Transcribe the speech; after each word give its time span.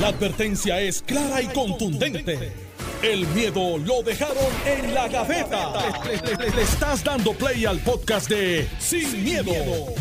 La 0.00 0.08
advertencia 0.08 0.80
es 0.80 1.02
clara 1.02 1.40
y 1.40 1.46
contundente. 1.46 2.52
El 3.00 3.28
miedo 3.28 3.78
lo 3.78 4.02
dejaron 4.02 4.36
en 4.66 4.92
la 4.92 5.06
gaveta. 5.06 5.72
Le, 6.04 6.50
le 6.50 6.62
estás 6.62 7.04
dando 7.04 7.32
play 7.32 7.64
al 7.64 7.78
podcast 7.78 8.28
de 8.28 8.68
Sin, 8.80 9.22
miedo, 9.22 9.52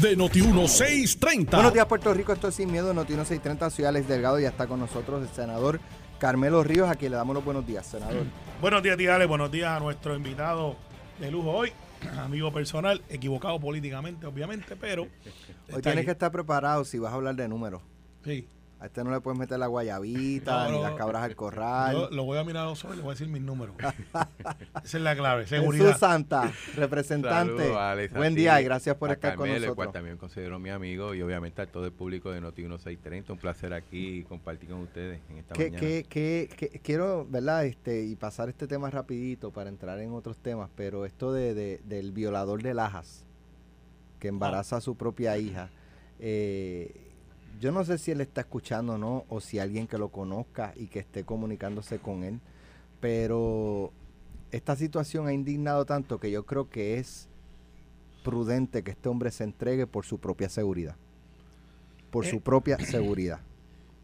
de 0.02 0.18
Noti1630. 0.18 1.52
Buenos 1.52 1.74
días, 1.74 1.86
Puerto 1.86 2.12
Rico. 2.12 2.34
Esto 2.34 2.48
es 2.48 2.56
Sin 2.56 2.71
Miedo, 2.71 2.92
Noti1630. 2.92 3.70
Soy 3.70 3.86
Alex 3.86 4.08
Delgado 4.08 4.40
y 4.40 4.44
ya 4.44 4.50
está 4.50 4.66
con 4.66 4.79
nosotros 4.79 5.21
el 5.21 5.36
senador 5.36 5.79
Carmelo 6.18 6.64
Ríos, 6.64 6.89
a 6.89 6.96
quien 6.96 7.12
le 7.12 7.18
damos 7.18 7.36
los 7.36 7.46
buenos 7.46 7.68
días, 7.68 7.86
senador. 7.86 8.25
Buenos 8.62 8.82
días, 8.82 8.98
tía. 8.98 9.23
Buenos 9.28 9.52
días 9.52 9.70
a 9.70 9.80
nuestro 9.80 10.16
invitado 10.16 10.75
de 11.20 11.30
lujo 11.30 11.52
hoy, 11.52 11.71
amigo 12.18 12.52
personal, 12.52 13.04
equivocado 13.10 13.60
políticamente, 13.60 14.25
obviamente, 14.25 14.75
pero. 14.75 15.07
Hoy 15.71 15.82
tienes 15.84 16.05
que 16.05 16.12
estar 16.12 16.32
preparado 16.32 16.84
si 16.84 16.98
vas 16.98 17.12
a 17.12 17.16
hablar 17.16 17.36
de 17.36 17.48
números. 17.48 17.82
Sí. 18.25 18.48
A 18.84 18.88
este 18.88 19.02
no 19.02 19.11
le 19.11 19.21
puedes 19.21 19.39
meter 19.39 19.57
la 19.57 19.68
guayabita, 19.68 20.66
No, 20.68 20.75
ni 20.75 20.81
las 20.84 20.91
cabras 20.95 21.23
al 21.23 21.38
corral. 21.38 21.95
Yo 21.95 22.09
lo 22.09 22.26
voy 22.26 22.38
a 22.38 22.44
mirar 22.44 22.66
a 22.66 22.70
los 22.70 22.84
ojos 22.84 22.95
y 22.95 22.98
le 22.98 23.03
voy 23.03 23.12
a 23.12 23.13
decir 23.13 23.30
mis 23.30 23.41
números. 23.41 23.77
Esa 24.84 24.98
es 24.98 25.02
la 25.02 25.16
clave, 25.16 25.44
Jesús 25.45 25.58
seguridad. 25.59 25.98
Santa, 25.98 26.52
representante. 26.75 27.55
Saludos, 27.63 27.77
Alex, 27.77 28.13
a 28.13 28.17
Buen 28.17 28.35
día 28.35 28.59
y 28.59 28.66
gracias 28.66 28.98
por 28.98 29.09
a 29.09 29.13
estar 29.13 29.35
con 29.35 29.45
Carmelo, 29.48 29.67
el 29.70 29.73
cual 29.73 29.85
nosotros. 29.85 29.94
también 29.94 30.17
considero 30.17 30.59
mi 30.59 30.70
amigo 30.70 31.13
y 31.16 31.22
obviamente 31.22 31.61
a 31.61 31.66
todo 31.66 31.85
el 31.85 31.94
público 31.94 32.30
de 32.31 32.41
Noti 32.41 32.63
1630. 32.63 33.31
Un 33.31 33.39
placer 33.39 33.73
aquí 33.73 34.17
y 34.17 34.23
compartir 34.23 34.70
con 34.70 34.80
ustedes 34.81 35.22
en 35.30 35.38
esta 35.38 35.53
Que, 35.55 35.63
mañana. 35.72 35.80
que, 35.80 36.03
que, 36.09 36.50
que- 36.58 36.80
quiero, 36.81 37.25
¿verdad? 37.30 37.66
Este, 37.66 38.03
y 38.03 38.17
pasar 38.17 38.50
este 38.50 38.67
tema 38.67 38.89
rapidito 38.89 39.52
para 39.52 39.70
entrar 39.70 39.97
en 40.00 40.11
otros 40.11 40.36
temas, 40.38 40.70
pero 40.75 41.05
esto 41.05 41.31
de, 41.31 41.53
de- 41.53 41.80
del 41.86 42.11
violador 42.11 42.61
de 42.61 42.73
Lajas, 42.73 43.25
que 44.20 44.27
embaraza 44.27 44.75
a 44.75 44.81
su 44.81 44.97
propia 44.97 45.38
hija, 45.38 45.70
eh, 46.20 47.02
yo 47.59 47.71
no 47.71 47.84
sé 47.85 47.98
si 47.98 48.12
él 48.12 48.21
está 48.21 48.41
escuchando 48.41 48.93
o 48.93 48.98
no, 48.98 49.25
o 49.30 49.39
si 49.41 49.59
alguien 49.59 49.88
que 49.88 49.98
lo 49.98 50.09
conozca 50.09 50.73
y 50.75 50.88
que 50.88 50.99
esté 50.99 51.23
comunicándose 51.23 51.99
con 51.99 52.23
él, 52.23 52.39
pero 52.99 53.91
esta 54.52 54.75
situación 54.75 55.28
ha 55.28 55.33
indignado 55.33 55.86
tanto 55.86 56.19
que 56.19 56.31
yo 56.31 56.45
creo 56.45 56.69
que 56.69 56.97
es 56.97 57.30
prudente 58.23 58.83
que 58.83 58.91
este 58.91 59.09
hombre 59.09 59.31
se 59.31 59.44
entregue 59.44 59.88
por 59.88 60.05
su 60.05 60.19
propia 60.19 60.50
seguridad. 60.50 60.95
Por 62.11 62.25
su 62.25 62.38
Eh, 62.38 62.41
propia 62.41 62.78
seguridad. 62.80 63.41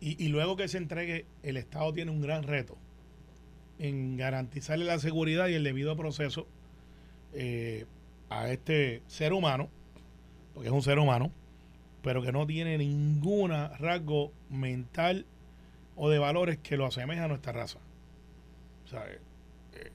Y, 0.01 0.23
y 0.23 0.29
luego 0.29 0.55
que 0.55 0.69
se 0.69 0.77
entregue, 0.77 1.25
el 1.43 1.57
Estado 1.57 1.91
tiene 1.91 2.09
un 2.11 2.21
gran 2.21 2.43
reto 2.43 2.77
en 3.79 4.15
garantizarle 4.15 4.85
la 4.85 4.97
seguridad 4.97 5.49
y 5.49 5.55
el 5.55 5.63
debido 5.65 5.93
proceso 5.97 6.47
eh, 7.33 7.85
a 8.29 8.49
este 8.49 9.01
ser 9.07 9.33
humano, 9.33 9.69
porque 10.53 10.69
es 10.69 10.73
un 10.73 10.81
ser 10.81 10.99
humano, 10.99 11.31
pero 12.01 12.21
que 12.21 12.31
no 12.31 12.45
tiene 12.47 12.77
ningún 12.77 13.51
rasgo 13.51 14.31
mental 14.49 15.25
o 15.95 16.09
de 16.09 16.19
valores 16.19 16.57
que 16.57 16.77
lo 16.77 16.85
asemeja 16.85 17.25
a 17.25 17.27
nuestra 17.27 17.51
raza. 17.51 17.79
O 18.85 18.87
sea, 18.87 19.05
eh, 19.07 19.19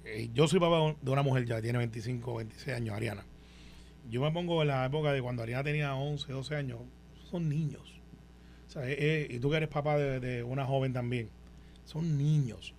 eh, 0.05 0.31
yo 0.35 0.47
soy 0.47 0.61
papá 0.61 0.95
de 1.01 1.11
una 1.11 1.23
mujer 1.23 1.47
ya, 1.47 1.61
tiene 1.63 1.79
25 1.79 2.33
o 2.33 2.37
26 2.37 2.77
años, 2.77 2.95
Ariana. 2.95 3.25
Yo 4.11 4.21
me 4.21 4.31
pongo 4.31 4.61
en 4.63 4.69
la 4.69 4.85
época 4.85 5.13
de 5.13 5.23
cuando 5.23 5.43
Ariana 5.43 5.65
tenía 5.65 5.95
11, 5.95 6.31
12 6.31 6.57
años, 6.57 6.81
son 7.31 7.49
niños. 7.49 8.01
O 8.69 8.71
sea, 8.71 8.89
eh, 8.89 8.97
eh, 8.99 9.29
y 9.31 9.39
tú 9.39 9.51
que 9.51 9.57
eres 9.57 9.69
papá 9.69 9.97
de, 9.97 10.21
de 10.21 10.43
una 10.43 10.67
joven 10.67 10.93
también, 10.93 11.31
son 11.85 12.19
niños. 12.19 12.75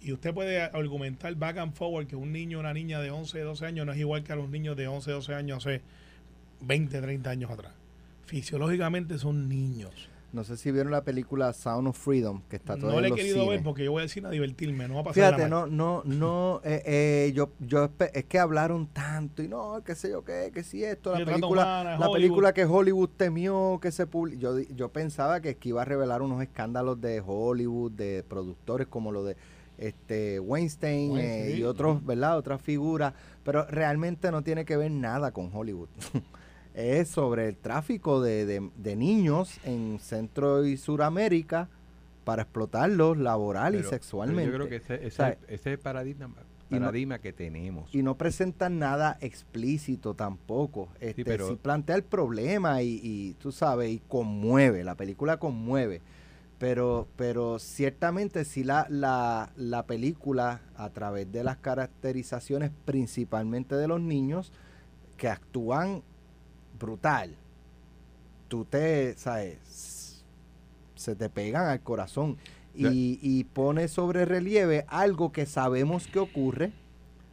Y 0.00 0.12
usted 0.12 0.34
puede 0.34 0.60
argumentar 0.62 1.34
back 1.36 1.58
and 1.58 1.74
forward 1.74 2.06
que 2.06 2.16
un 2.16 2.32
niño 2.32 2.58
o 2.58 2.60
una 2.60 2.74
niña 2.74 3.00
de 3.00 3.10
11, 3.10 3.38
12 3.40 3.66
años 3.66 3.86
no 3.86 3.92
es 3.92 3.98
igual 3.98 4.24
que 4.24 4.32
a 4.32 4.36
los 4.36 4.48
niños 4.48 4.76
de 4.76 4.88
11, 4.88 5.10
12 5.10 5.34
años 5.34 5.58
hace 5.58 5.82
20, 6.60 7.00
30 7.00 7.30
años 7.30 7.50
atrás. 7.50 7.72
Fisiológicamente 8.32 9.18
son 9.18 9.46
niños. 9.46 10.08
No 10.32 10.42
sé 10.42 10.56
si 10.56 10.70
vieron 10.70 10.90
la 10.90 11.04
película 11.04 11.52
Sound 11.52 11.86
of 11.88 11.98
Freedom, 11.98 12.40
que 12.48 12.56
está 12.56 12.76
No 12.76 12.80
todavía 12.80 13.02
le 13.02 13.08
he 13.08 13.12
querido 13.14 13.46
ver 13.46 13.62
porque 13.62 13.84
yo 13.84 13.92
voy 13.92 14.02
al 14.02 14.08
cine 14.08 14.28
a 14.28 14.30
divertirme, 14.30 14.88
no 14.88 14.94
va 14.94 15.00
a 15.00 15.04
pasar 15.04 15.34
Fíjate, 15.34 15.50
no, 15.50 15.66
no, 15.66 16.00
no, 16.06 16.62
eh, 16.64 16.82
eh, 16.86 17.32
yo, 17.34 17.50
yo, 17.60 17.90
es 18.14 18.24
que 18.24 18.38
hablaron 18.38 18.86
tanto 18.86 19.42
y 19.42 19.48
no, 19.48 19.82
qué 19.84 19.94
sé 19.94 20.08
yo 20.08 20.24
qué, 20.24 20.50
que 20.54 20.64
si 20.64 20.82
esto, 20.82 21.12
la 21.12 21.22
película, 21.26 21.62
humana, 21.62 21.90
la 21.90 21.96
Hollywood. 21.98 22.12
película 22.14 22.54
que 22.54 22.64
Hollywood 22.64 23.10
temió 23.18 23.78
que 23.82 23.92
se 23.92 24.08
publi- 24.08 24.38
yo, 24.38 24.58
yo 24.60 24.88
pensaba 24.88 25.42
que, 25.42 25.58
que 25.58 25.68
iba 25.68 25.82
a 25.82 25.84
revelar 25.84 26.22
unos 26.22 26.40
escándalos 26.42 26.98
de 27.02 27.22
Hollywood, 27.24 27.92
de 27.92 28.24
productores 28.26 28.86
como 28.86 29.12
lo 29.12 29.24
de 29.24 29.36
este 29.76 30.40
Weinstein 30.40 31.10
Bueno, 31.10 31.28
eh, 31.28 31.56
y 31.58 31.62
otros, 31.64 32.02
¿verdad? 32.06 32.38
Otras 32.38 32.62
figuras, 32.62 33.12
pero 33.44 33.66
realmente 33.66 34.30
no 34.30 34.40
tiene 34.40 34.64
que 34.64 34.78
ver 34.78 34.90
nada 34.90 35.30
con 35.32 35.50
Hollywood. 35.54 35.88
es 36.74 37.08
sobre 37.08 37.48
el 37.48 37.56
tráfico 37.56 38.20
de, 38.22 38.46
de- 38.46 38.70
de 38.76 38.96
niños 38.96 39.58
en 39.64 39.98
Centro 40.00 40.64
y 40.64 40.76
Suramérica 40.76 41.68
para 42.24 42.42
explotarlos 42.42 43.18
laboral 43.18 43.74
y 43.74 43.78
Pero- 43.78 43.90
sexualmente. 43.90 44.50
Yo 44.50 44.56
creo 44.56 44.68
que 44.68 44.76
ese, 44.76 44.94
ese, 44.94 45.06
O 45.06 45.10
sea, 45.10 45.28
ese 45.48 45.54
es 45.54 45.66
el 45.66 45.78
paradigma, 45.78 46.28
no- 46.70 47.20
que 47.20 47.32
tenemos. 47.34 47.94
y 47.94 48.02
no 48.02 48.16
presentan 48.16 48.78
nada 48.78 49.18
explícito 49.20 50.14
tampoco. 50.14 50.88
Este, 51.00 51.24
pero- 51.24 51.48
sí 51.48 51.56
plantea 51.60 51.96
el 51.96 52.04
problema 52.04 52.80
y, 52.82 53.00
y, 53.02 53.34
tú 53.34 53.52
sabes, 53.52 53.90
y 53.90 54.00
conmueve, 54.08 54.82
la 54.84 54.94
película 54.94 55.36
conmueve. 55.38 56.00
Pero, 56.58 57.08
pero 57.16 57.58
ciertamente 57.58 58.44
sí 58.44 58.62
la, 58.62 58.86
la, 58.88 59.50
la 59.56 59.84
película, 59.84 60.60
a 60.76 60.90
través 60.90 61.30
de 61.32 61.42
las 61.42 61.56
caracterizaciones 61.56 62.70
principalmente 62.84 63.74
de 63.74 63.88
los 63.88 64.00
niños, 64.00 64.52
que 65.16 65.28
actúan 65.28 66.02
brutal. 66.78 67.36
Tú 68.48 68.64
te, 68.64 69.14
sabes, 69.16 70.24
se 70.94 71.16
te 71.16 71.28
pegan 71.28 71.66
al 71.68 71.80
corazón. 71.80 72.36
Y, 72.74 73.18
y 73.20 73.44
pone 73.44 73.86
sobre 73.86 74.24
relieve 74.24 74.86
algo 74.88 75.30
que 75.30 75.44
sabemos 75.44 76.06
que 76.06 76.18
ocurre, 76.18 76.72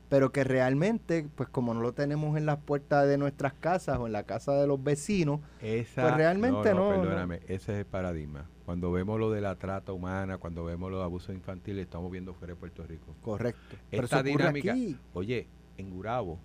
pero 0.10 0.34
que 0.34 0.44
realmente, 0.44 1.28
pues 1.36 1.48
como 1.48 1.74
no 1.74 1.80
lo 1.80 1.94
tenemos 1.94 2.36
en 2.38 2.46
las 2.46 2.58
puertas 2.58 3.08
de 3.08 3.18
nuestras 3.18 3.54
casas 3.54 4.00
o 4.00 4.06
en 4.08 4.12
la 4.12 4.24
casa 4.24 4.54
de 4.56 4.68
los 4.68 4.84
vecinos, 4.84 5.40
Esa, 5.62 6.02
Pues 6.02 6.16
realmente 6.16 6.74
no, 6.74 6.94
no. 6.94 7.02
Perdóname, 7.02 7.36
ese 7.48 7.72
es 7.74 7.80
el 7.80 7.86
paradigma. 7.86 8.50
Cuando 8.66 8.92
vemos 8.92 9.18
lo 9.18 9.32
de 9.32 9.40
la 9.40 9.56
trata 9.56 9.94
humana, 9.94 10.38
cuando 10.38 10.66
vemos 10.66 10.92
los 10.92 11.02
abusos 11.02 11.34
infantiles, 11.34 11.84
estamos 11.86 12.12
viendo 12.12 12.34
fuera 12.34 12.54
de 12.54 12.60
Puerto 12.60 12.84
Rico. 12.84 13.16
correcto. 13.22 13.78
Pero 13.90 14.04
Esta 14.04 14.18
ocurre 14.20 14.32
dinámica, 14.32 14.72
aquí. 14.74 14.98
oye, 15.14 15.48
en 15.78 15.90
Gurabo, 15.90 16.38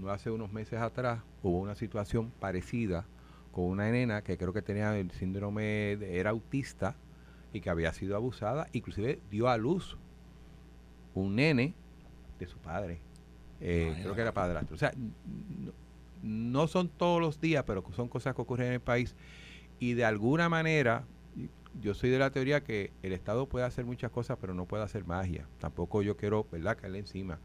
no 0.00 0.10
hace 0.10 0.30
unos 0.30 0.52
meses 0.52 0.80
atrás, 0.80 1.22
hubo 1.42 1.58
una 1.60 1.74
situación 1.74 2.30
parecida 2.40 3.06
con 3.52 3.64
una 3.64 3.90
nena 3.90 4.22
que 4.22 4.36
creo 4.38 4.52
que 4.52 4.62
tenía 4.62 4.96
el 4.98 5.10
síndrome, 5.10 5.96
de- 5.98 6.18
era 6.18 6.30
autista 6.30 6.96
y 7.52 7.60
que 7.60 7.70
había 7.70 7.92
sido 7.92 8.16
abusada, 8.16 8.68
inclusive 8.72 9.20
dio 9.30 9.48
a 9.48 9.56
luz 9.56 9.98
un 11.14 11.36
nene 11.36 11.74
de 12.38 12.46
su 12.46 12.58
padre. 12.58 13.00
Eh, 13.60 13.98
creo 14.02 14.14
que 14.14 14.20
era 14.22 14.32
padrastro. 14.32 14.74
O 14.74 14.78
sea, 14.78 14.92
no, 14.96 15.72
no 16.22 16.66
son 16.68 16.88
todos 16.88 17.20
los 17.20 17.40
días, 17.40 17.64
pero 17.66 17.84
son 17.92 18.08
cosas 18.08 18.34
que 18.34 18.40
ocurren 18.42 18.68
en 18.68 18.72
el 18.74 18.80
país. 18.80 19.14
Y 19.78 19.94
de 19.94 20.04
alguna 20.04 20.48
manera, 20.48 21.04
yo 21.80 21.94
soy 21.94 22.10
de 22.10 22.18
la 22.18 22.30
teoría 22.30 22.62
que 22.62 22.92
el 23.02 23.12
Estado 23.12 23.46
puede 23.46 23.66
hacer 23.66 23.84
muchas 23.84 24.10
cosas, 24.10 24.38
pero 24.40 24.54
no 24.54 24.66
puede 24.66 24.82
hacer 24.84 25.04
magia. 25.04 25.46
Tampoco 25.58 26.02
yo 26.02 26.16
quiero, 26.16 26.46
¿verdad?, 26.50 26.76
caerle 26.78 27.00
encima. 27.00 27.38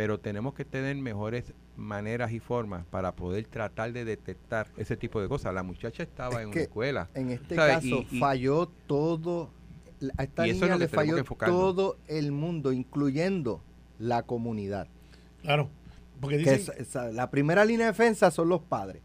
Pero 0.00 0.18
tenemos 0.18 0.54
que 0.54 0.64
tener 0.64 0.96
mejores 0.96 1.52
maneras 1.76 2.32
y 2.32 2.40
formas 2.40 2.86
para 2.86 3.14
poder 3.14 3.44
tratar 3.44 3.92
de 3.92 4.06
detectar 4.06 4.66
ese 4.78 4.96
tipo 4.96 5.20
de 5.20 5.28
cosas. 5.28 5.52
La 5.52 5.62
muchacha 5.62 6.02
estaba 6.02 6.36
Es 6.36 6.40
en 6.44 6.48
una 6.48 6.60
escuela. 6.62 7.10
En 7.12 7.28
este 7.28 7.54
caso 7.54 7.86
Y- 7.86 8.06
y- 8.10 8.18
falló 8.18 8.66
todo, 8.86 9.50
a 10.16 10.22
esta 10.22 10.46
Y 10.46 10.52
eso 10.52 10.64
es 10.64 10.70
niña 10.70 10.78
le 10.78 10.88
falló 10.88 11.22
todo 11.22 11.98
el 12.08 12.32
mundo, 12.32 12.72
incluyendo 12.72 13.62
la 13.98 14.22
comunidad. 14.22 14.88
Claro. 15.42 15.68
Porque 16.18 16.42
Que 16.42 16.50
dicen, 16.56 16.74
es- 16.78 16.94
la 17.14 17.30
primera 17.30 17.66
línea 17.66 17.84
de 17.84 17.92
defensa 17.92 18.30
son 18.30 18.48
los 18.48 18.62
padres. 18.62 19.02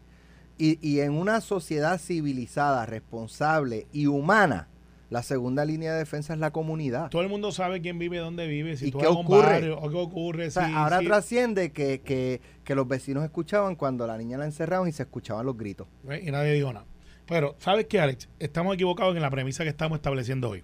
Y, 0.56 0.78
y 0.80 1.00
en 1.00 1.12
una 1.12 1.42
sociedad 1.42 2.00
civilizada, 2.00 2.86
responsable 2.86 3.86
y 3.92 4.06
humana, 4.06 4.68
la 5.10 5.22
segunda 5.22 5.64
línea 5.64 5.92
de 5.92 5.98
defensa 5.98 6.34
es 6.34 6.40
la 6.40 6.50
comunidad. 6.50 7.10
todo 7.10 7.22
el 7.22 7.28
mundo 7.28 7.52
sabe 7.52 7.80
quién 7.80 7.98
vive, 7.98 8.18
dónde 8.18 8.46
vive, 8.48 8.76
si 8.76 8.88
¿Y 8.88 8.90
tú 8.90 8.98
qué 8.98 9.06
ocurre? 9.06 9.38
barrio, 9.46 9.78
o 9.78 9.88
qué 9.90 9.96
ocurre. 9.96 10.46
O 10.48 10.50
sea, 10.50 10.66
si- 10.66 10.72
ahora 10.74 11.00
trasciende 11.00 11.70
que, 11.70 12.00
que, 12.00 12.40
que 12.64 12.74
los 12.74 12.88
vecinos 12.88 13.22
escuchaban 13.24 13.76
cuando 13.76 14.06
la 14.06 14.18
niña 14.18 14.36
la 14.38 14.44
encerraban 14.46 14.88
y 14.88 14.92
se 14.92 15.04
escuchaban 15.04 15.46
los 15.46 15.56
gritos. 15.56 15.86
Y 16.22 16.30
nadie 16.30 16.52
dijo 16.54 16.72
nada. 16.72 16.86
Pero, 17.26 17.54
¿sabes 17.58 17.86
qué, 17.86 18.00
Alex? 18.00 18.28
Estamos 18.38 18.74
equivocados 18.74 19.14
en 19.16 19.22
la 19.22 19.30
premisa 19.30 19.62
que 19.64 19.70
estamos 19.70 19.96
estableciendo 19.96 20.50
hoy. 20.50 20.62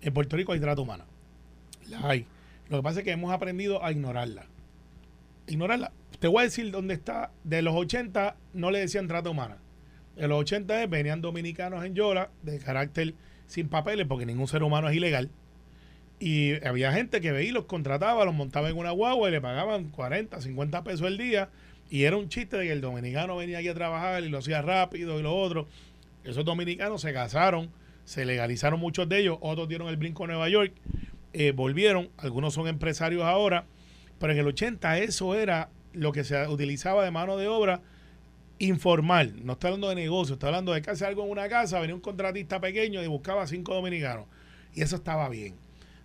En 0.00 0.12
Puerto 0.12 0.36
Rico 0.36 0.52
hay 0.52 0.60
trata 0.60 0.80
humana. 0.80 1.04
La 1.88 2.08
hay. 2.08 2.26
Lo 2.68 2.78
que 2.78 2.82
pasa 2.82 2.98
es 3.00 3.04
que 3.04 3.10
hemos 3.12 3.32
aprendido 3.32 3.84
a 3.84 3.90
ignorarla. 3.92 4.46
Ignorarla. 5.46 5.92
Te 6.20 6.28
voy 6.28 6.40
a 6.40 6.44
decir 6.44 6.70
dónde 6.70 6.94
está. 6.94 7.30
De 7.42 7.62
los 7.62 7.74
80 7.74 8.36
no 8.54 8.70
le 8.70 8.78
decían 8.80 9.06
trata 9.08 9.30
humana. 9.30 9.58
De 10.16 10.28
los 10.28 10.38
80 10.40 10.84
es, 10.84 10.90
venían 10.90 11.20
dominicanos 11.20 11.84
en 11.84 11.94
Yola 11.94 12.30
de 12.42 12.58
carácter 12.60 13.14
sin 13.46 13.68
papeles, 13.68 14.06
porque 14.06 14.26
ningún 14.26 14.48
ser 14.48 14.62
humano 14.62 14.88
es 14.88 14.96
ilegal. 14.96 15.30
Y 16.20 16.64
había 16.66 16.92
gente 16.92 17.20
que 17.20 17.32
veía 17.32 17.52
los 17.52 17.64
contrataba, 17.64 18.24
los 18.24 18.34
montaba 18.34 18.68
en 18.70 18.76
una 18.76 18.90
guagua 18.92 19.28
y 19.28 19.32
le 19.32 19.40
pagaban 19.40 19.90
40, 19.90 20.40
50 20.40 20.84
pesos 20.84 21.06
el 21.06 21.18
día. 21.18 21.50
Y 21.90 22.04
era 22.04 22.16
un 22.16 22.28
chiste 22.28 22.56
de 22.56 22.66
que 22.66 22.72
el 22.72 22.80
dominicano 22.80 23.36
venía 23.36 23.58
aquí 23.58 23.68
a 23.68 23.74
trabajar 23.74 24.22
y 24.24 24.28
lo 24.28 24.38
hacía 24.38 24.62
rápido 24.62 25.18
y 25.18 25.22
lo 25.22 25.34
otro. 25.34 25.66
Esos 26.24 26.44
dominicanos 26.44 27.02
se 27.02 27.12
casaron 27.12 27.70
se 28.04 28.24
legalizaron 28.24 28.80
muchos 28.80 29.08
de 29.08 29.20
ellos, 29.20 29.38
otros 29.40 29.68
dieron 29.68 29.88
el 29.88 29.96
brinco 29.96 30.24
a 30.24 30.26
Nueva 30.26 30.48
York, 30.48 30.72
eh, 31.32 31.52
volvieron, 31.52 32.10
algunos 32.18 32.54
son 32.54 32.68
empresarios 32.68 33.22
ahora, 33.22 33.64
pero 34.18 34.32
en 34.32 34.38
el 34.38 34.46
80 34.46 34.98
eso 34.98 35.34
era 35.34 35.70
lo 35.92 36.12
que 36.12 36.24
se 36.24 36.46
utilizaba 36.48 37.04
de 37.04 37.10
mano 37.10 37.36
de 37.36 37.48
obra 37.48 37.80
informal. 38.58 39.34
No 39.44 39.54
estoy 39.54 39.68
hablando 39.68 39.88
de 39.88 39.94
negocio, 39.96 40.34
estoy 40.34 40.48
hablando 40.48 40.72
de 40.72 40.82
que 40.82 40.90
hacer 40.90 41.08
algo 41.08 41.24
en 41.24 41.30
una 41.30 41.48
casa, 41.48 41.80
venía 41.80 41.94
un 41.94 42.00
contratista 42.00 42.60
pequeño 42.60 43.02
y 43.02 43.06
buscaba 43.06 43.46
cinco 43.46 43.74
dominicanos. 43.74 44.26
Y 44.74 44.82
eso 44.82 44.96
estaba 44.96 45.28
bien. 45.28 45.54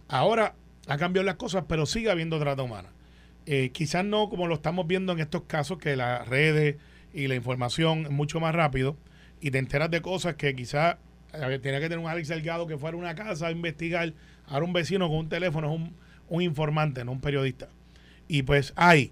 Ahora 0.07 0.55
ha 0.87 0.97
cambiado 0.97 1.25
las 1.25 1.35
cosas, 1.35 1.65
pero 1.67 1.85
sigue 1.85 2.09
habiendo 2.09 2.39
trata 2.39 2.63
humana. 2.63 2.89
Eh, 3.45 3.71
quizás 3.71 4.05
no 4.05 4.29
como 4.29 4.47
lo 4.47 4.55
estamos 4.55 4.87
viendo 4.87 5.13
en 5.13 5.19
estos 5.19 5.43
casos, 5.43 5.77
que 5.77 5.95
las 5.95 6.27
redes 6.27 6.77
y 7.13 7.27
la 7.27 7.35
información 7.35 8.05
es 8.05 8.11
mucho 8.11 8.39
más 8.39 8.53
rápido 8.53 8.95
y 9.41 9.51
te 9.51 9.57
enteras 9.57 9.89
de 9.89 10.01
cosas 10.01 10.35
que 10.35 10.55
quizás 10.55 10.97
eh, 11.33 11.59
tenía 11.61 11.79
que 11.79 11.89
tener 11.89 11.99
un 11.99 12.07
Alex 12.07 12.27
Delgado 12.27 12.67
que 12.67 12.77
fuera 12.77 12.95
a 12.95 12.99
una 12.99 13.15
casa 13.15 13.47
a 13.47 13.51
investigar. 13.51 14.13
Ahora 14.45 14.65
un 14.65 14.73
vecino 14.73 15.07
con 15.07 15.17
un 15.17 15.29
teléfono 15.29 15.69
es 15.69 15.75
un, 15.75 15.95
un 16.27 16.41
informante, 16.41 17.03
no 17.05 17.11
un 17.11 17.21
periodista. 17.21 17.69
Y 18.27 18.43
pues 18.43 18.73
hay, 18.75 19.11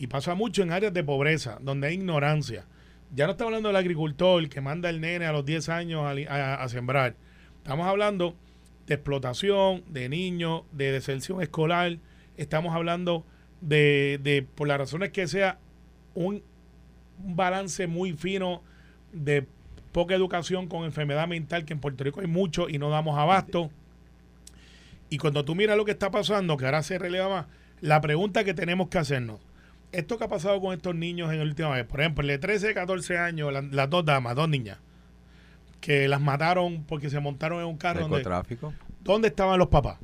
y 0.00 0.06
pasa 0.06 0.34
mucho 0.34 0.62
en 0.62 0.72
áreas 0.72 0.94
de 0.94 1.04
pobreza, 1.04 1.58
donde 1.60 1.88
hay 1.88 1.94
ignorancia. 1.94 2.64
Ya 3.14 3.26
no 3.26 3.32
estamos 3.32 3.50
hablando 3.50 3.68
del 3.68 3.76
agricultor 3.76 4.48
que 4.48 4.62
manda 4.62 4.88
el 4.88 4.98
nene 4.98 5.26
a 5.26 5.32
los 5.32 5.44
10 5.44 5.68
años 5.68 6.02
a, 6.26 6.68
sembrar. 6.70 7.16
Estamos 7.58 7.86
hablando 7.86 8.34
de 8.86 8.94
explotación 8.94 9.84
de 9.88 10.08
niños, 10.08 10.62
de 10.72 10.90
deserción 10.90 11.42
escolar. 11.42 11.98
Estamos 12.38 12.74
hablando 12.74 13.26
de, 13.60 14.18
de 14.22 14.42
por 14.42 14.68
las 14.68 14.78
razones 14.78 15.10
que 15.10 15.28
sea, 15.28 15.58
un, 16.14 16.42
un 17.22 17.36
balance 17.36 17.86
muy 17.86 18.14
fino 18.14 18.62
de 19.12 19.46
poca 19.92 20.14
educación 20.14 20.66
con 20.66 20.86
enfermedad 20.86 21.28
mental, 21.28 21.66
que 21.66 21.74
en 21.74 21.80
Puerto 21.80 22.04
Rico 22.04 22.22
hay 22.22 22.26
mucho 22.26 22.70
y 22.70 22.78
no 22.78 22.88
damos 22.88 23.18
abasto. 23.18 23.70
Y 25.10 25.18
cuando 25.18 25.44
tú 25.44 25.54
miras 25.54 25.76
lo 25.76 25.84
que 25.84 25.92
está 25.92 26.10
pasando, 26.10 26.56
que 26.56 26.64
ahora 26.64 26.82
se 26.82 26.98
releva 26.98 27.28
más, 27.28 27.46
la 27.82 28.00
pregunta 28.00 28.44
que 28.44 28.54
tenemos 28.54 28.88
que 28.88 28.96
hacernos, 28.96 29.40
esto 29.92 30.18
que 30.18 30.24
ha 30.24 30.28
pasado 30.28 30.60
con 30.60 30.72
estos 30.74 30.94
niños 30.94 31.32
en 31.32 31.38
la 31.38 31.44
última 31.44 31.70
vez, 31.70 31.84
por 31.84 32.00
ejemplo, 32.00 32.22
el 32.22 32.28
de 32.28 32.38
13, 32.38 32.74
14 32.74 33.18
años, 33.18 33.52
las 33.70 33.90
dos 33.90 34.04
damas, 34.04 34.36
dos 34.36 34.48
niñas, 34.48 34.78
que 35.80 36.08
las 36.08 36.20
mataron 36.20 36.84
porque 36.84 37.10
se 37.10 37.20
montaron 37.20 37.60
en 37.60 37.66
un 37.66 37.76
carro. 37.76 38.02
Donde, 38.02 38.22
tráfico. 38.22 38.72
¿Dónde 39.00 39.28
estaban 39.28 39.58
los 39.58 39.68
papás? 39.68 39.98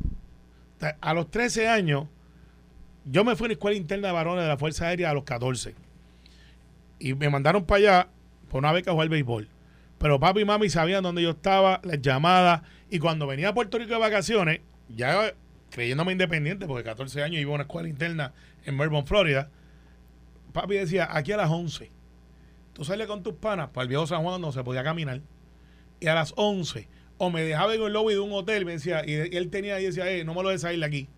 A 1.01 1.15
los 1.15 1.31
13 1.31 1.69
años, 1.69 2.07
yo 3.05 3.25
me 3.25 3.37
fui 3.37 3.47
a 3.47 3.49
la 3.49 3.53
escuela 3.55 3.77
interna 3.77 4.09
de 4.09 4.15
varones 4.15 4.43
de 4.43 4.49
la 4.49 4.59
Fuerza 4.59 4.89
Aérea 4.89 5.11
a 5.11 5.15
los 5.15 5.25
14. 5.25 5.75
Y 6.99 7.15
me 7.15 7.31
mandaron 7.31 7.65
para 7.65 7.79
allá 7.79 8.09
por 8.49 8.59
una 8.59 8.73
beca 8.73 8.91
a 8.91 8.95
jugar 8.95 9.09
béisbol. 9.09 9.49
Pero 9.99 10.21
papi 10.21 10.41
y 10.41 10.45
mami 10.45 10.69
sabían 10.69 11.03
dónde 11.03 11.23
yo 11.23 11.31
estaba, 11.31 11.81
las 11.85 12.01
llamadas. 12.03 12.63
Y 12.91 12.99
cuando 12.99 13.27
venía 13.27 13.51
a 13.51 13.55
Puerto 13.55 13.79
Rico 13.79 13.93
de 13.95 13.99
vacaciones, 13.99 14.61
ya 14.89 15.33
creyéndome 15.71 16.13
independiente, 16.13 16.67
porque 16.67 16.85
14 16.85 17.23
años 17.23 17.41
iba 17.41 17.53
a 17.53 17.55
una 17.55 17.65
escuela 17.65 17.89
interna 17.89 18.33
en 18.65 18.77
Melbourne, 18.77 19.07
Florida, 19.07 19.51
papi 20.57 20.75
decía, 20.75 21.09
aquí 21.11 21.33
a 21.33 21.37
las 21.37 21.51
11, 21.51 21.91
tú 22.73 22.85
sales 22.85 23.07
con 23.07 23.23
tus 23.23 23.35
panas 23.35 23.71
para 23.71 23.83
el 23.83 23.89
viejo 23.89 24.07
San 24.07 24.23
Juan 24.23 24.41
no 24.41 24.53
se 24.53 24.65
podía 24.65 24.83
caminar. 24.83 25.21
Y 26.01 26.09
a 26.09 26.15
las 26.15 26.35
11, 26.37 26.89
o 27.19 27.31
me 27.31 27.43
dejaba 27.43 27.75
en 27.75 27.83
el 27.83 27.93
lobby 27.93 28.15
de 28.15 28.21
un 28.21 28.33
hotel, 28.33 28.65
me 28.65 28.73
decía, 28.73 29.03
y, 29.07 29.15
él 29.15 29.51
tenía 29.51 29.81
y 29.81 29.85
decía, 29.85 30.11
eh, 30.11 30.25
no 30.25 30.35
me 30.35 30.43
lo 30.43 30.49
dejes 30.49 30.63
salir 30.63 30.81
de 30.81 30.87
aquí, 30.87 31.09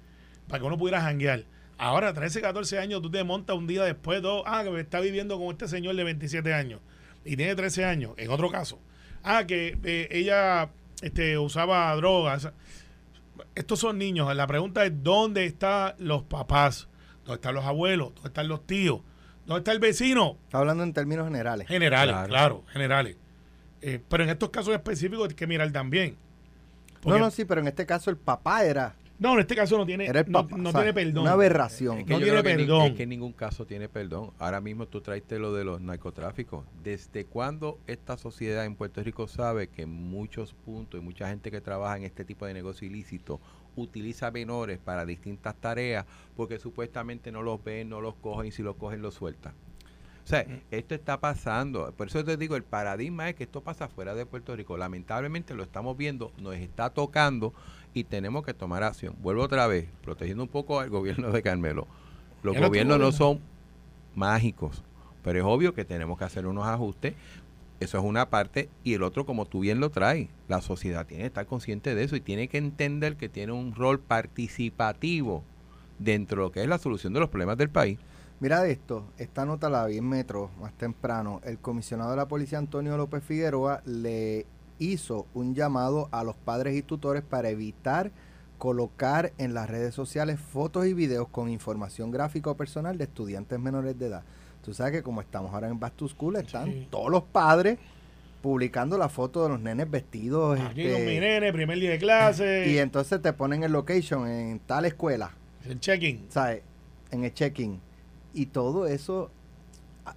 para 0.46 0.60
que 0.60 0.66
uno 0.66 0.78
pudiera 0.78 1.00
janguear. 1.00 1.44
Ahora, 1.78 2.12
13, 2.12 2.40
14 2.40 2.78
años, 2.78 3.00
tú 3.02 3.10
te 3.10 3.22
montas 3.24 3.56
un 3.56 3.66
día 3.66 3.84
después, 3.84 4.20
dos, 4.20 4.42
ah, 4.46 4.62
que 4.64 4.70
me 4.70 4.80
está 4.80 5.00
viviendo 5.00 5.38
con 5.38 5.48
este 5.48 5.68
señor 5.68 5.96
de 5.96 6.04
27 6.04 6.52
años 6.52 6.80
y 7.24 7.36
tiene 7.36 7.54
13 7.54 7.84
años, 7.84 8.12
en 8.16 8.30
otro 8.30 8.50
caso. 8.50 8.78
Ah, 9.22 9.44
que 9.46 9.78
eh, 9.84 10.08
ella 10.10 10.70
este, 11.02 11.38
usaba 11.38 11.94
drogas. 11.96 12.50
Estos 13.54 13.80
son 13.80 13.98
niños. 13.98 14.34
La 14.34 14.46
pregunta 14.46 14.84
es, 14.84 14.92
¿dónde 15.02 15.44
están 15.44 15.94
los 15.98 16.22
papás? 16.22 16.88
¿Dónde 17.24 17.34
están 17.34 17.54
los 17.54 17.64
abuelos? 17.64 18.14
¿Dónde 18.14 18.28
están 18.28 18.48
los 18.48 18.66
tíos? 18.66 19.00
¿Dónde 19.48 19.60
está 19.60 19.72
el 19.72 19.80
vecino? 19.80 20.36
Está 20.44 20.58
hablando 20.58 20.82
en 20.84 20.92
términos 20.92 21.26
generales. 21.26 21.66
Generales, 21.66 22.14
claro, 22.26 22.64
generales. 22.70 23.16
Eh, 23.80 23.98
pero 24.06 24.22
en 24.24 24.28
estos 24.28 24.50
casos 24.50 24.74
específicos 24.74 25.30
hay 25.30 25.34
que 25.34 25.46
mirar 25.46 25.72
también. 25.72 26.16
no, 27.04 27.18
no, 27.18 27.30
sí, 27.30 27.46
pero 27.46 27.62
en 27.62 27.68
este 27.68 27.86
caso 27.86 28.10
el 28.10 28.18
papá 28.18 28.62
era 28.64 28.94
no, 29.18 29.34
en 29.34 29.40
este 29.40 29.56
caso 29.56 29.76
no 29.76 29.84
tiene, 29.84 30.06
no, 30.28 30.46
tiene 30.46 30.92
perdón. 30.92 31.22
Una 31.22 31.32
aberración. 31.32 32.04
no 32.06 32.18
tiene 32.18 32.42
perdón. 32.42 32.86
es 32.86 32.92
que 32.92 33.02
en 33.02 33.08
ningún 33.08 33.32
caso 33.32 33.66
tiene 33.66 33.88
perdón. 33.88 34.30
Ahora 34.38 34.60
mismo 34.60 34.86
tú 34.86 35.00
traiste 35.00 35.40
lo 35.40 35.52
de 35.52 35.64
los 35.64 35.80
narcotráficos. 35.80 36.64
¿Desde 36.84 37.24
cuándo 37.24 37.80
esta 37.88 38.16
sociedad 38.16 38.64
en 38.64 38.76
Puerto 38.76 39.02
Rico 39.02 39.26
sabe 39.26 39.68
que 39.68 39.82
en 39.82 39.90
muchos 39.90 40.54
puntos 40.54 41.00
y 41.00 41.02
mucha 41.02 41.28
gente 41.28 41.50
que 41.50 41.60
trabaja 41.60 41.96
en 41.96 42.04
este 42.04 42.24
tipo 42.24 42.46
de 42.46 42.54
negocio 42.54 42.86
ilícito 42.86 43.40
utiliza 43.80 44.30
menores 44.30 44.78
para 44.78 45.06
distintas 45.06 45.54
tareas 45.56 46.06
porque 46.36 46.58
supuestamente 46.58 47.32
no 47.32 47.42
los 47.42 47.62
ven, 47.62 47.88
no 47.88 48.00
los 48.00 48.14
cogen 48.16 48.46
y 48.46 48.50
si 48.52 48.62
los 48.62 48.76
cogen 48.76 49.02
los 49.02 49.14
sueltan? 49.14 49.54
O 50.24 50.30
sea, 50.30 50.46
esto 50.70 50.94
está 50.94 51.18
pasando. 51.20 51.90
Por 51.96 52.08
eso 52.08 52.22
te 52.22 52.36
digo, 52.36 52.54
el 52.54 52.62
paradigma 52.62 53.30
es 53.30 53.34
que 53.34 53.44
esto 53.44 53.62
pasa 53.62 53.88
fuera 53.88 54.14
de 54.14 54.26
Puerto 54.26 54.54
Rico. 54.54 54.76
Lamentablemente 54.76 55.54
lo 55.54 55.62
estamos 55.62 55.96
viendo, 55.96 56.32
nos 56.36 56.54
está 56.56 56.90
tocando 56.90 57.54
y 57.94 58.04
tenemos 58.04 58.44
que 58.44 58.52
tomar 58.52 58.82
acción. 58.82 59.16
Vuelvo 59.22 59.42
otra 59.42 59.66
vez, 59.66 59.88
protegiendo 60.02 60.42
un 60.42 60.50
poco 60.50 60.80
al 60.80 60.90
gobierno 60.90 61.30
de 61.30 61.42
Carmelo. 61.42 61.86
Los 62.42 62.58
gobiernos 62.58 62.98
no 62.98 63.10
son 63.10 63.40
mágicos, 64.14 64.82
pero 65.24 65.38
es 65.38 65.44
obvio 65.46 65.72
que 65.72 65.86
tenemos 65.86 66.18
que 66.18 66.24
hacer 66.24 66.46
unos 66.46 66.66
ajustes. 66.66 67.14
Eso 67.80 67.98
es 67.98 68.04
una 68.04 68.30
parte. 68.30 68.68
Y 68.82 68.94
el 68.94 69.02
otro, 69.02 69.24
como 69.24 69.46
tú 69.46 69.60
bien 69.60 69.80
lo 69.80 69.90
traes, 69.90 70.28
la 70.48 70.60
sociedad 70.60 71.06
tiene 71.06 71.22
que 71.22 71.28
estar 71.28 71.46
consciente 71.46 71.94
de 71.94 72.04
eso 72.04 72.16
y 72.16 72.20
tiene 72.20 72.48
que 72.48 72.58
entender 72.58 73.16
que 73.16 73.28
tiene 73.28 73.52
un 73.52 73.74
rol 73.74 74.00
participativo 74.00 75.44
dentro 75.98 76.42
de 76.42 76.46
lo 76.46 76.52
que 76.52 76.62
es 76.62 76.68
la 76.68 76.78
solución 76.78 77.12
de 77.12 77.20
los 77.20 77.28
problemas 77.28 77.56
del 77.56 77.70
país. 77.70 77.98
Mira 78.40 78.66
esto, 78.68 79.04
esta 79.18 79.44
nota 79.44 79.68
la 79.68 79.84
vi 79.86 79.98
en 79.98 80.08
Metro 80.08 80.50
más 80.60 80.72
temprano. 80.74 81.40
El 81.44 81.58
comisionado 81.58 82.12
de 82.12 82.16
la 82.16 82.28
policía 82.28 82.58
Antonio 82.58 82.96
López 82.96 83.24
Figueroa 83.24 83.82
le 83.84 84.46
hizo 84.78 85.26
un 85.34 85.54
llamado 85.54 86.08
a 86.12 86.22
los 86.22 86.36
padres 86.36 86.76
y 86.76 86.82
tutores 86.82 87.22
para 87.22 87.48
evitar 87.50 88.12
colocar 88.58 89.32
en 89.38 89.54
las 89.54 89.70
redes 89.70 89.94
sociales 89.94 90.38
fotos 90.40 90.86
y 90.86 90.94
videos 90.94 91.28
con 91.28 91.48
información 91.48 92.10
gráfica 92.10 92.50
o 92.50 92.56
personal 92.56 92.98
de 92.98 93.04
estudiantes 93.04 93.58
menores 93.58 93.98
de 93.98 94.06
edad. 94.06 94.24
Tú 94.68 94.74
sabes 94.74 94.92
que 94.92 95.02
como 95.02 95.22
estamos 95.22 95.54
ahora 95.54 95.66
en 95.68 95.80
Back 95.80 95.94
to 95.94 96.06
School, 96.08 96.36
están 96.36 96.88
todos 96.90 97.10
los 97.10 97.22
padres 97.22 97.78
publicando 98.42 98.98
la 98.98 99.08
foto 99.08 99.42
de 99.42 99.48
los 99.48 99.58
nenes 99.58 99.90
vestidos. 99.90 100.60
Aquí 100.60 100.92
con 100.92 101.06
mi 101.06 101.18
nene, 101.18 101.50
primer 101.54 101.78
día 101.78 101.92
de 101.92 101.98
clase. 101.98 102.68
Y 102.68 102.76
entonces 102.76 103.22
te 103.22 103.32
ponen 103.32 103.62
el 103.62 103.72
location 103.72 104.28
en 104.28 104.58
tal 104.58 104.84
escuela. 104.84 105.30
El 105.66 105.80
check-in. 105.80 106.26
¿Sabes? 106.28 106.60
En 107.10 107.24
el 107.24 107.32
check-in. 107.32 107.80
Y 108.34 108.44
todo 108.44 108.86
eso, 108.86 109.30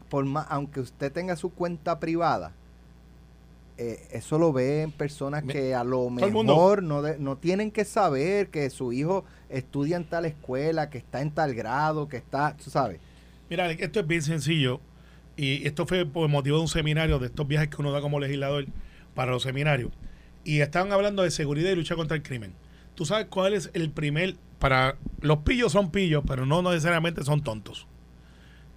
por 0.10 0.26
más, 0.26 0.48
aunque 0.50 0.82
usted 0.82 1.14
tenga 1.14 1.38
su 1.38 1.54
cuenta 1.54 2.02
privada, 2.02 2.52
eh, 3.78 4.06
eso 4.12 4.38
lo 4.38 4.52
ven 4.52 4.92
personas 4.92 5.46
que 5.46 5.74
a 5.74 5.86
lo 5.86 6.10
mejor 6.10 6.84
no, 6.84 7.02
no 7.02 7.38
tienen 7.38 7.72
que 7.72 7.86
saber 7.86 8.50
que 8.50 8.70
su 8.70 8.92
hijo 8.92 9.24
estudia 9.48 9.96
en 9.96 10.04
tal 10.10 10.26
escuela, 10.26 10.90
que 10.90 10.98
está 10.98 11.22
en 11.22 11.32
tal 11.32 11.56
grado, 11.56 12.10
que 12.10 12.18
está, 12.18 12.58
tú 12.62 12.70
sabes. 12.70 13.00
Mira, 13.52 13.70
esto 13.70 14.00
es 14.00 14.08
bien 14.08 14.22
sencillo 14.22 14.80
y 15.36 15.68
esto 15.68 15.86
fue 15.86 16.06
por 16.06 16.30
motivo 16.30 16.56
de 16.56 16.62
un 16.62 16.70
seminario, 16.70 17.20
de 17.20 17.26
estos 17.26 17.46
viajes 17.46 17.68
que 17.68 17.82
uno 17.82 17.92
da 17.92 18.00
como 18.00 18.18
legislador 18.18 18.66
para 19.14 19.34
los 19.34 19.44
seminarios. 19.44 19.92
Y 20.46 20.62
estaban 20.62 20.94
hablando 20.94 21.22
de 21.24 21.32
seguridad 21.32 21.70
y 21.70 21.76
lucha 21.76 21.98
contra 21.98 22.16
el 22.16 22.24
crimen. 22.24 22.54
¿Tú 22.96 23.06
sabes 23.06 23.28
cuál 23.30 23.54
es 23.54 23.70
el 23.74 23.92
primer... 23.92 24.38
Para 24.58 24.96
los 25.20 25.40
pillos 25.40 25.74
son 25.74 25.92
pillos, 25.92 26.24
pero 26.26 26.46
no 26.46 26.62
necesariamente 26.62 27.26
son 27.26 27.44
tontos. 27.44 27.88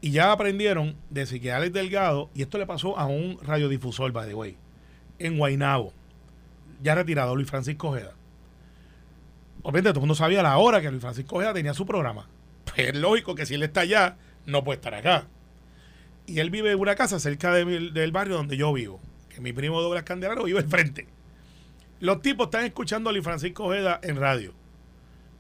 Y 0.01 0.11
ya 0.11 0.33
aprendieron 0.33 0.97
de 1.09 1.25
que 1.25 1.53
Alex 1.53 1.73
Delgado, 1.73 2.31
y 2.35 2.43
esto 2.43 2.59
le 2.59 2.67
pasó 2.67 2.99
a 2.99 3.07
un 3.07 3.39
radiodifusor, 3.43 4.11
by 4.11 4.27
the 4.27 4.35
way 4.35 4.57
en 5.21 5.39
Guainabo, 5.39 5.93
ya 6.83 6.97
retirado, 6.97 7.37
Luis 7.37 7.49
Francisco 7.49 7.91
Ojeda. 7.91 8.15
Obviamente 9.63 9.91
todo 9.91 10.01
el 10.01 10.03
mundo 10.03 10.17
sabía 10.17 10.43
la 10.43 10.59
hora 10.59 10.81
que 10.81 10.91
Luis 10.91 11.01
Francisco 11.01 11.37
Ojeda 11.37 11.55
tenía 11.55 11.75
su 11.75 11.87
programa. 11.87 12.29
Pues 12.65 12.89
es 12.89 12.97
lógico 12.97 13.37
que 13.37 13.47
si 13.47 13.55
él 13.55 13.63
está 13.63 13.83
allá, 13.83 14.17
no 14.47 14.65
puede 14.65 14.77
estar 14.77 14.95
acá. 14.95 15.27
Y 16.27 16.41
él 16.41 16.51
vive 16.51 16.73
en 16.73 16.81
una 16.81 16.95
casa 16.95 17.21
cerca 17.21 17.53
del 17.53 18.13
barrio 18.13 18.37
donde 18.37 18.57
yo 18.57 18.73
vivo, 18.73 19.01
que 19.29 19.41
mi 19.41 19.53
primo 19.53 19.81
Douglas 19.83 20.05
Candelaro 20.05 20.45
vive 20.45 20.61
enfrente. 20.61 21.07
Los 22.01 22.23
tipos 22.23 22.47
están 22.47 22.65
escuchando 22.65 23.11
a 23.11 23.13
Luis 23.13 23.25
Francisco 23.25 23.65
Ojeda 23.65 24.01
en 24.03 24.17
radio. 24.17 24.53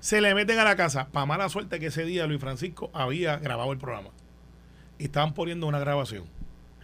Se 0.00 0.20
le 0.20 0.34
meten 0.34 0.58
a 0.58 0.64
la 0.64 0.76
casa, 0.76 1.08
para 1.08 1.26
mala 1.26 1.49
suerte 1.49 1.80
que 1.80 1.87
ese 1.87 2.04
día 2.04 2.26
Luis 2.26 2.40
Francisco 2.40 2.90
había 2.92 3.37
grabado 3.38 3.73
el 3.73 3.78
programa. 3.78 4.11
Y 4.99 5.04
estaban 5.04 5.34
poniendo 5.34 5.66
una 5.66 5.78
grabación. 5.78 6.25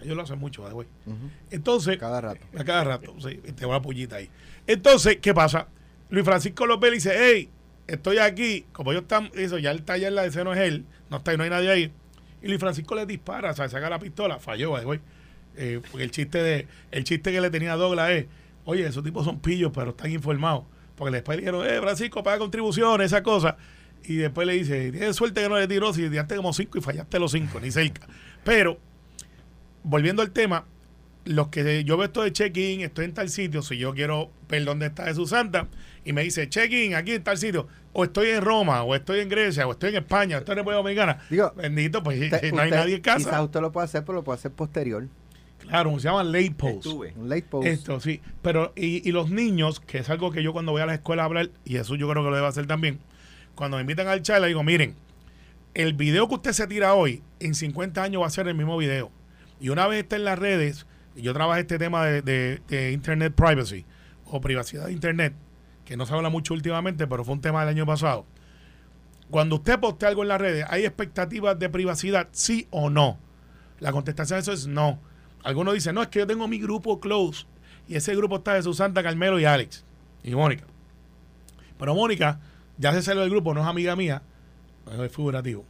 Ellos 0.03 0.17
lo 0.17 0.23
hacen 0.23 0.39
mucho, 0.39 0.69
güey. 0.71 0.89
Entonces. 1.51 1.99
Cada 1.99 2.21
rato. 2.21 2.47
A 2.59 2.65
cada 2.65 2.85
rato, 2.85 3.15
sí. 3.21 3.37
Te 3.37 3.67
va 3.67 3.75
la 3.75 3.83
pullita 3.83 4.17
ahí. 4.17 4.31
Entonces, 4.67 5.19
¿qué 5.19 5.35
pasa? 5.35 5.69
Luis 6.09 6.25
Francisco 6.25 6.67
López 6.67 6.93
dice, 6.93 7.13
hey, 7.15 7.51
estoy 7.87 8.19
aquí. 8.19 8.65
Como 8.73 8.93
ellos 8.93 9.03
están, 9.03 9.31
eso, 9.35 9.59
ya 9.59 9.71
el 9.71 9.83
taller 9.83 10.13
la 10.13 10.29
de 10.29 10.45
no 10.45 10.53
es 10.55 10.61
él, 10.61 10.87
no 11.11 11.19
está 11.19 11.37
no 11.37 11.45
hay 11.45 11.51
nadie 11.51 11.71
ahí. 11.71 11.93
Y 12.43 12.49
Luis 12.49 12.61
Francisco 12.61 12.95
le 12.95 13.07
dispara, 13.07 13.51
o 13.51 13.55
sea, 13.55 13.69
saca 13.69 13.91
la 13.91 13.99
pistola, 13.99 14.39
falló, 14.39 14.83
güey. 14.83 15.01
Eh, 15.57 15.81
porque 15.91 16.05
el 16.05 16.11
chiste 16.11 16.43
de, 16.43 16.67
el 16.91 17.05
chiste 17.05 17.33
que 17.33 17.41
le 17.41 17.51
tenía 17.51 17.77
Douglas 17.77 18.11
es, 18.11 18.27
Oye, 18.65 18.87
esos 18.87 19.03
tipos 19.03 19.25
son 19.25 19.41
pillos, 19.41 19.73
pero 19.75 19.91
están 19.91 20.11
informados. 20.11 20.65
Porque 20.97 21.15
después 21.15 21.37
le 21.37 21.43
dijeron, 21.43 21.67
eh, 21.67 21.81
Francisco, 21.81 22.23
paga 22.23 22.39
contribuciones, 22.39 23.07
esa 23.07 23.23
cosa. 23.23 23.57
Y 24.05 24.17
después 24.17 24.47
le 24.47 24.55
dice, 24.55 24.93
tienes 24.93 25.17
suerte 25.17 25.43
que 25.43 25.49
no 25.49 25.59
le 25.59 25.67
tiró 25.67 25.93
si 25.93 26.09
tiraste 26.09 26.37
como 26.37 26.53
cinco 26.53 26.79
y 26.79 26.81
fallaste 26.81 27.19
los 27.19 27.33
cinco, 27.33 27.59
ni 27.61 27.71
cerca. 27.71 28.07
Pero, 28.45 28.79
volviendo 29.83 30.23
al 30.23 30.31
tema, 30.31 30.67
los 31.25 31.49
que 31.49 31.85
yo 31.85 31.97
veo 31.97 32.07
esto 32.07 32.23
de 32.23 32.33
check-in, 32.33 32.83
estoy 32.83 33.07
en 33.07 33.15
tal 33.15 33.29
sitio, 33.29 33.63
si 33.63 33.77
yo 33.79 33.95
quiero 33.95 34.31
ver 34.49 34.65
dónde 34.65 34.87
está 34.87 35.07
Jesús 35.07 35.31
Santa, 35.31 35.69
y 36.05 36.13
me 36.13 36.23
dice 36.23 36.49
check-in 36.49 36.95
aquí 36.95 37.13
en 37.13 37.25
tal 37.25 37.39
sitio, 37.39 37.67
o 37.93 38.05
estoy 38.05 38.29
en 38.31 38.43
Roma, 38.43 38.83
o 38.83 38.95
estoy 38.95 39.21
en 39.21 39.29
Grecia, 39.29 39.67
o 39.67 39.73
estoy 39.73 39.91
en 39.91 39.97
España, 39.97 40.37
o 40.37 40.39
estoy 40.41 40.53
en 40.53 40.59
República 40.59 40.77
Dominicana, 40.79 41.19
Digo, 41.29 41.53
bendito, 41.57 42.03
pues 42.03 42.21
Usted- 42.23 42.53
no 42.53 42.61
hay 42.61 42.69
usted- 42.69 42.77
nadie 42.81 42.95
en 42.97 43.01
casa. 43.03 43.19
Quizás 43.31 43.43
usted 43.43 43.61
lo 43.61 43.73
puede 43.73 43.85
hacer, 43.87 44.05
pero 44.05 44.15
lo 44.17 44.25
puede 44.25 44.39
hacer 44.39 44.53
posterior. 44.53 45.09
Claro, 45.59 45.91
se 45.99 46.09
llaman 46.09 46.33
late 46.33 46.53
post. 46.57 46.87
Estuve. 46.87 47.13
Un 47.17 47.29
late 47.29 47.43
post. 47.43 47.67
Esto 47.67 48.01
sí, 48.01 48.21
pero 48.43 48.73
y, 48.77 49.07
y 49.09 49.13
los 49.13 49.31
niños, 49.31 49.79
que 49.81 49.99
es 49.99 50.09
algo 50.11 50.31
que 50.33 50.43
yo 50.43 50.53
cuando 50.53 50.73
voy 50.73 50.81
a 50.83 50.87
la 50.87 50.95
escuela 50.95 51.23
a 51.23 51.27
hablar, 51.27 51.51
y 51.65 51.77
eso 51.77 51.97
yo 51.97 52.09
creo 52.09 52.25
que 52.25 52.31
lo 52.31 52.35
debo 52.37 52.47
hacer 52.49 52.67
también, 52.67 52.99
cuando 53.55 53.77
me 53.77 53.83
invitan 53.83 54.09
al 54.09 54.23
charla, 54.23 54.47
digo, 54.47 54.63
miren, 54.63 54.95
el 55.75 55.93
video 55.93 56.29
que 56.29 56.35
usted 56.37 56.53
se 56.53 56.67
tira 56.67 56.95
hoy, 56.95 57.23
en 57.41 57.55
50 57.55 58.03
años 58.03 58.23
va 58.23 58.27
a 58.27 58.31
ser 58.31 58.49
el 58.49 58.55
mismo 58.55 58.77
video. 58.77 59.11
Y 59.61 59.69
una 59.69 59.87
vez 59.87 60.03
esté 60.03 60.17
en 60.17 60.25
las 60.25 60.39
redes, 60.39 60.87
y 61.15 61.23
yo 61.23 61.35
trabajo 61.35 61.59
este 61.61 61.79
tema 61.79 62.05
de, 62.07 62.23
de- 62.23 62.63
de 62.69 62.93
Internet 62.93 63.35
Privacy, 63.35 63.85
o 64.25 64.41
privacidad 64.41 64.87
de 64.87 64.93
Internet, 64.93 65.35
que 65.91 65.97
no 65.97 66.07
se 66.07 66.15
habla 66.15 66.29
mucho 66.31 66.55
últimamente, 66.55 67.09
pero 67.09 67.25
fue 67.25 67.35
un 67.35 67.41
tema 67.41 67.59
del 67.61 67.71
año 67.71 67.85
pasado. 67.85 68.25
Cuando 69.29 69.57
usted 69.57 69.81
postea 69.81 70.09
algo 70.11 70.23
en 70.23 70.29
las 70.29 70.41
redes, 70.41 70.65
¿hay 70.69 70.85
expectativas 70.85 71.59
de 71.59 71.69
privacidad, 71.69 72.29
sí 72.31 72.69
o 72.71 72.91
no? 72.91 73.19
La 73.81 73.91
contestación 73.91 74.37
a 74.37 74.41
eso 74.41 74.53
es 74.53 74.69
no. 74.69 75.01
Algunos 75.43 75.75
dicen, 75.75 75.97
no, 75.97 76.03
es 76.03 76.07
que 76.07 76.21
yo 76.21 76.29
tengo 76.29 76.47
mi 76.47 76.61
grupo 76.61 77.01
close 77.01 77.45
y 77.89 77.97
ese 77.97 78.15
grupo 78.15 78.37
está 78.37 78.55
de 78.55 78.63
Susanta, 78.63 79.03
Carmelo 79.03 79.41
y 79.41 79.47
Alex 79.47 79.85
y 80.23 80.33
Mónica. 80.37 80.63
Pero 81.77 81.93
Mónica 81.97 82.39
ya 82.79 82.93
se 82.93 83.03
salió 83.03 83.23
del 83.23 83.31
grupo, 83.31 83.53
no 83.53 83.61
es 83.61 83.67
amiga 83.67 83.97
mía, 83.97 84.23
es 84.97 85.11
figurativo. 85.13 85.65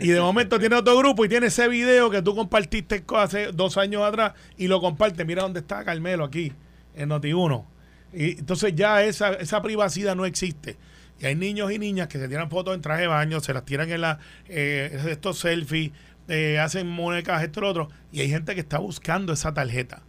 Y 0.00 0.08
de 0.08 0.20
momento 0.20 0.58
tiene 0.58 0.74
otro 0.74 0.98
grupo 0.98 1.24
y 1.24 1.28
tiene 1.28 1.46
ese 1.46 1.68
video 1.68 2.10
que 2.10 2.22
tú 2.22 2.34
compartiste 2.34 3.04
co- 3.04 3.18
hace 3.18 3.52
dos 3.52 3.76
años 3.76 4.02
atrás 4.02 4.32
y 4.56 4.66
lo 4.66 4.80
comparte. 4.80 5.24
Mira 5.24 5.42
dónde 5.42 5.60
está 5.60 5.84
Carmelo 5.84 6.24
aquí, 6.24 6.52
en 6.96 7.10
Noti1. 7.10 7.66
Y 8.14 8.38
entonces 8.38 8.74
ya 8.74 9.02
esa, 9.04 9.34
esa 9.34 9.60
privacidad 9.62 10.14
no 10.16 10.24
existe. 10.26 10.76
Y 11.20 11.26
hay 11.26 11.34
niños 11.36 11.70
y 11.72 11.78
niñas 11.78 12.08
que 12.08 12.18
se 12.18 12.28
tiran 12.28 12.50
fotos 12.50 12.74
en 12.74 12.80
traje 12.80 13.02
de 13.02 13.08
baño, 13.08 13.40
se 13.40 13.54
las 13.54 13.64
tiran 13.64 13.90
en 13.90 14.00
la, 14.00 14.18
eh, 14.48 15.00
estos 15.08 15.38
selfies, 15.38 15.92
eh, 16.28 16.58
hacen 16.58 16.88
muñecas, 16.88 17.42
esto 17.42 17.60
lo 17.60 17.68
otro. 17.68 17.88
Y 18.12 18.20
hay 18.20 18.28
gente 18.30 18.54
que 18.54 18.60
está 18.60 18.78
buscando 18.78 19.32
esa 19.32 19.54
tarjeta. 19.54 20.02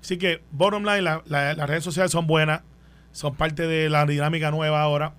Así 0.00 0.16
que, 0.18 0.42
bottom 0.50 0.84
line, 0.84 1.02
la- 1.02 1.22
la- 1.26 1.54
las 1.54 1.68
redes 1.68 1.82
sociales 1.84 2.12
son 2.12 2.26
buenas, 2.26 2.60
son 3.12 3.34
parte 3.36 3.66
de 3.66 3.88
la 3.88 4.04
dinámica 4.06 4.50
nueva 4.50 4.82
ahora, 4.82 5.14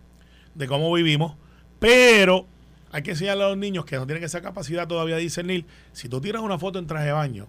de 0.53 0.67
cómo 0.67 0.91
vivimos, 0.93 1.35
pero 1.79 2.47
hay 2.91 3.01
que 3.01 3.11
enseñarle 3.11 3.43
a 3.43 3.47
los 3.49 3.57
niños 3.57 3.85
que 3.85 3.97
no 3.97 4.05
tienen 4.05 4.23
esa 4.23 4.41
capacidad 4.41 4.87
todavía 4.87 5.15
de 5.15 5.21
discernir. 5.21 5.65
Si 5.91 6.07
tú 6.07 6.21
tiras 6.21 6.41
una 6.41 6.57
foto 6.59 6.79
en 6.79 6.87
traje 6.87 7.07
de 7.07 7.11
baño, 7.11 7.47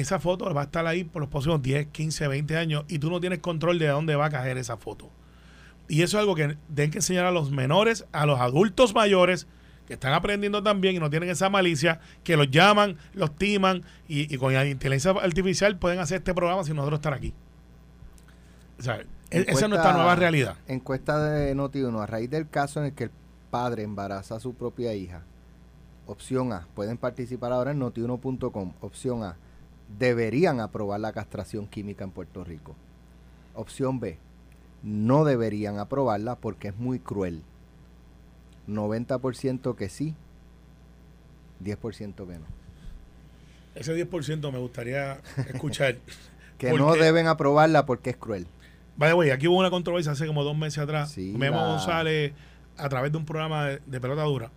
esa 0.00 0.18
foto 0.18 0.52
va 0.54 0.62
a 0.62 0.64
estar 0.64 0.86
ahí 0.86 1.04
por 1.04 1.20
los 1.20 1.30
próximos 1.30 1.60
10, 1.62 1.88
15, 1.88 2.28
20 2.28 2.56
años 2.56 2.84
y 2.88 2.98
tú 2.98 3.10
no 3.10 3.20
tienes 3.20 3.40
control 3.40 3.78
de 3.78 3.88
dónde 3.88 4.14
va 4.16 4.26
a 4.26 4.30
caer 4.30 4.56
esa 4.58 4.76
foto. 4.76 5.10
Y 5.88 6.02
eso 6.02 6.18
es 6.18 6.20
algo 6.20 6.34
que 6.34 6.56
tienen 6.74 6.90
que 6.90 6.98
enseñar 6.98 7.24
a 7.24 7.30
los 7.30 7.50
menores, 7.50 8.06
a 8.12 8.26
los 8.26 8.38
adultos 8.38 8.94
mayores, 8.94 9.46
que 9.86 9.94
están 9.94 10.12
aprendiendo 10.12 10.62
también 10.62 10.96
y 10.96 10.98
no 10.98 11.08
tienen 11.08 11.30
esa 11.30 11.48
malicia, 11.48 12.00
que 12.22 12.36
los 12.36 12.50
llaman, 12.50 12.98
los 13.14 13.34
timan 13.36 13.82
y, 14.06 14.32
y 14.32 14.36
con 14.36 14.52
la 14.52 14.66
inteligencia 14.66 15.12
artificial 15.12 15.78
pueden 15.78 15.98
hacer 15.98 16.18
este 16.18 16.34
programa 16.34 16.62
sin 16.62 16.76
nosotros 16.76 16.98
estar 16.98 17.14
aquí. 17.14 17.32
O 18.78 18.82
sea, 18.82 19.00
e- 19.30 19.46
esa 19.48 19.64
es 19.64 19.68
nuestra 19.68 19.94
nueva 19.94 20.14
realidad. 20.14 20.56
Encuesta 20.66 21.22
de 21.30 21.56
Noti1. 21.56 22.02
A 22.02 22.06
raíz 22.06 22.30
del 22.30 22.48
caso 22.48 22.80
en 22.80 22.86
el 22.86 22.92
que 22.92 23.04
el 23.04 23.10
padre 23.50 23.82
embaraza 23.82 24.36
a 24.36 24.40
su 24.40 24.54
propia 24.54 24.94
hija. 24.94 25.22
Opción 26.06 26.52
A. 26.52 26.66
Pueden 26.74 26.96
participar 26.96 27.52
ahora 27.52 27.72
en 27.72 27.78
notiuno.com. 27.78 28.72
Opción 28.80 29.24
A. 29.24 29.36
Deberían 29.98 30.60
aprobar 30.60 31.00
la 31.00 31.12
castración 31.12 31.66
química 31.66 32.04
en 32.04 32.10
Puerto 32.10 32.44
Rico. 32.44 32.74
Opción 33.54 34.00
B. 34.00 34.18
No 34.82 35.24
deberían 35.24 35.78
aprobarla 35.78 36.36
porque 36.36 36.68
es 36.68 36.76
muy 36.76 36.98
cruel. 36.98 37.42
90% 38.68 39.74
que 39.74 39.88
sí. 39.88 40.14
10% 41.64 42.14
que 42.14 42.38
no. 42.38 42.46
Ese 43.74 43.94
10% 44.08 44.52
me 44.52 44.58
gustaría 44.58 45.20
escuchar. 45.52 45.96
Que 46.58 46.70
¿Por 46.70 46.80
no 46.80 46.92
deben 46.96 47.28
aprobarla 47.28 47.86
porque 47.86 48.10
es 48.10 48.16
cruel. 48.16 48.48
Vaya, 48.96 49.12
güey, 49.12 49.30
aquí 49.30 49.46
hubo 49.46 49.58
una 49.58 49.70
controversia 49.70 50.10
hace 50.10 50.26
como 50.26 50.42
dos 50.42 50.56
meses 50.58 50.80
atrás. 50.80 51.12
Sí, 51.12 51.32
Memo 51.38 51.56
la- 51.58 51.66
González, 51.68 52.32
a 52.76 52.88
través 52.88 53.12
de 53.12 53.18
un 53.18 53.24
programa 53.24 53.66
de, 53.66 53.80
de 53.86 54.00
pelota 54.00 54.22
dura. 54.24 54.50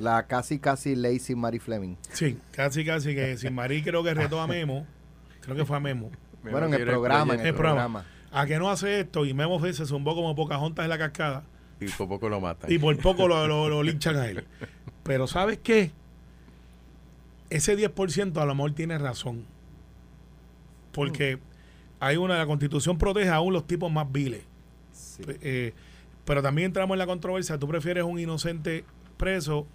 La 0.00 0.26
casi 0.26 0.58
casi 0.58 0.96
ley 0.96 1.18
sin 1.20 1.38
Mary 1.38 1.58
Fleming. 1.58 1.94
Sí, 2.10 2.38
casi, 2.52 2.84
casi 2.84 3.14
que 3.14 3.36
sin 3.36 3.54
Marí 3.54 3.82
creo 3.82 4.02
que 4.02 4.14
retó 4.14 4.40
a 4.40 4.46
Memo. 4.46 4.86
Creo 5.42 5.54
que 5.54 5.64
fue 5.64 5.76
a 5.76 5.80
Memo. 5.80 6.10
Me 6.42 6.50
bueno, 6.50 6.66
en 6.68 6.74
el 6.74 6.84
programa, 6.86 7.34
en 7.34 7.40
el 7.40 7.46
el 7.46 7.54
programa. 7.54 7.82
programa. 8.02 8.06
A 8.32 8.46
que 8.46 8.58
no 8.58 8.70
hace 8.70 9.00
esto 9.00 9.26
y 9.26 9.34
Memo 9.34 9.60
se 9.72 9.84
zumbó 9.86 10.14
como 10.14 10.34
Pocahontas 10.34 10.84
en 10.84 10.88
la 10.90 10.98
cascada. 10.98 11.44
Y 11.80 11.86
por 11.88 12.08
poco 12.08 12.28
lo 12.28 12.40
matan. 12.40 12.72
Y 12.72 12.78
por 12.78 12.96
poco 12.98 13.28
lo, 13.28 13.46
lo- 13.46 13.68
lo 13.68 13.82
linchan 13.82 14.16
a 14.16 14.26
él. 14.26 14.44
Pero 15.02 15.26
¿sabes 15.26 15.58
qué? 15.62 15.90
Ese 17.50 17.76
10% 17.76 18.36
a 18.40 18.46
lo 18.46 18.54
mejor 18.54 18.72
tiene 18.72 18.96
razón. 18.98 19.44
Porque 20.92 21.38
hay 21.98 22.16
una, 22.16 22.38
la 22.38 22.46
constitución 22.46 22.96
protege 22.98 23.28
aún 23.28 23.52
los 23.52 23.66
tipos 23.66 23.90
más 23.92 24.10
viles. 24.10 24.42
Sí. 24.92 25.22
Eh, 25.42 25.74
pero 26.24 26.42
también 26.42 26.66
entramos 26.66 26.94
en 26.94 26.98
la 26.98 27.06
controversia. 27.06 27.58
¿Tú 27.58 27.66
prefieres 27.68 28.04
un 28.04 28.18
inocente 28.18 28.84
preso 29.16 29.66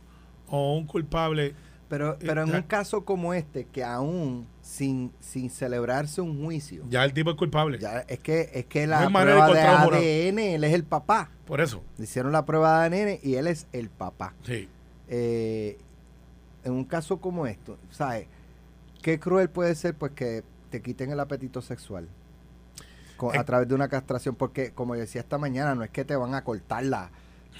o 0.47 0.75
un 0.75 0.85
culpable? 0.85 1.53
Pero, 1.87 2.17
pero 2.19 2.41
en 2.43 2.55
un 2.55 2.63
caso 2.63 3.05
como 3.05 3.33
este, 3.35 3.65
que 3.65 3.83
aún 3.83 4.47
sin, 4.61 5.11
sin 5.19 5.51
celebrarse 5.51 6.19
un 6.19 6.43
juicio, 6.43 6.83
Ya 6.89 7.05
el 7.05 7.13
tipo 7.13 7.29
es 7.29 7.35
culpable. 7.35 7.77
ya 7.77 7.99
es 8.07 8.17
que 8.19 8.49
es 8.53 8.65
que 8.65 8.87
la 8.87 9.07
prueba 9.07 9.47
de. 9.53 9.59
ADN, 9.61 10.39
él 10.39 10.63
es 10.63 10.73
el 10.73 10.83
papá. 10.83 11.29
Por 11.45 11.61
eso. 11.61 11.83
Hicieron 11.99 12.31
la 12.31 12.43
prueba 12.43 12.87
de 12.89 13.01
ADN 13.03 13.19
y 13.21 13.35
él 13.35 13.45
es 13.45 13.67
el 13.71 13.89
papá. 13.91 14.33
Sí. 14.43 14.67
Eh, 15.07 15.77
en 16.63 16.71
un 16.73 16.85
caso 16.85 17.17
como 17.17 17.45
esto, 17.45 17.77
¿sabes? 17.91 18.27
Qué 19.03 19.19
cruel 19.19 19.51
puede 19.51 19.75
ser 19.75 19.93
pues 19.93 20.13
que 20.13 20.43
te 20.71 20.81
quiten 20.81 21.11
el 21.11 21.19
apetito 21.19 21.61
sexual 21.61 22.09
con- 23.15 23.35
Eh. 23.35 23.37
a 23.37 23.43
través 23.43 23.67
de 23.67 23.75
una 23.75 23.87
castración, 23.89 24.33
porque 24.33 24.71
como 24.71 24.95
decía 24.95 25.21
esta 25.21 25.37
mañana, 25.37 25.75
no 25.75 25.83
es 25.83 25.91
que 25.91 26.03
te 26.03 26.15
van 26.15 26.33
a 26.33 26.43
cortar 26.43 26.83
la, 26.83 27.11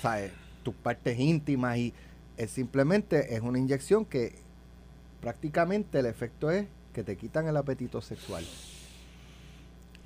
¿sabes? 0.01 0.31
tus 0.63 0.73
partes 0.73 1.19
íntimas 1.19 1.77
y 1.77 1.93
es 2.37 2.51
simplemente 2.51 3.35
es 3.35 3.41
una 3.41 3.59
inyección 3.59 4.05
que 4.05 4.35
prácticamente 5.21 5.99
el 5.99 6.05
efecto 6.05 6.51
es 6.51 6.67
que 6.93 7.03
te 7.03 7.15
quitan 7.17 7.47
el 7.47 7.57
apetito 7.57 8.01
sexual. 8.01 8.43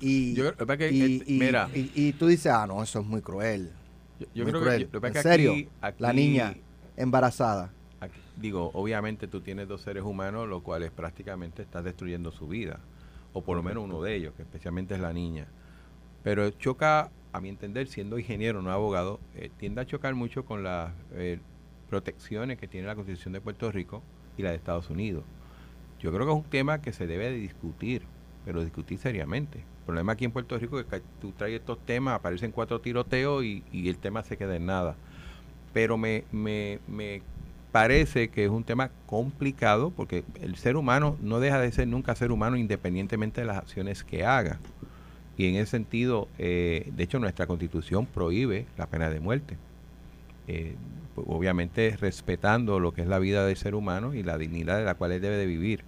Y, 0.00 0.34
Yo 0.34 0.54
creo 0.56 0.78
que, 0.78 0.90
y, 0.90 1.22
y- 1.26 1.38
mira, 1.38 1.68
y- 1.74 2.12
tú 2.14 2.26
dices, 2.26 2.50
ah, 2.52 2.66
no, 2.66 2.82
eso 2.82 3.00
es 3.00 3.06
muy 3.06 3.20
cruel. 3.20 3.70
yo, 4.18 4.26
yo 4.34 4.44
muy 4.44 4.52
creo 4.52 4.62
cruel. 4.62 4.86
que, 4.88 4.92
lo 4.98 4.98
¿En 5.00 5.04
es 5.06 5.12
que 5.12 5.22
serio? 5.22 5.54
aquí- 5.80 6.02
La 6.02 6.12
niña 6.12 6.54
embarazada. 6.96 7.70
aquí- 8.00 8.18
digo, 8.36 8.70
obviamente 8.72 9.28
tú 9.28 9.40
tienes 9.42 9.68
dos 9.68 9.82
seres 9.82 10.02
humanos, 10.02 10.48
los 10.48 10.62
cuales 10.62 10.90
prácticamente 10.90 11.62
estás 11.62 11.84
destruyendo 11.84 12.32
su 12.32 12.48
vida, 12.48 12.80
o 13.34 13.42
por 13.42 13.56
lo 13.56 13.62
menos 13.62 13.84
uno 13.84 14.00
de 14.02 14.14
ellos, 14.16 14.32
que 14.36 14.42
especialmente 14.42 14.94
es 14.94 15.00
la 15.00 15.12
niña. 15.12 15.46
Pero 16.22 16.48
choca, 16.50 17.10
a 17.32 17.40
mi 17.40 17.48
entender, 17.50 17.86
siendo 17.86 18.18
ingeniero, 18.18 18.62
no 18.62 18.70
abogado, 18.72 19.20
eh, 19.34 19.50
tiende 19.58 19.82
a 19.82 19.86
chocar 19.86 20.14
mucho 20.14 20.44
con 20.46 20.62
las 20.62 20.92
eh, 21.12 21.40
protecciones 21.90 22.58
que 22.58 22.68
tiene 22.68 22.86
la 22.86 22.94
Constitución 22.94 23.34
de 23.34 23.40
Puerto 23.40 23.70
Rico 23.70 24.02
y 24.38 24.42
la 24.42 24.50
de 24.50 24.56
Estados 24.56 24.88
Unidos. 24.88 25.24
Yo 26.00 26.10
creo 26.12 26.24
que 26.24 26.32
es 26.32 26.38
un 26.38 26.50
tema 26.50 26.80
que 26.80 26.92
se 26.92 27.06
debe 27.06 27.30
de 27.30 27.36
discutir, 27.36 28.02
pero 28.46 28.62
discutir 28.62 28.98
seriamente. 28.98 29.58
El 29.58 29.84
problema 29.84 30.12
aquí 30.12 30.24
en 30.24 30.32
Puerto 30.32 30.56
Rico 30.58 30.80
es 30.80 30.86
que 30.86 31.02
tú 31.20 31.32
traes 31.32 31.60
estos 31.60 31.78
temas, 31.84 32.14
aparecen 32.14 32.52
cuatro 32.52 32.80
tiroteos 32.80 33.44
y, 33.44 33.62
el 33.72 33.98
tema 33.98 34.22
se 34.22 34.38
queda 34.38 34.56
en 34.56 34.66
nada. 34.66 34.94
Pero 35.74 35.98
me, 35.98 36.24
me, 36.32 36.78
me 36.88 37.22
parece 37.72 38.28
que 38.28 38.44
es 38.44 38.50
un 38.50 38.64
tema 38.64 38.90
complicado 39.06 39.90
porque 39.90 40.24
el 40.40 40.56
ser 40.56 40.76
humano 40.76 41.16
no 41.20 41.40
deja 41.40 41.60
de 41.60 41.70
ser 41.72 41.88
nunca 41.88 42.14
ser 42.14 42.32
humano 42.32 42.56
independientemente 42.56 43.42
de 43.42 43.46
las 43.46 43.58
acciones 43.58 44.04
que 44.04 44.24
haga. 44.24 44.58
Y 45.36 45.46
en 45.46 45.56
ese 45.56 45.70
sentido, 45.70 46.28
eh, 46.38 46.90
de 46.94 47.02
hecho, 47.02 47.18
nuestra 47.18 47.46
constitución 47.46 48.06
prohíbe 48.06 48.66
la 48.76 48.86
pena 48.86 49.08
de 49.08 49.20
muerte. 49.20 49.56
Eh, 50.48 50.74
obviamente 51.16 51.96
respetando 52.00 52.80
lo 52.80 52.92
que 52.92 53.02
es 53.02 53.08
la 53.08 53.18
vida 53.18 53.44
del 53.46 53.56
ser 53.56 53.74
humano 53.74 54.14
y 54.14 54.22
la 54.22 54.38
dignidad 54.38 54.78
de 54.78 54.84
la 54.84 54.94
cual 54.94 55.12
él 55.12 55.20
debe 55.20 55.36
de 55.36 55.46
vivir. 55.46 55.84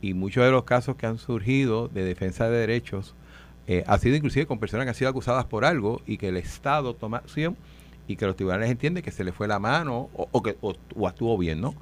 Y 0.00 0.14
muchos 0.14 0.44
de 0.44 0.50
los 0.50 0.64
casos 0.64 0.96
que 0.96 1.06
han 1.06 1.18
surgido 1.18 1.88
de 1.88 2.04
defensa 2.04 2.48
de 2.48 2.58
derechos 2.58 3.14
eh, 3.66 3.84
ha 3.86 3.98
sido 3.98 4.16
inclusive 4.16 4.46
con 4.46 4.58
personas 4.58 4.84
que 4.84 4.90
han 4.90 4.94
sido 4.94 5.10
acusadas 5.10 5.44
por 5.44 5.64
algo 5.64 6.02
y 6.06 6.16
que 6.16 6.28
el 6.28 6.36
Estado 6.36 6.94
toma 6.94 7.18
acción 7.18 7.56
y 8.08 8.16
que 8.16 8.26
los 8.26 8.34
tribunales 8.34 8.70
entienden 8.70 9.02
que 9.02 9.12
se 9.12 9.22
le 9.22 9.32
fue 9.32 9.46
la 9.46 9.58
mano 9.58 10.10
o, 10.12 10.42
que 10.42 10.56
actuó 11.06 11.38
bien, 11.38 11.60
¿no? 11.60 11.74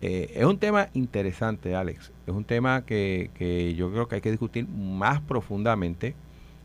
Eh, 0.00 0.32
es 0.34 0.44
un 0.46 0.58
tema 0.58 0.88
interesante, 0.94 1.74
Alex. 1.74 2.10
Es 2.26 2.32
un 2.32 2.44
tema 2.44 2.86
que, 2.86 3.30
que 3.34 3.74
yo 3.74 3.92
creo 3.92 4.08
que 4.08 4.14
hay 4.14 4.20
que 4.22 4.30
discutir 4.30 4.66
más 4.66 5.20
profundamente 5.20 6.14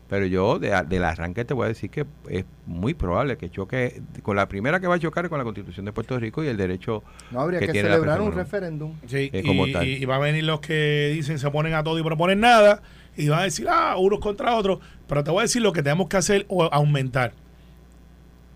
Pero 0.08 0.26
yo 0.26 0.58
de, 0.60 0.70
del 0.88 1.02
arranque 1.04 1.44
te 1.44 1.52
voy 1.52 1.64
a 1.64 1.68
decir 1.68 1.90
que 1.90 2.06
es 2.28 2.44
muy 2.64 2.94
probable 2.94 3.36
que 3.36 3.50
choque 3.50 4.00
con 4.22 4.36
la 4.36 4.46
primera 4.46 4.78
que 4.78 4.86
va 4.86 4.94
a 4.94 4.98
chocar 5.00 5.28
con 5.28 5.38
la 5.38 5.44
Constitución 5.44 5.84
de 5.84 5.92
Puerto 5.92 6.16
Rico 6.20 6.44
y 6.44 6.46
el 6.46 6.56
derecho 6.56 7.02
No 7.32 7.40
habría 7.40 7.58
que 7.58 7.66
que, 7.66 7.72
tiene 7.72 7.88
la 7.88 7.96
celebrar 7.96 8.20
un 8.20 8.30
referéndum. 8.32 8.92
Sí, 9.06 9.30
Eh, 9.32 9.40
y, 9.42 9.46
como 9.46 9.66
tal. 9.72 9.84
y- 9.86 9.94
y 9.94 10.04
va 10.04 10.16
a 10.16 10.18
venir 10.20 10.44
los 10.44 10.60
que 10.60 11.10
dicen 11.12 11.38
se 11.40 11.46
oponen 11.48 11.74
a 11.74 11.82
todo 11.82 11.98
y 11.98 12.04
proponen 12.04 12.38
nada 12.38 12.82
y 13.16 13.28
van 13.28 13.40
a 13.40 13.42
decir, 13.44 13.66
ah, 13.68 13.96
unos 13.98 14.20
contra 14.20 14.54
otros. 14.54 14.78
Pero 15.08 15.24
te 15.24 15.30
voy 15.32 15.40
a 15.40 15.42
decir 15.42 15.60
lo 15.62 15.72
que 15.72 15.82
tenemos 15.82 16.06
que 16.08 16.16
hacer 16.18 16.46
o 16.48 16.62
aumentar. 16.64 17.32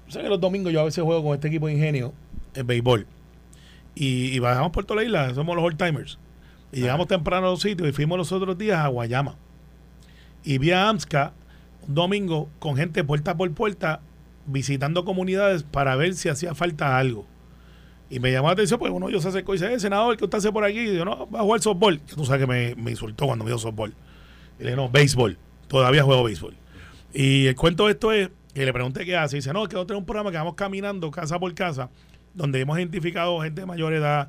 O 0.06 0.12
sea 0.12 0.22
que 0.22 0.28
los 0.28 0.40
domingos 0.40 0.72
yo 0.72 0.80
a 0.80 0.84
veces 0.84 1.02
juego 1.02 1.22
con 1.24 1.34
este 1.34 1.48
equipo 1.48 1.66
de 1.66 1.72
ingenio 1.74 2.12
en 2.54 2.66
béisbol. 2.66 3.06
Y, 3.96 4.26
y 4.34 4.38
bajamos 4.38 4.70
por 4.70 4.84
toda 4.84 5.00
la 5.00 5.04
isla, 5.06 5.34
somos 5.34 5.56
los 5.56 5.64
old 5.64 5.76
timers. 5.76 6.18
Y 6.72 6.80
llegamos 6.82 7.08
temprano 7.08 7.48
a 7.48 7.50
los 7.50 7.60
sitios 7.60 7.88
y 7.88 7.92
fuimos 7.92 8.16
los 8.18 8.30
otros 8.30 8.56
días 8.56 8.78
a 8.78 8.86
Guayama. 8.88 9.34
Y 10.44 10.58
vi 10.58 10.70
a 10.70 10.88
AMSCA 10.88 11.32
un 11.86 11.94
domingo 11.94 12.48
con 12.58 12.76
gente 12.76 13.04
puerta 13.04 13.36
por 13.36 13.50
puerta 13.52 14.00
visitando 14.46 15.04
comunidades 15.04 15.62
para 15.62 15.96
ver 15.96 16.14
si 16.14 16.28
hacía 16.28 16.54
falta 16.54 16.98
algo. 16.98 17.26
Y 18.08 18.18
me 18.18 18.32
llamó 18.32 18.48
la 18.48 18.54
atención, 18.54 18.80
pues 18.80 18.92
uno 18.92 19.08
ellos 19.08 19.22
se 19.22 19.28
acercó 19.28 19.54
y 19.54 19.58
dice, 19.58 19.72
eh, 19.72 19.78
senador, 19.78 20.16
¿qué 20.16 20.24
usted 20.24 20.38
hace 20.38 20.50
por 20.50 20.64
aquí? 20.64 20.80
Y 20.80 20.96
yo, 20.96 21.04
no, 21.04 21.30
va 21.30 21.40
a 21.40 21.42
jugar 21.42 21.60
softball. 21.60 22.00
Tú 22.00 22.24
sabes 22.24 22.44
que 22.44 22.74
me, 22.76 22.90
insultó 22.90 23.26
cuando 23.26 23.44
me 23.44 23.50
dijo 23.50 23.60
softball. 23.60 23.94
Y 24.58 24.64
le 24.64 24.70
dije, 24.70 24.76
no, 24.76 24.90
béisbol. 24.90 25.38
Todavía 25.68 26.02
juego 26.02 26.24
béisbol. 26.24 26.56
Y 27.14 27.46
el 27.46 27.54
cuento 27.54 27.86
de 27.86 27.92
esto 27.92 28.10
es 28.10 28.30
que 28.52 28.64
le 28.64 28.72
pregunté 28.72 29.04
qué 29.04 29.16
hace. 29.16 29.36
Y 29.36 29.38
dice, 29.38 29.52
no, 29.52 29.62
es 29.62 29.68
que 29.68 29.74
nosotros 29.74 29.86
tenemos 29.86 30.02
un 30.02 30.06
programa 30.06 30.32
que 30.32 30.38
vamos 30.38 30.54
caminando 30.54 31.08
casa 31.12 31.38
por 31.38 31.54
casa, 31.54 31.88
donde 32.34 32.60
hemos 32.60 32.76
identificado 32.78 33.40
gente 33.42 33.60
de 33.60 33.66
mayor 33.66 33.92
edad, 33.94 34.28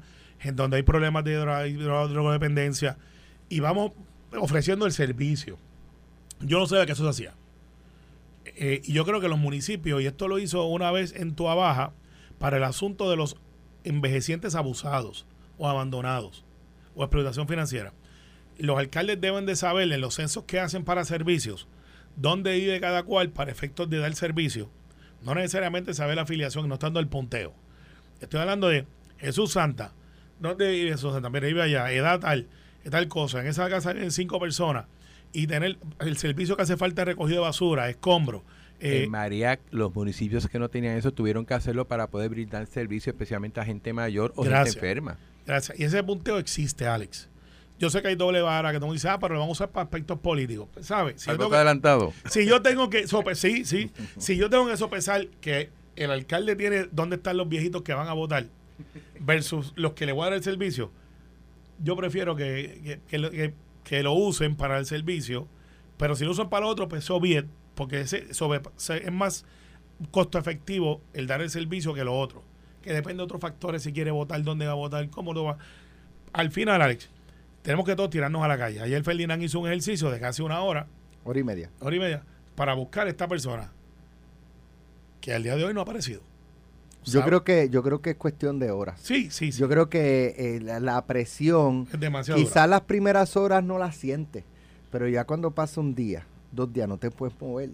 donde 0.54 0.78
hay 0.78 0.84
problemas 0.84 1.24
de 1.24 1.36
drogodependencia, 1.36 2.98
y 3.50 3.62
vamos 3.62 3.94
ofreciendo 4.40 4.86
el 4.86 4.92
servicio. 4.92 5.58
Yo 6.40 6.60
no 6.60 6.68
sabía 6.68 6.86
que 6.86 6.92
eso 6.92 7.04
se 7.04 7.10
hacía. 7.10 7.41
Eh, 8.46 8.82
y 8.84 8.94
yo 8.94 9.06
creo 9.06 9.22
que 9.22 9.28
los 9.28 9.40
municipios, 9.40 10.02
y 10.02 10.06
esto 10.06 10.28
lo 10.28 10.40
hizo 10.40 10.66
una 10.66 10.92
vez 10.92 11.14
en 11.16 11.36
Tua 11.36 11.56
Baja, 11.56 11.94
para 12.40 12.58
el 12.58 12.64
asunto 12.64 13.10
de 13.10 13.16
los 13.16 13.38
envejecientes 13.84 14.56
abusados 14.56 15.26
o 15.58 15.70
abandonados 15.70 16.44
o 16.96 17.04
explotación 17.04 17.48
financiera. 17.48 17.94
Los 18.58 18.78
alcaldes 18.78 19.22
deben 19.22 19.46
de 19.46 19.56
saber 19.56 19.92
en 19.92 20.02
los 20.02 20.16
censos 20.16 20.44
que 20.44 20.60
hacen 20.60 20.84
para 20.84 21.06
servicios 21.06 21.68
dónde 22.16 22.54
vive 22.54 22.80
cada 22.80 23.04
cual 23.04 23.30
para 23.30 23.52
efectos 23.52 23.90
de 23.90 24.00
dar 24.00 24.14
servicio. 24.16 24.70
No 25.22 25.36
necesariamente 25.36 25.94
saber 25.94 26.16
la 26.16 26.24
afiliación, 26.24 26.68
no 26.68 26.76
estando 26.76 27.00
el 27.00 27.08
punteo. 27.08 27.54
Estoy 28.20 28.40
hablando 28.40 28.68
de 28.68 28.86
Jesús 29.18 29.54
Santa. 29.54 29.94
¿Dónde 30.40 30.70
vive 30.72 30.92
Jesús 30.92 31.14
Santa? 31.14 31.30
Mira, 31.30 31.48
vive 31.48 31.62
allá, 31.62 31.92
edad 31.92 32.20
tal, 32.20 32.48
tal 32.90 33.08
cosa. 33.08 33.42
En 33.42 33.48
esa 33.48 33.70
casa 33.70 33.94
viven 33.94 34.12
cinco 34.12 34.40
personas. 34.40 34.86
Y 35.34 35.48
tener 35.48 35.78
el 36.00 36.18
servicio 36.18 36.56
que 36.58 36.64
hace 36.64 36.78
falta 36.78 37.02
de 37.02 37.06
recogido 37.06 37.38
de 37.42 37.48
basura, 37.48 37.90
escombro. 37.90 38.44
eh, 38.80 39.04
en 39.04 39.12
María, 39.12 39.60
los 39.70 39.94
municipios 39.96 40.48
que 40.48 40.60
no 40.60 40.70
tenían 40.70 40.98
eso 40.98 41.12
tuvieron 41.14 41.46
que 41.46 41.54
hacerlo 41.54 41.88
para 41.88 42.08
poder 42.08 42.30
brindar 42.30 42.66
servicio 42.68 43.12
especialmente 43.12 43.60
a 43.60 43.66
gente 43.66 43.94
mayor 43.94 44.34
o 44.36 44.44
Gracias. 44.44 44.76
gente 44.76 44.88
enferma. 44.88 45.18
Gracias. 45.46 45.80
Y 45.80 45.84
ese 45.84 46.04
punteo 46.04 46.38
existe, 46.38 46.86
Alex. 46.88 47.30
Yo 47.80 47.90
sé 47.90 48.02
que 48.02 48.10
hay 48.10 48.16
doble 48.16 48.42
vara, 48.42 48.72
que 48.72 48.80
me 48.80 48.86
dices, 48.92 49.06
ah, 49.06 49.18
pero 49.20 49.34
lo 49.36 49.40
vamos 49.40 49.60
a 49.60 49.64
usar 49.64 49.72
para 49.74 49.86
aspectos 49.86 50.20
políticos. 50.20 50.68
¿Sabes? 50.82 51.22
Si 51.22 51.28
yo 51.28 51.32
¿Algo 51.32 51.50
que- 51.50 51.56
adelantado? 51.56 52.14
si 52.30 52.46
yo 52.46 52.62
tengo 52.62 52.90
que 52.90 53.06
sope- 53.08 53.34
sí, 53.36 53.66
sí, 53.66 53.90
si 54.18 54.36
yo 54.38 54.50
tengo 54.50 54.68
que 54.68 54.78
sopesar 54.78 55.28
que 55.42 55.70
el 55.96 56.12
alcalde 56.12 56.56
tiene 56.56 56.88
dónde 56.92 57.16
están 57.16 57.38
los 57.38 57.50
viejitos 57.50 57.82
que 57.84 57.94
van 57.94 58.08
a 58.08 58.14
votar 58.14 58.46
versus 59.20 59.74
los 59.76 59.94
que 59.94 60.06
le 60.06 60.12
voy 60.12 60.24
a 60.24 60.26
dar 60.26 60.34
el 60.34 60.44
servicio, 60.44 60.92
yo 61.84 61.96
prefiero 61.96 62.36
que, 62.36 62.82
que, 62.84 63.00
que 63.08 63.18
lo, 63.18 63.32
que- 63.32 63.54
que 63.84 64.04
lo 64.04 64.14
usen 64.14 64.56
para 64.56 64.78
el 64.78 64.86
servicio, 64.86 65.48
pero 65.98 66.16
si 66.16 66.26
lo 66.26 66.32
usan 66.32 66.50
para 66.50 66.66
otro, 66.68 66.88
pues 66.88 67.04
so 67.06 67.24
it, 67.26 67.46
porque 67.76 68.02
ese, 68.02 68.34
sobre- 68.34 68.62
es 68.78 69.12
más 69.12 69.46
costo 70.12 70.38
efectivo 70.40 71.02
el 71.14 71.28
dar 71.28 71.42
el 71.42 71.50
servicio 71.50 71.94
que 71.94 72.04
lo 72.04 72.18
otro, 72.18 72.44
que 72.82 72.94
depende 72.94 73.18
de 73.18 73.24
otros 73.24 73.42
factores, 73.42 73.84
si 73.84 73.94
quiere 73.94 74.12
votar, 74.12 74.42
dónde 74.44 74.66
va 74.66 74.72
a 74.72 74.76
votar, 74.76 75.10
cómo 75.10 75.34
lo 75.34 75.44
va. 75.44 75.58
Al 76.34 76.50
final, 76.52 76.82
Alex, 76.82 77.10
tenemos 77.62 77.86
que 77.86 77.96
todos 77.96 78.10
tirarnos 78.10 78.44
a 78.44 78.48
la 78.48 78.58
calle. 78.58 78.80
Ayer 78.82 79.04
Ferdinand 79.04 79.44
hizo 79.44 79.60
un 79.60 79.68
ejercicio 79.68 80.10
de 80.10 80.20
casi 80.20 80.42
una 80.42 80.62
hora 80.62 80.88
Hora 81.24 81.40
y 81.40 81.44
media. 81.44 81.70
hora 81.82 81.96
y 81.96 82.00
media 82.00 82.24
para 82.56 82.74
buscar 82.74 83.08
esta 83.08 83.28
persona 83.28 83.72
que 85.22 85.34
al 85.34 85.44
día 85.44 85.56
de 85.56 85.64
hoy 85.66 85.74
no 85.74 85.82
ha 85.82 85.84
aparecido. 85.84 86.22
Yo 87.04 87.24
creo 87.24 87.44
que 87.44 87.70
yo 87.70 87.82
creo 87.84 88.02
que 88.02 88.12
es 88.12 88.16
cuestión 88.16 88.60
de 88.60 88.72
horas. 88.72 89.00
Sí, 89.02 89.30
sí, 89.32 89.52
sí. 89.52 89.60
Yo 89.60 89.68
creo 89.68 89.90
que 89.90 90.36
eh, 90.38 90.60
la, 90.62 90.80
la 90.80 91.06
presión, 91.06 91.88
es 91.92 92.00
demasiado. 92.00 92.40
quizás 92.40 92.70
las 92.70 92.82
primeras 92.82 93.36
horas 93.36 93.64
no 93.64 93.78
la 93.78 93.92
sientes, 93.92 94.44
pero 94.92 95.08
ya 95.08 95.26
cuando 95.26 95.52
pasa 95.52 95.82
un 95.82 95.96
día, 95.96 96.26
dos 96.52 96.72
días, 96.72 96.88
no 96.88 96.98
te 96.98 97.10
puedes 97.10 97.40
mover. 97.40 97.72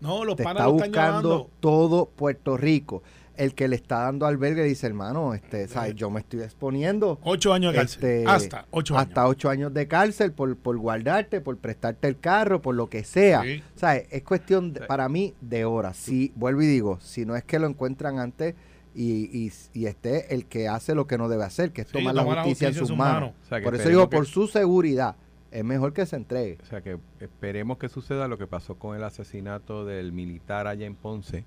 No, 0.00 0.24
los 0.24 0.36
te 0.36 0.44
panas 0.44 0.62
está 0.62 0.66
lo 0.66 0.72
buscando 0.72 1.50
todo 1.60 2.06
Puerto 2.06 2.56
Rico. 2.56 3.02
El 3.36 3.54
que 3.54 3.66
le 3.68 3.76
está 3.76 4.00
dando 4.00 4.26
albergue 4.26 4.62
dice, 4.62 4.86
hermano, 4.86 5.34
este, 5.34 5.66
¿sabes? 5.66 5.90
Eh. 5.90 5.94
yo 5.96 6.08
me 6.10 6.20
estoy 6.20 6.40
exponiendo 6.42 7.18
Ocho 7.24 7.52
años 7.52 7.72
de 7.72 7.78
cárcel. 7.80 8.04
Este, 8.04 8.24
hasta 8.30 8.66
ocho 8.70 8.94
años. 8.96 9.08
hasta 9.08 9.26
ocho 9.26 9.50
años 9.50 9.74
de 9.74 9.88
cárcel 9.88 10.32
por, 10.32 10.56
por 10.56 10.76
guardarte, 10.78 11.40
por 11.40 11.56
prestarte 11.58 12.06
el 12.08 12.18
carro, 12.20 12.62
por 12.62 12.74
lo 12.76 12.88
que 12.88 13.02
sea. 13.04 13.42
Sí. 13.42 13.62
¿Sabes? 13.74 14.06
Es 14.10 14.22
cuestión, 14.22 14.72
de- 14.72 14.82
para 14.82 15.08
mí, 15.08 15.34
de 15.40 15.64
horas. 15.64 15.96
Si, 15.96 16.32
vuelvo 16.36 16.62
y 16.62 16.66
digo, 16.66 16.98
si 17.00 17.26
no 17.26 17.34
es 17.34 17.42
que 17.44 17.58
lo 17.58 17.66
encuentran 17.66 18.18
antes 18.20 18.54
y, 18.94 19.24
y, 19.36 19.52
y 19.72 19.86
esté 19.86 20.32
el 20.32 20.46
que 20.46 20.68
hace 20.68 20.94
lo 20.94 21.06
que 21.08 21.18
no 21.18 21.28
debe 21.28 21.42
hacer, 21.42 21.72
que 21.72 21.80
es 21.80 21.88
Sí, 21.88 21.94
tomar 21.94 22.14
la 22.14 22.22
justicia, 22.22 22.68
en 22.68 22.74
sus 22.74 22.96
manos. 22.96 23.32
O 23.44 23.48
sea, 23.48 23.58
que 23.58 23.64
Por 23.64 23.74
eso 23.74 23.88
digo, 23.88 24.08
que- 24.08 24.16
por 24.16 24.26
su 24.26 24.46
seguridad, 24.46 25.16
es 25.50 25.64
mejor 25.64 25.92
que 25.92 26.06
se 26.06 26.14
entregue. 26.16 26.58
O 26.62 26.66
sea 26.66 26.82
que 26.82 26.98
esperemos 27.20 27.78
que 27.78 27.88
suceda 27.88 28.28
lo 28.28 28.38
que 28.38 28.46
pasó 28.46 28.76
con 28.76 28.96
el 28.96 29.02
asesinato 29.04 29.84
del 29.84 30.12
militar 30.12 30.66
allá 30.68 30.86
en 30.86 30.94
Ponce, 30.94 31.44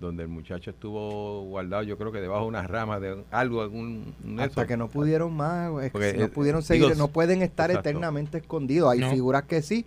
donde 0.00 0.22
el 0.22 0.28
muchacho 0.28 0.70
estuvo 0.70 1.42
guardado, 1.44 1.82
yo 1.82 1.98
creo 1.98 2.12
que 2.12 2.20
debajo 2.20 2.42
de 2.42 2.48
unas 2.48 2.66
ramas 2.68 3.00
de 3.00 3.24
algo, 3.30 3.62
algún 3.62 4.14
un 4.24 4.40
Hasta 4.40 4.60
eso. 4.62 4.68
que 4.68 4.76
no 4.76 4.88
pudieron 4.88 5.34
más, 5.34 5.70
es 5.78 5.84
que 5.86 5.90
Porque, 5.90 6.10
si 6.12 6.18
no 6.18 6.24
eh, 6.24 6.28
pudieron 6.28 6.60
digo, 6.60 6.66
seguir, 6.88 6.96
no 6.96 7.08
pueden 7.08 7.42
estar 7.42 7.70
exacto. 7.70 7.88
eternamente 7.90 8.38
escondidos. 8.38 8.92
Hay 8.92 9.00
No. 9.00 9.10
figuras 9.10 9.42
que 9.44 9.60
sí. 9.62 9.84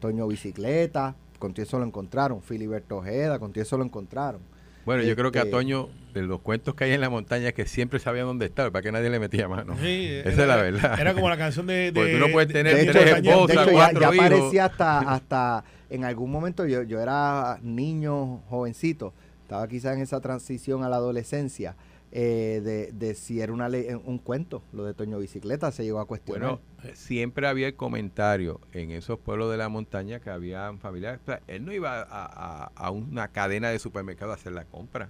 Toño 0.00 0.28
Bicicleta, 0.28 1.16
contigo 1.40 1.64
eso 1.66 1.78
lo 1.78 1.84
encontraron. 1.84 2.40
Filiberto 2.40 2.98
Ojeda, 2.98 3.38
contigo 3.40 3.62
eso 3.62 3.76
lo 3.76 3.84
entraron. 3.84 4.40
Bueno, 4.86 5.02
yo 5.02 5.14
creo 5.16 5.30
que 5.32 5.38
a 5.38 5.42
este- 5.42 5.50
Toño, 5.50 5.88
de 6.14 6.22
los 6.22 6.40
cuentos 6.40 6.74
que 6.74 6.84
hay 6.84 6.92
en 6.92 7.00
la 7.00 7.10
montaña, 7.10 7.52
que 7.52 7.66
siempre 7.66 7.98
sabía 7.98 8.22
dónde 8.22 8.46
estaba, 8.46 8.70
para 8.70 8.82
que 8.82 8.90
nadie 8.92 9.10
le 9.10 9.18
metía 9.18 9.46
mano. 9.48 9.74
Sí, 9.82 10.06
Esa 10.24 10.30
era- 10.30 10.30
es 10.30 10.46
la 10.48 10.56
verdad. 10.56 11.00
Era 11.00 11.14
como 11.14 11.28
la 11.28 11.36
canción 11.36 11.66
de. 11.66 11.74
de 11.74 11.92
Porque 11.92 12.12
tú 12.12 12.18
no 12.20 12.32
puedes 12.32 12.48
de- 12.48 12.54
tener 12.54 12.76
de 12.76 12.84
tres 12.86 12.96
hecho, 13.06 13.14
Cañón. 13.16 13.46
de 13.48 13.52
esposas, 13.54 13.68
hecho, 13.90 14.00
ya, 14.00 14.00
ya 14.08 14.14
hijos. 14.14 14.28
parecía 14.28 14.64
hasta, 14.66 14.98
hasta 15.00 15.64
en 15.90 16.04
algún 16.04 16.30
momento 16.30 16.64
yo, 16.64 16.82
yo 16.84 17.00
era 17.00 17.58
niño, 17.62 18.38
jovencito, 18.48 19.12
estaba 19.48 19.66
quizás 19.66 19.96
en 19.96 20.02
esa 20.02 20.20
transición 20.20 20.84
a 20.84 20.90
la 20.90 20.96
adolescencia, 20.96 21.74
eh, 22.12 22.60
de, 22.62 22.92
de 22.92 23.14
si 23.14 23.40
era 23.40 23.50
una 23.50 23.70
ley- 23.70 23.86
un 24.04 24.18
cuento, 24.18 24.62
lo 24.74 24.84
de 24.84 24.92
Toño 24.92 25.18
Bicicleta 25.18 25.72
se 25.72 25.84
llegó 25.84 26.00
a 26.00 26.04
cuestionar. 26.06 26.58
Bueno, 26.82 26.92
siempre 26.92 27.46
había 27.48 27.68
el 27.68 27.74
comentario 27.74 28.60
en 28.74 28.90
esos 28.90 29.18
pueblos 29.18 29.50
de 29.50 29.56
la 29.56 29.70
montaña 29.70 30.20
que 30.20 30.28
habían 30.28 30.78
familiares. 30.80 31.20
Él 31.46 31.64
no 31.64 31.72
iba 31.72 32.02
a, 32.02 32.90
una 32.90 33.28
cadena 33.28 33.70
de 33.70 33.78
supermercados 33.78 34.36
a 34.36 34.38
hacer 34.38 34.52
la 34.52 34.66
compra, 34.66 35.08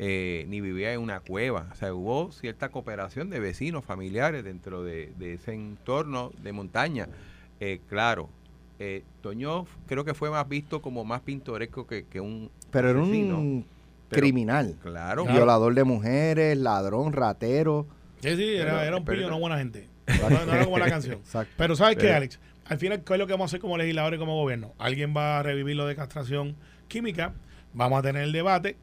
eh, 0.00 0.46
ni 0.48 0.60
vivía 0.60 0.92
en 0.92 1.00
una 1.00 1.20
cueva. 1.20 1.68
O 1.70 1.76
sea, 1.76 1.94
hubo 1.94 2.32
cierta 2.32 2.70
cooperación 2.70 3.30
de 3.30 3.38
vecinos, 3.38 3.84
familiares 3.84 4.42
dentro 4.42 4.82
de, 4.82 5.12
ese 5.20 5.54
entorno 5.54 6.32
de 6.42 6.52
montaña. 6.52 7.08
Eh, 7.60 7.78
claro, 7.88 8.30
eh, 8.80 9.04
Toño 9.20 9.66
creo 9.86 10.04
que 10.04 10.14
fue 10.14 10.28
más 10.28 10.48
visto 10.48 10.82
como 10.82 11.04
más 11.04 11.20
pintoresco 11.20 11.86
que 11.86 12.20
un 12.20 12.50
Pero 12.70 12.90
era 12.90 12.98
un 13.00 13.66
Pero- 14.08 14.20
criminal, 14.20 14.76
Claro, 14.82 15.24
violador 15.24 15.74
de 15.74 15.84
mujeres, 15.84 16.56
ladrón, 16.58 17.12
ratero. 17.12 17.86
Sí, 18.20 18.36
sí, 18.36 18.54
era, 18.56 18.84
era 18.86 18.96
un 18.96 19.04
pillo, 19.04 19.30
no 19.30 19.38
buena 19.38 19.58
gente. 19.58 19.88
No, 20.20 20.28
no 20.44 20.52
era 20.52 20.64
como 20.64 20.78
la 20.78 20.88
canción. 20.90 21.14
Exacto. 21.18 21.52
Pero 21.56 21.76
¿sabes 21.76 21.96
qué, 21.96 22.02
Pero- 22.06 22.16
Alex? 22.16 22.40
Al 22.66 22.78
final, 22.78 23.02
¿qué 23.02 23.12
es 23.14 23.18
lo 23.18 23.26
que 23.26 23.32
vamos 23.32 23.46
a 23.46 23.48
hacer 23.50 23.60
como 23.60 23.76
legisladores 23.76 24.16
y 24.16 24.20
como 24.20 24.36
gobierno? 24.36 24.74
Alguien 24.78 25.12
va 25.16 25.38
a 25.38 25.42
revivir 25.42 25.74
lo 25.76 25.86
de 25.86 25.96
castración 25.96 26.54
química, 26.88 27.34
vamos 27.74 27.98
a 27.98 28.02
tener 28.02 28.22
el 28.22 28.30
debate, 28.32 28.76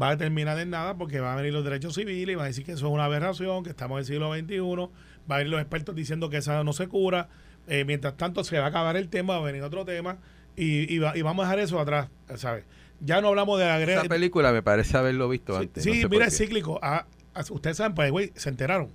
va 0.00 0.10
a 0.10 0.16
terminar 0.18 0.58
en 0.58 0.70
nada 0.70 0.96
porque 0.96 1.20
van 1.20 1.32
a 1.32 1.36
venir 1.36 1.52
los 1.54 1.64
derechos 1.64 1.94
civiles 1.94 2.32
y 2.32 2.34
van 2.36 2.44
a 2.44 2.48
decir 2.48 2.64
que 2.64 2.72
eso 2.72 2.86
es 2.88 2.92
una 2.92 3.04
aberración, 3.06 3.64
que 3.64 3.70
estamos 3.70 3.96
en 3.96 3.98
el 4.00 4.04
siglo 4.04 4.34
XXI, 4.34 4.90
va 5.30 5.34
a 5.36 5.38
venir 5.38 5.50
los 5.52 5.60
expertos 5.60 5.94
diciendo 5.94 6.28
que 6.28 6.36
esa 6.38 6.62
no 6.64 6.72
se 6.74 6.86
cura, 6.88 7.28
eh, 7.66 7.84
mientras 7.86 8.16
tanto 8.16 8.44
se 8.44 8.58
va 8.58 8.66
a 8.66 8.68
acabar 8.68 8.96
el 8.96 9.08
tema, 9.08 9.34
va 9.34 9.40
a 9.40 9.46
venir 9.46 9.62
otro 9.62 9.84
tema 9.86 10.18
y, 10.56 10.92
y, 10.94 10.98
va- 10.98 11.16
y 11.16 11.22
vamos 11.22 11.44
a 11.44 11.48
dejar 11.48 11.60
eso 11.60 11.80
atrás, 11.80 12.08
¿sabes? 12.36 12.64
Ya 13.00 13.20
no 13.20 13.28
hablamos 13.28 13.58
de 13.58 13.64
la 13.66 13.78
esa 13.80 13.86
guerra. 13.86 14.08
película 14.08 14.52
me 14.52 14.62
parece 14.62 14.96
haberlo 14.96 15.28
visto 15.28 15.54
Sí, 15.56 15.62
antes. 15.62 15.82
sí, 15.82 15.88
no 15.90 15.94
sé 15.96 16.02
por 16.02 16.10
mira, 16.10 16.26
es 16.26 16.36
cíclico. 16.36 16.78
Ah, 16.82 17.06
ustedes 17.50 17.76
saben, 17.78 17.94
pues, 17.94 18.10
güey, 18.10 18.32
se 18.36 18.48
enteraron. 18.50 18.88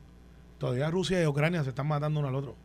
Todavía 0.60 0.90
Rusia 0.92 1.22
y 1.22 1.26
Ucrania 1.28 1.64
se 1.64 1.70
están 1.70 1.88
matando 1.88 2.20
uno 2.20 2.30
al 2.30 2.36
otro. 2.36 2.56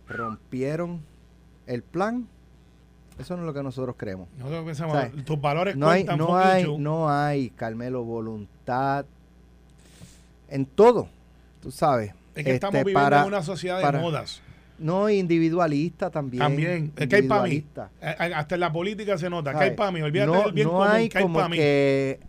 rompieron 0.07 1.01
el 1.65 1.81
plan. 1.81 2.27
Eso 3.17 3.35
no 3.35 3.43
es 3.43 3.45
lo 3.47 3.53
que 3.53 3.63
nosotros 3.63 3.95
creemos. 3.97 4.27
Nosotros 4.37 4.65
pensamos, 4.65 4.97
tus 5.25 5.39
valores 5.39 5.75
No 5.75 5.89
hay, 5.89 6.05
cuentan, 6.05 6.17
no 6.27 6.37
hay, 6.37 6.77
no 6.77 7.09
hay, 7.09 7.49
Carmelo, 7.51 8.03
voluntad 8.03 9.05
en 10.49 10.65
todo, 10.65 11.07
tú 11.61 11.71
sabes. 11.71 12.13
Es 12.35 12.43
que 12.43 12.53
estamos 12.55 12.75
Este, 12.75 12.83
viviendo 12.85 13.05
para- 13.09 13.21
en 13.21 13.27
una 13.27 13.41
sociedad 13.43 13.77
de 13.77 13.83
para- 13.83 13.99
modas. 13.99 14.41
No, 14.77 15.09
individualista 15.09 16.09
también. 16.09 16.43
También. 16.43 16.91
Es 16.97 17.07
que 17.07 17.15
hay 17.15 17.21
para 17.21 17.43
mí. 17.43 17.49
individualista. 17.51 17.89
Eh, 18.01 18.15
eh, 18.29 18.33
Hasta 18.35 18.55
en 18.55 18.59
la 18.61 18.73
política 18.73 19.17
se 19.17 19.29
nota. 19.29 19.51
Que 19.51 19.55
¿sabes? 19.57 19.69
hay 19.71 19.75
para 19.77 19.91
mí. 19.91 20.01
Olvídate 20.01 20.31
no, 20.31 20.43
del 20.43 20.51
bien 20.51 20.67
no 20.67 20.73
común. 20.73 20.87
hay 20.89 21.07
que 21.07 21.17
hay 21.17 21.23
como 21.23 21.35
para 21.35 21.47
mí. 21.47 21.55
que, 21.55 22.19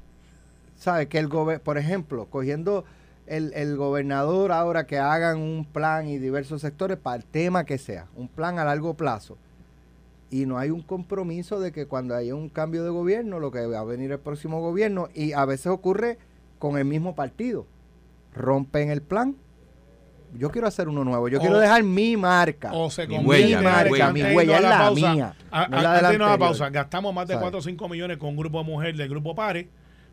¿sabes? 0.78 1.08
Que 1.08 1.18
el 1.18 1.26
gobierno, 1.26 1.64
por 1.64 1.76
ejemplo, 1.76 2.26
cogiendo 2.26 2.84
el, 3.26 3.52
el 3.54 3.76
gobernador 3.76 4.52
ahora 4.52 4.86
que 4.86 4.96
hagan 5.00 5.38
un 5.38 5.64
plan 5.64 6.06
y 6.06 6.18
diversos 6.18 6.60
sectores 6.60 6.96
para 6.98 7.16
el 7.16 7.24
tema 7.24 7.64
que 7.64 7.78
sea, 7.78 8.06
un 8.14 8.28
plan 8.28 8.60
a 8.60 8.64
largo 8.64 8.94
plazo. 8.94 9.36
Y 10.30 10.46
no 10.46 10.58
hay 10.58 10.70
un 10.70 10.82
compromiso 10.82 11.60
de 11.60 11.70
que 11.72 11.86
cuando 11.86 12.14
haya 12.14 12.34
un 12.34 12.48
cambio 12.48 12.82
de 12.84 12.90
gobierno, 12.90 13.38
lo 13.38 13.50
que 13.52 13.64
va 13.66 13.78
a 13.78 13.84
venir 13.84 14.10
el 14.12 14.18
próximo 14.18 14.60
gobierno, 14.60 15.08
y 15.14 15.32
a 15.32 15.44
veces 15.44 15.68
ocurre 15.68 16.18
con 16.58 16.78
el 16.78 16.84
mismo 16.84 17.14
partido. 17.14 17.66
Rompen 18.34 18.90
el 18.90 19.02
plan. 19.02 19.36
Yo 20.34 20.50
quiero 20.50 20.66
hacer 20.66 20.88
uno 20.88 21.04
nuevo. 21.04 21.28
Yo 21.28 21.38
O- 21.38 21.40
quiero 21.40 21.58
dejar 21.58 21.82
mi 21.84 22.16
marca. 22.16 22.72
O 22.74 22.90
se 22.90 23.06
Mi 23.06 23.18
huella, 23.18 23.58
en 23.58 23.64
mi 23.64 23.70
algo. 23.70 23.92
huella. 23.92 24.12
mi 24.12 24.20
Antes 24.20 24.28
de 24.30 24.36
huella 24.36 24.52
irnos 24.56 24.60
es 24.60 24.66
a 24.66 24.78
la 24.78 24.84
pausa, 24.84 25.14
mía, 25.14 25.34
a- 25.50 25.68
no 25.68 25.76
a- 25.78 25.82
la 25.82 26.10
de 26.10 26.18
la 26.18 26.38
pausa, 26.38 26.70
gastamos 26.70 27.14
más 27.14 27.28
de 27.28 27.34
¿Sabes? 27.34 27.44
4 27.44 27.58
o 27.60 27.62
5 27.62 27.88
millones 27.88 28.18
con 28.18 28.30
un 28.30 28.36
grupo 28.36 28.58
de 28.58 28.64
mujeres 28.64 28.98
del 28.98 29.08
grupo 29.08 29.34
PARE 29.34 29.68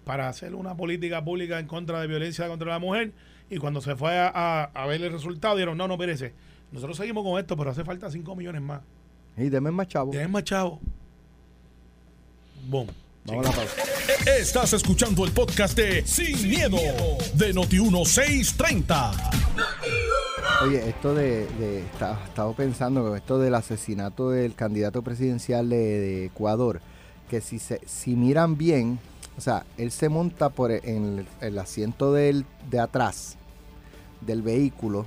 para 0.06 0.30
hacer 0.30 0.54
una 0.56 0.78
política 0.78 1.24
pública 1.26 1.60
en 1.60 1.66
contra 1.68 2.00
de 2.00 2.08
violencia 2.08 2.48
contra 2.48 2.70
la 2.70 2.80
mujer. 2.80 3.12
Y 3.50 3.58
cuando 3.58 3.82
se 3.82 3.96
fue 3.96 4.18
a, 4.18 4.32
a- 4.34 4.64
a 4.66 4.86
ver 4.86 5.02
el 5.02 5.12
resultado, 5.12 5.56
dijeron: 5.56 5.78
No, 5.78 5.88
no, 5.88 5.96
espérese. 5.96 6.34
Nosotros 6.72 6.96
seguimos 6.98 7.24
con 7.26 7.40
esto, 7.40 7.58
pero 7.58 7.72
hace 7.72 7.84
falta 7.84 8.10
5 8.10 8.36
millones 8.36 8.62
más. 8.62 8.82
Y 9.38 9.50
deme 9.50 9.72
más 9.72 9.88
chavo. 9.88 10.12
Tienes 10.12 10.30
más 10.30 10.44
chavo. 10.44 10.80
Boom. 12.68 12.88
Vamos 13.26 13.46
a 13.46 13.50
la 13.50 13.56
pausa. 13.56 13.76
Estás 14.38 14.74
escuchando 14.74 15.24
el 15.26 15.32
podcast 15.32 15.78
de 15.78 16.06
Sin, 16.06 16.50
miedo, 16.50 16.78
de 17.36 17.54
Noti1630. 17.54 19.32
Oye, 20.64 20.90
esto 20.90 21.14
de, 21.16 21.48
de 21.58 21.80
está- 21.82 22.20
estaba 22.26 22.54
pensando 22.54 23.16
esto 23.16 23.40
del 23.40 23.56
asesinato 23.56 24.30
del 24.30 24.56
candidato 24.56 25.02
presidencial 25.02 25.70
de, 25.70 25.78
de 25.78 26.26
Ecuador, 26.26 26.82
que 27.30 27.42
si 27.42 27.60
se, 27.60 27.82
si 27.86 28.16
miran 28.16 28.58
bien, 28.58 29.00
o 29.38 29.42
sea, 29.42 29.66
él 29.78 29.92
se 29.92 30.10
monta 30.10 30.50
por 30.50 30.72
e- 30.72 30.82
en 30.84 31.20
el, 31.20 31.28
el 31.42 31.60
asiento 31.60 32.14
del, 32.14 32.46
de 32.70 32.80
atrás 32.80 33.38
del 34.22 34.42
vehículo 34.42 35.06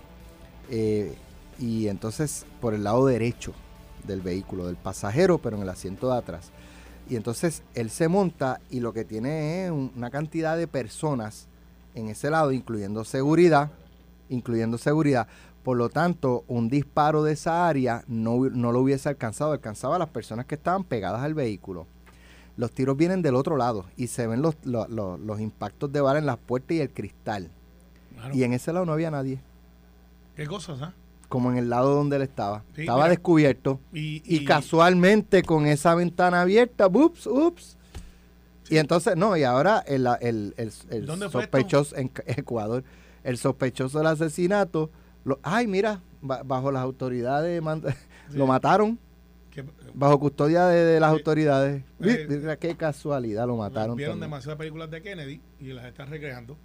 eh, 0.70 1.14
y 1.58 1.88
entonces 1.88 2.44
por 2.60 2.74
el 2.74 2.84
lado 2.84 3.06
derecho 3.06 3.54
del 4.06 4.20
vehículo, 4.20 4.66
del 4.66 4.76
pasajero, 4.76 5.38
pero 5.38 5.56
en 5.56 5.62
el 5.62 5.68
asiento 5.68 6.10
de 6.10 6.18
atrás. 6.18 6.50
Y 7.08 7.16
entonces 7.16 7.62
él 7.74 7.90
se 7.90 8.08
monta 8.08 8.60
y 8.70 8.80
lo 8.80 8.92
que 8.92 9.04
tiene 9.04 9.66
es 9.66 9.70
un- 9.70 9.92
una 9.96 10.10
cantidad 10.10 10.56
de 10.56 10.66
personas 10.66 11.46
en 11.94 12.08
ese 12.08 12.30
lado, 12.30 12.52
incluyendo 12.52 13.04
seguridad, 13.04 13.70
incluyendo 14.28 14.76
seguridad. 14.78 15.28
Por 15.62 15.76
lo 15.76 15.88
tanto, 15.88 16.44
un 16.48 16.68
disparo 16.68 17.22
de 17.22 17.32
esa 17.32 17.68
área 17.68 18.04
no, 18.06 18.36
no 18.50 18.72
lo 18.72 18.80
hubiese 18.80 19.08
alcanzado, 19.08 19.52
alcanzaba 19.52 19.96
a 19.96 19.98
las 19.98 20.08
personas 20.08 20.46
que 20.46 20.54
estaban 20.56 20.84
pegadas 20.84 21.22
al 21.22 21.34
vehículo. 21.34 21.86
Los 22.56 22.72
tiros 22.72 22.96
vienen 22.96 23.20
del 23.22 23.34
otro 23.34 23.56
lado 23.56 23.84
y 23.96 24.06
se 24.06 24.26
ven 24.26 24.42
los, 24.42 24.56
los, 24.64 24.88
los- 24.88 25.20
los 25.20 25.40
impactos 25.40 25.92
de 25.92 26.00
bala 26.00 26.18
en 26.18 26.26
las 26.26 26.38
puertas 26.38 26.72
y 26.72 26.80
el 26.80 26.90
cristal. 26.90 27.50
Claro. 28.14 28.34
Y 28.34 28.44
en 28.44 28.52
ese 28.52 28.72
lado 28.72 28.86
no 28.86 28.92
había 28.92 29.10
nadie, 29.10 29.38
¿Qué 30.36 30.46
cosas, 30.46 30.80
ah? 30.82 30.92
Como 31.28 31.50
en 31.50 31.58
el 31.58 31.68
lado 31.70 31.94
donde 31.94 32.16
él 32.16 32.22
estaba. 32.22 32.62
Sí, 32.74 32.82
estaba 32.82 32.98
mira. 33.04 33.10
descubierto. 33.10 33.80
Y, 33.92 34.22
Y 34.24 34.44
casualmente 34.44 35.42
con 35.42 35.66
esa 35.66 35.94
ventana 35.94 36.42
abierta, 36.42 36.86
ups, 36.86 37.26
ups. 37.26 37.76
Y 38.68 38.78
entonces, 38.78 39.16
no, 39.16 39.36
y 39.36 39.44
ahora 39.44 39.78
el, 39.86 40.06
el, 40.20 40.54
el- 40.90 41.06
sospechoso 41.30 41.96
en 41.96 42.10
Ecuador, 42.26 42.82
el 43.22 43.38
sospechoso 43.38 43.98
del 43.98 44.08
asesinato, 44.08 44.90
lo, 45.24 45.38
ay, 45.42 45.66
mira, 45.66 46.00
ba- 46.20 46.42
bajo 46.44 46.70
las 46.72 46.82
autoridades, 46.82 47.62
Sí. 48.30 48.36
lo 48.36 48.46
mataron, 48.48 48.98
bajo 49.94 50.18
custodia 50.18 50.66
de, 50.66 50.84
de 50.84 50.98
las 51.00 51.10
autoridades. 51.10 51.84
Eh, 52.00 52.26
Mira 52.28 52.56
qué 52.56 52.76
casualidad, 52.76 53.46
lo 53.46 53.56
mataron. 53.56 53.96
Vieron 53.96 54.14
también. 54.14 54.30
demasiadas 54.30 54.58
películas 54.58 54.90
de 54.90 55.00
Kennedy 55.02 55.40
y 55.60 55.66
las 55.72 55.84
están 55.86 56.08
recreando. 56.10 56.56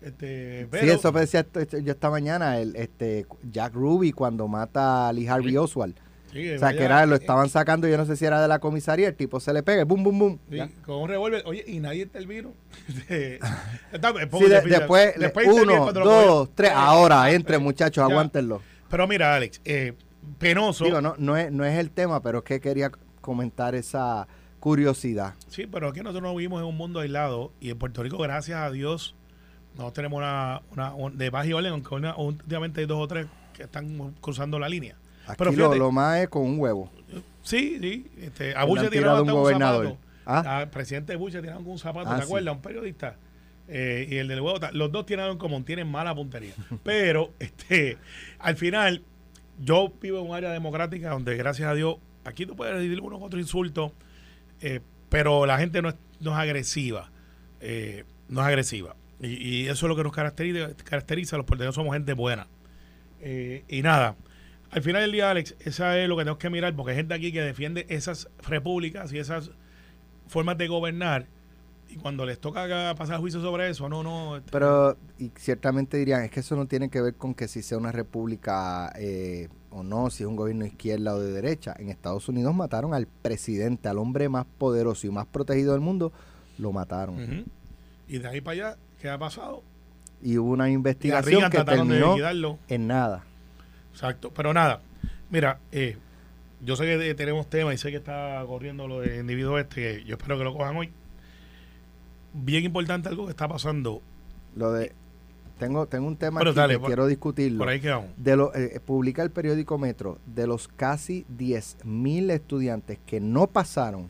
Este, 0.00 0.68
Sí, 0.80 0.88
eso 0.90 1.10
decía 1.12 1.40
esto- 1.40 1.78
yo 1.78 1.92
esta 1.92 2.08
mañana, 2.10 2.58
el, 2.58 2.76
este 2.76 3.26
Jack 3.50 3.74
Ruby 3.74 4.12
cuando 4.12 4.46
mata 4.48 5.08
a 5.08 5.12
Lee 5.12 5.26
Harvey 5.26 5.56
Oswald. 5.56 5.96
sí, 6.32 6.50
O 6.52 6.58
sea, 6.58 6.72
que 6.72 6.84
era, 6.84 7.04
lo 7.06 7.14
eh, 7.16 7.18
estaban 7.18 7.48
sacando, 7.48 7.88
yo 7.88 7.96
no 7.96 8.04
sé 8.06 8.14
si 8.16 8.24
era 8.24 8.40
de 8.40 8.46
la 8.48 8.58
comisaría, 8.60 9.08
el 9.08 9.16
tipo 9.16 9.40
se 9.40 9.52
le 9.52 9.62
pega, 9.62 9.84
bum, 9.84 10.02
bum, 10.04 10.18
bum. 10.18 10.38
Sí, 10.50 10.58
con 10.84 10.96
un 11.02 11.08
revólver. 11.08 11.42
Oye, 11.46 11.64
y 11.66 11.80
nadie 11.80 12.02
intervino. 12.04 12.52
Está- 13.08 14.12
Sí, 14.20 14.26
póngase 14.30 14.54
de- 14.54 14.62
pila. 14.62 14.78
después, 14.78 15.14
uno, 15.48 15.92
dos, 15.92 16.50
tres, 16.54 16.70
Eh, 16.70 16.74
ahora, 16.76 17.30
eh, 17.30 17.34
entre 17.34 17.58
muchachos, 17.58 18.06
ya. 18.06 18.12
aguántenlo. 18.12 18.62
Pero 18.90 19.06
mira, 19.08 19.34
Alex, 19.34 19.60
eh, 19.64 19.94
penoso. 20.38 20.84
Digo, 20.84 21.00
no, 21.00 21.14
no, 21.18 21.36
es, 21.36 21.50
no 21.50 21.64
es 21.64 21.76
el 21.78 21.90
tema, 21.90 22.22
pero 22.22 22.38
es 22.38 22.44
que 22.44 22.60
quería 22.60 22.90
comentar 23.20 23.74
esa 23.74 24.28
curiosidad. 24.60 25.34
Sí, 25.48 25.66
pero 25.66 25.88
aquí 25.88 26.00
nosotros 26.00 26.22
no 26.22 26.34
vivimos 26.36 26.60
en 26.60 26.66
un 26.68 26.76
mundo 26.76 27.00
aislado 27.00 27.52
y 27.60 27.70
en 27.70 27.78
Puerto 27.78 28.02
Rico, 28.02 28.18
gracias 28.18 28.58
a 28.60 28.70
Dios, 28.70 29.14
nosotros 29.78 29.94
tenemos 29.94 30.18
una, 30.18 30.60
una 30.72 30.94
un- 30.94 31.16
de 31.16 31.30
paz 31.30 31.46
y 31.46 31.52
orden, 31.54 31.72
aunque 31.72 31.94
una- 31.94 32.16
últimamente 32.16 32.80
hay 32.80 32.86
dos 32.86 32.98
o 33.00 33.08
tres 33.08 33.26
que 33.54 33.62
están 33.62 34.12
cruzando 34.20 34.58
la 34.58 34.68
línea. 34.68 34.96
Aquí 35.26 35.36
Pero 35.38 35.50
lo, 35.50 35.56
fíjate, 35.56 35.78
lo 35.78 35.92
más 35.92 36.18
es 36.18 36.28
con 36.28 36.42
un 36.42 36.58
huevo. 36.58 36.90
Sí, 37.42 37.78
sí. 37.80 38.06
Este, 38.20 38.54
a 38.56 38.64
Bush 38.64 38.80
le 38.80 38.90
tiraron 38.90 39.22
un 39.22 39.30
un 39.30 39.34
gobernador. 39.34 39.86
zapato. 39.86 39.98
¿Ah? 40.26 40.58
Al 40.58 40.70
presidente 40.70 41.16
Bush 41.16 41.32
le 41.34 41.40
tiraron 41.42 41.66
un 41.66 41.78
zapato, 41.78 42.10
Ah, 42.10 42.16
¿te 42.16 42.22
sí. 42.22 42.26
acuerdas? 42.26 42.54
Un 42.54 42.60
periodista. 42.62 43.16
Eh, 43.68 44.06
y 44.10 44.16
el 44.16 44.28
del 44.28 44.40
huevo, 44.40 44.58
los 44.72 44.90
dos 44.90 45.04
tienen 45.06 45.26
en 45.26 45.38
común, 45.38 45.64
tienen 45.64 45.86
mala 45.90 46.14
puntería. 46.14 46.52
Pero 46.82 47.32
este, 47.38 47.98
al 48.38 48.56
final, 48.56 49.02
yo 49.60 49.92
vivo 50.00 50.20
en 50.20 50.26
un 50.28 50.34
área 50.34 50.50
democrática 50.50 51.10
donde, 51.10 51.36
gracias 51.36 51.68
a 51.70 51.74
Dios, 51.74 51.96
aquí 52.24 52.46
tú 52.46 52.56
puedes 52.56 52.74
decir 52.76 52.98
uno 53.00 53.18
u 53.18 53.24
otro 53.24 53.38
insulto, 53.38 53.92
eh, 54.60 54.80
pero 55.10 55.46
la 55.46 55.56
gente 55.58 55.80
no 55.82 55.88
es, 55.90 55.94
no 56.20 56.32
es 56.32 56.36
agresiva. 56.38 57.10
eh, 57.60 58.04
no 58.28 58.40
es 58.42 58.46
agresiva. 58.46 58.94
Y, 59.20 59.26
y 59.26 59.66
eso 59.68 59.86
es 59.86 59.88
lo 59.88 59.96
que 59.96 60.04
nos 60.04 60.12
caracteriza, 60.12 60.74
caracteriza 60.84 61.36
los 61.36 61.46
puertorriqueños, 61.46 61.74
somos 61.74 61.94
gente 61.94 62.12
buena. 62.12 62.46
Eh, 63.20 63.64
y 63.68 63.82
nada, 63.82 64.16
al 64.70 64.82
final 64.82 65.02
del 65.02 65.12
día, 65.12 65.30
Alex, 65.30 65.56
esa 65.60 65.98
es 65.98 66.08
lo 66.08 66.16
que 66.16 66.22
tenemos 66.22 66.38
que 66.38 66.50
mirar, 66.50 66.74
porque 66.76 66.92
hay 66.92 66.98
gente 66.98 67.14
aquí 67.14 67.32
que 67.32 67.40
defiende 67.40 67.86
esas 67.88 68.28
repúblicas 68.46 69.12
y 69.12 69.18
esas 69.18 69.50
formas 70.28 70.58
de 70.58 70.68
gobernar, 70.68 71.26
y 71.88 71.96
cuando 71.96 72.26
les 72.26 72.38
toca 72.38 72.94
pasar 72.96 73.18
juicio 73.18 73.40
sobre 73.40 73.70
eso, 73.70 73.88
no, 73.88 74.02
no. 74.02 74.36
este, 74.36 74.50
Pero, 74.52 74.96
y 75.18 75.32
ciertamente 75.36 75.96
dirían, 75.96 76.22
es 76.22 76.30
que 76.30 76.40
eso 76.40 76.54
no 76.54 76.66
tiene 76.66 76.90
que 76.90 77.00
ver 77.00 77.14
con 77.14 77.34
que 77.34 77.48
si 77.48 77.62
sea 77.62 77.78
una 77.78 77.92
república 77.92 78.92
eh, 78.98 79.48
o 79.70 79.82
no, 79.82 80.10
si 80.10 80.22
es 80.22 80.28
un 80.28 80.36
gobierno 80.36 80.64
de 80.64 80.68
izquierda 80.68 81.14
o 81.14 81.20
de 81.20 81.32
derecha. 81.32 81.74
En 81.78 81.88
Estados 81.88 82.28
Unidos 82.28 82.54
mataron 82.54 82.92
al 82.92 83.06
presidente, 83.06 83.88
al 83.88 83.98
hombre 83.98 84.28
más 84.28 84.44
poderoso 84.58 85.06
y 85.06 85.10
más 85.10 85.26
protegido 85.26 85.72
del 85.72 85.80
mundo, 85.80 86.12
lo 86.58 86.72
mataron. 86.72 87.46
Y 88.06 88.18
de 88.18 88.28
ahí 88.28 88.42
para 88.42 88.52
allá, 88.52 88.78
¿qué 89.00 89.08
ha 89.08 89.18
pasado? 89.18 89.62
Y 90.22 90.36
hubo 90.38 90.50
una 90.50 90.68
investigación 90.70 91.40
Reagan 91.42 91.50
que 91.50 91.58
de 91.58 91.64
terminó 91.64 92.58
en 92.68 92.86
nada. 92.86 93.24
Exacto. 93.92 94.32
Pero 94.34 94.52
nada, 94.52 94.80
mira, 95.30 95.58
eh, 95.72 95.96
yo 96.64 96.76
sé 96.76 96.84
que 96.84 97.14
tenemos 97.14 97.48
temas 97.48 97.74
y 97.74 97.78
sé 97.78 97.90
que 97.90 97.96
está 97.98 98.42
corriendo 98.46 98.88
lo 98.88 99.00
de 99.00 99.18
individuo 99.18 99.58
este, 99.58 99.74
que 99.98 100.04
yo 100.04 100.16
espero 100.16 100.38
que 100.38 100.44
lo 100.44 100.54
cojan 100.54 100.76
hoy. 100.76 100.90
Bien 102.32 102.64
importante 102.64 103.08
algo 103.08 103.24
que 103.26 103.30
está 103.30 103.48
pasando. 103.48 104.02
Lo 104.56 104.72
de 104.72 104.92
tengo, 105.58 105.86
tengo 105.86 106.06
un 106.06 106.16
tema 106.16 106.38
Bueno, 106.38 106.50
aquí 106.50 106.58
dale, 106.60 106.74
que 106.74 106.78
por- 106.80 106.86
quiero 106.88 107.06
discutirlo. 107.06 107.58
Por 107.58 107.68
ahí 107.68 107.80
quedamos. 107.80 108.10
De 108.16 108.36
lo, 108.36 108.54
eh, 108.54 108.80
publica 108.84 109.22
el 109.22 109.30
periódico 109.30 109.76
Metro, 109.78 110.18
de 110.26 110.46
los 110.46 110.68
casi 110.68 111.24
10.000 111.36 112.30
estudiantes 112.30 112.98
que 113.06 113.20
no 113.20 113.46
pasaron 113.48 114.08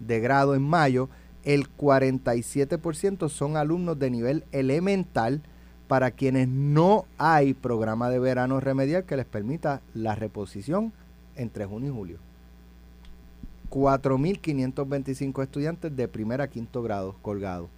de 0.00 0.18
grado 0.20 0.54
en 0.54 0.62
mayo, 0.62 1.08
el 1.44 1.68
47% 1.76 3.28
son 3.28 3.56
alumnos 3.56 3.98
de 3.98 4.10
nivel 4.10 4.44
elemental 4.52 5.42
para 5.86 6.10
quienes 6.10 6.48
no 6.48 7.06
hay 7.16 7.54
programa 7.54 8.10
de 8.10 8.18
verano 8.18 8.60
remedial 8.60 9.04
que 9.04 9.16
les 9.16 9.24
permita 9.24 9.80
la 9.94 10.14
reposición 10.14 10.92
entre 11.34 11.64
junio 11.64 11.90
y 11.90 11.94
julio. 11.94 12.18
4.525 13.70 15.42
estudiantes 15.42 15.94
de 15.94 16.08
primer 16.08 16.40
a 16.40 16.48
quinto 16.48 16.82
grado 16.82 17.16
colgados 17.22 17.68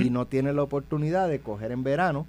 y 0.00 0.10
no 0.10 0.26
tiene 0.26 0.52
la 0.52 0.62
oportunidad 0.62 1.28
de 1.28 1.40
coger 1.40 1.72
en 1.72 1.82
verano 1.82 2.26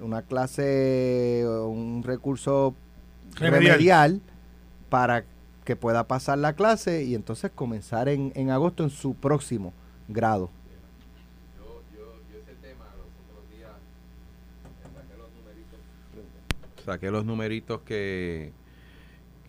una 0.00 0.22
clase, 0.22 1.44
un 1.66 2.02
recurso 2.04 2.74
Remedial. 3.34 3.72
remedial, 3.72 4.20
para 4.88 5.24
que 5.64 5.76
pueda 5.76 6.04
pasar 6.04 6.38
la 6.38 6.54
clase 6.54 7.04
y 7.04 7.14
entonces 7.14 7.50
comenzar 7.54 8.08
en, 8.08 8.32
en 8.34 8.50
agosto 8.50 8.82
en 8.82 8.90
su 8.90 9.14
próximo 9.14 9.72
grado. 10.12 10.50
Saqué 16.84 17.10
los 17.10 17.24
numeritos. 17.24 17.80
Que, 17.82 18.52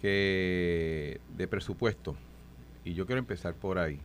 que 0.02 1.21
de 1.38 1.47
presupuesto. 1.47 2.15
Y 2.84 2.93
yo 2.93 3.06
quiero 3.06 3.19
empezar 3.19 3.54
por 3.54 3.78
ahí. 3.78 4.00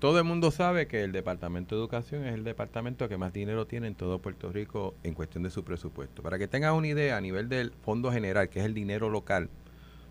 Todo 0.00 0.18
el 0.18 0.24
mundo 0.24 0.50
sabe 0.50 0.86
que 0.86 1.02
el 1.02 1.12
Departamento 1.12 1.74
de 1.74 1.80
Educación 1.80 2.26
es 2.26 2.34
el 2.34 2.44
departamento 2.44 3.08
que 3.08 3.16
más 3.16 3.32
dinero 3.32 3.66
tiene 3.66 3.86
en 3.86 3.94
todo 3.94 4.18
Puerto 4.18 4.52
Rico 4.52 4.94
en 5.02 5.14
cuestión 5.14 5.44
de 5.44 5.50
su 5.50 5.64
presupuesto. 5.64 6.22
Para 6.22 6.38
que 6.38 6.46
tengas 6.46 6.74
una 6.74 6.88
idea, 6.88 7.16
a 7.16 7.20
nivel 7.22 7.48
del 7.48 7.70
Fondo 7.70 8.12
General, 8.12 8.50
que 8.50 8.58
es 8.58 8.66
el 8.66 8.74
dinero 8.74 9.08
local, 9.08 9.48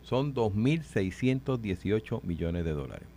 son 0.01 0.33
2.618 0.33 2.23
millones 2.23 2.65
de 2.65 2.71
dólares. 2.71 3.07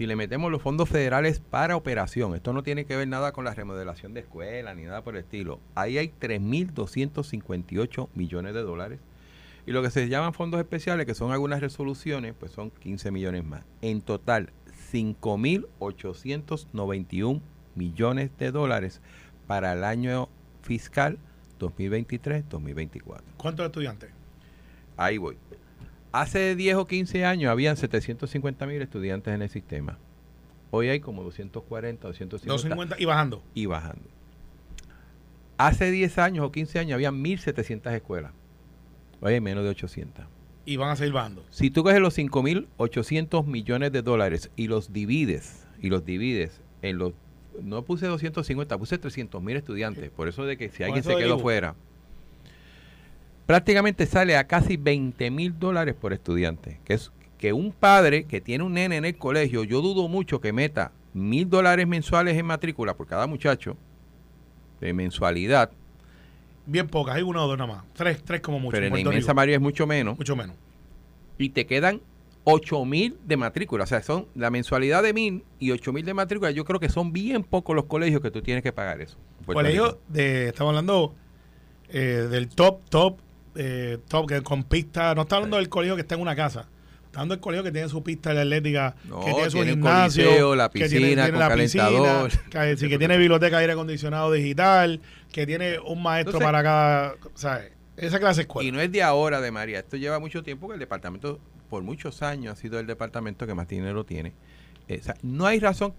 Si 0.00 0.06
le 0.06 0.16
metemos 0.16 0.50
los 0.50 0.62
fondos 0.62 0.88
federales 0.88 1.40
para 1.40 1.76
operación, 1.76 2.34
esto 2.34 2.54
no 2.54 2.62
tiene 2.62 2.86
que 2.86 2.96
ver 2.96 3.06
nada 3.06 3.32
con 3.32 3.44
la 3.44 3.52
remodelación 3.52 4.14
de 4.14 4.20
escuelas 4.20 4.74
ni 4.74 4.84
nada 4.84 5.04
por 5.04 5.14
el 5.14 5.24
estilo. 5.24 5.60
Ahí 5.74 5.98
hay 5.98 6.10
3.258 6.18 8.08
millones 8.14 8.54
de 8.54 8.62
dólares. 8.62 8.98
Y 9.66 9.72
lo 9.72 9.82
que 9.82 9.90
se 9.90 10.08
llaman 10.08 10.32
fondos 10.32 10.58
especiales, 10.58 11.04
que 11.04 11.14
son 11.14 11.32
algunas 11.32 11.60
resoluciones, 11.60 12.32
pues 12.32 12.50
son 12.50 12.70
15 12.70 13.10
millones 13.10 13.44
más. 13.44 13.62
En 13.82 14.00
total, 14.00 14.54
5.891 14.90 17.42
millones 17.74 18.30
de 18.38 18.52
dólares 18.52 19.02
para 19.46 19.74
el 19.74 19.84
año 19.84 20.30
fiscal 20.62 21.18
2023-2024. 21.58 23.20
¿Cuántos 23.36 23.66
estudiantes? 23.66 24.08
Ahí 24.96 25.18
voy. 25.18 25.36
Hace 26.12 26.56
10 26.56 26.76
o 26.76 26.86
15 26.86 27.24
años 27.24 27.50
habían 27.50 27.76
750 27.76 28.66
mil 28.66 28.82
estudiantes 28.82 29.32
en 29.32 29.42
el 29.42 29.48
sistema. 29.48 29.98
Hoy 30.72 30.88
hay 30.88 31.00
como 31.00 31.22
240, 31.22 32.06
250 32.08 32.52
250 32.52 32.96
y 32.98 33.04
bajando. 33.04 33.42
y 33.54 33.66
bajando. 33.66 34.08
Hace 35.58 35.90
10 35.90 36.18
años 36.18 36.46
o 36.46 36.52
15 36.52 36.78
años 36.78 36.94
había 36.94 37.10
1.700 37.10 37.92
escuelas. 37.94 38.32
Hoy 39.20 39.34
hay 39.34 39.40
menos 39.40 39.62
de 39.62 39.70
800. 39.70 40.24
Y 40.64 40.76
van 40.76 40.90
a 40.90 40.96
seguir 40.96 41.12
bajando. 41.12 41.44
Si 41.50 41.70
tú 41.70 41.82
coges 41.82 42.00
los 42.00 42.16
5.800 42.16 43.44
millones 43.46 43.92
de 43.92 44.02
dólares 44.02 44.50
y 44.56 44.68
los 44.68 44.92
divides, 44.92 45.66
y 45.80 45.90
los 45.90 46.04
divides 46.04 46.60
en 46.82 46.98
los... 46.98 47.12
No 47.62 47.84
puse 47.84 48.06
250, 48.06 48.78
puse 48.78 48.98
300 48.98 49.42
mil 49.42 49.56
estudiantes. 49.56 50.10
Por 50.10 50.28
eso 50.28 50.44
de 50.44 50.56
que 50.56 50.70
si 50.70 50.82
alguien 50.82 51.02
se 51.02 51.14
quedó 51.16 51.24
digo. 51.34 51.38
fuera. 51.40 51.74
Prácticamente 53.50 54.06
sale 54.06 54.36
a 54.36 54.46
casi 54.46 54.76
20 54.76 55.28
mil 55.32 55.58
dólares 55.58 55.96
por 56.00 56.12
estudiante. 56.12 56.78
Que 56.84 56.94
es 56.94 57.10
que 57.36 57.52
un 57.52 57.72
padre 57.72 58.22
que 58.22 58.40
tiene 58.40 58.62
un 58.62 58.74
nene 58.74 58.96
en 58.96 59.04
el 59.04 59.18
colegio, 59.18 59.64
yo 59.64 59.80
dudo 59.80 60.06
mucho 60.06 60.40
que 60.40 60.52
meta 60.52 60.92
mil 61.14 61.50
dólares 61.50 61.88
mensuales 61.88 62.36
en 62.36 62.46
matrícula 62.46 62.94
por 62.94 63.08
cada 63.08 63.26
muchacho, 63.26 63.76
de 64.80 64.92
mensualidad, 64.92 65.72
Bien 66.66 66.86
pocas, 66.86 67.16
hay 67.16 67.22
una 67.22 67.42
o 67.44 67.48
dos 67.48 67.58
nada 67.58 67.72
más. 67.72 67.84
Tres, 67.94 68.22
tres 68.22 68.40
como 68.40 68.60
mucho. 68.60 68.70
pero 68.70 68.86
en 68.86 68.92
la 68.92 69.00
inmensa 69.00 69.34
mayoría 69.34 69.56
es 69.56 69.60
mucho 69.60 69.84
menos. 69.84 70.16
Mucho 70.16 70.36
menos. 70.36 70.54
y 71.36 71.48
te 71.48 71.66
quedan 71.66 72.00
8 72.44 72.84
mil 72.84 73.18
de 73.24 73.36
matrícula. 73.36 73.82
O 73.82 73.86
sea, 73.88 74.00
son 74.00 74.28
la 74.36 74.50
mensualidad 74.50 75.02
de 75.02 75.12
mil 75.12 75.42
y 75.58 75.72
8 75.72 75.92
mil 75.92 76.04
de 76.04 76.14
matrícula. 76.14 76.52
Yo 76.52 76.64
creo 76.64 76.78
que 76.78 76.88
son 76.88 77.12
bien 77.12 77.42
pocos 77.42 77.74
los 77.74 77.86
colegios 77.86 78.20
que 78.20 78.30
tú 78.30 78.42
tienes 78.42 78.62
que 78.62 78.72
pagar 78.72 79.00
eso. 79.00 79.16
en 79.40 79.44
Puerto 79.46 79.58
Colegio 79.58 79.86
Rico. 79.86 80.00
de, 80.06 80.48
estamos 80.48 80.70
hablando 80.70 81.16
eh, 81.88 82.28
del 82.30 82.48
top, 82.48 82.88
top, 82.88 83.18
eh, 83.54 83.98
top, 84.08 84.28
que 84.28 84.42
con 84.42 84.64
pista, 84.64 85.14
no 85.14 85.22
está 85.22 85.36
hablando 85.36 85.56
del 85.56 85.68
colegio 85.68 85.96
que 85.96 86.02
está 86.02 86.14
en 86.14 86.20
una 86.20 86.36
casa. 86.36 86.68
Está 87.06 87.20
hablando 87.20 87.34
del 87.34 87.40
colegio 87.40 87.64
que 87.64 87.72
tiene 87.72 87.88
su 87.88 88.02
pista 88.04 88.30
atlética, 88.30 88.94
No, 89.04 89.20
que 89.20 89.32
tiene 89.32 89.50
su 89.50 89.56
tiene 89.56 89.70
gimnasio, 89.72 90.24
coliseo, 90.24 90.54
la 90.54 90.68
que 90.68 90.88
tiene, 90.88 91.06
piscina 91.06 91.22
tiene 91.24 91.30
con 91.30 91.48
la 91.48 91.54
piscina, 91.56 91.84
calentador. 91.84 92.30
que, 92.50 92.76
sí, 92.76 92.88
que 92.88 92.98
tiene 92.98 93.18
biblioteca 93.18 93.56
de 93.56 93.62
aire 93.62 93.72
acondicionado 93.72 94.30
digital, 94.32 95.00
que 95.32 95.46
tiene 95.46 95.78
un 95.80 96.02
maestro 96.02 96.38
Entonces- 96.38 96.46
para 96.46 96.62
cada, 96.62 97.14
¿sabes? 97.34 97.72
Esa 97.96 98.18
clase 98.18 98.36
de 98.38 98.42
escuela. 98.42 98.68
Y 98.68 98.72
no 98.72 98.80
es 98.80 98.90
de 98.92 99.02
ahora, 99.02 99.40
de 99.40 99.50
María. 99.50 99.80
Esto 99.80 99.96
lleva 99.96 100.18
mucho 100.18 100.42
tiempo 100.42 100.68
que 100.68 100.74
el 100.74 100.80
departamento, 100.80 101.38
por 101.68 101.82
muchos 101.82 102.22
años, 102.22 102.52
ha 102.52 102.56
sido 102.56 102.78
el 102.78 102.86
departamento 102.86 103.46
que 103.46 103.54
más 103.54 103.68
dinero 103.68 104.04
tiene. 104.04 104.32
Eh, 104.88 104.98
o 105.00 105.04
sea, 105.04 105.16
no 105.22 105.46
hay 105.46 105.60
razón 105.60 105.92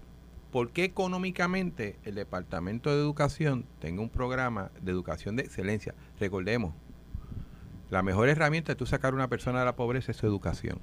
por 0.52 0.72
qué 0.72 0.84
económicamente 0.84 1.98
el 2.04 2.16
departamento 2.16 2.90
de 2.90 2.98
educación 2.98 3.66
tenga 3.80 4.02
un 4.02 4.10
programa 4.10 4.72
de 4.82 4.92
educación 4.92 5.36
de 5.36 5.44
excelencia. 5.44 5.94
Recordemos, 6.20 6.74
la 7.92 8.02
mejor 8.04 8.30
herramienta 8.30 8.72
de 8.72 8.78
tú 8.78 8.86
sacar 8.86 9.12
a 9.12 9.16
una 9.16 9.28
persona 9.28 9.60
de 9.60 9.66
la 9.66 9.76
pobreza 9.76 10.12
es 10.12 10.18
su 10.18 10.26
educación. 10.26 10.80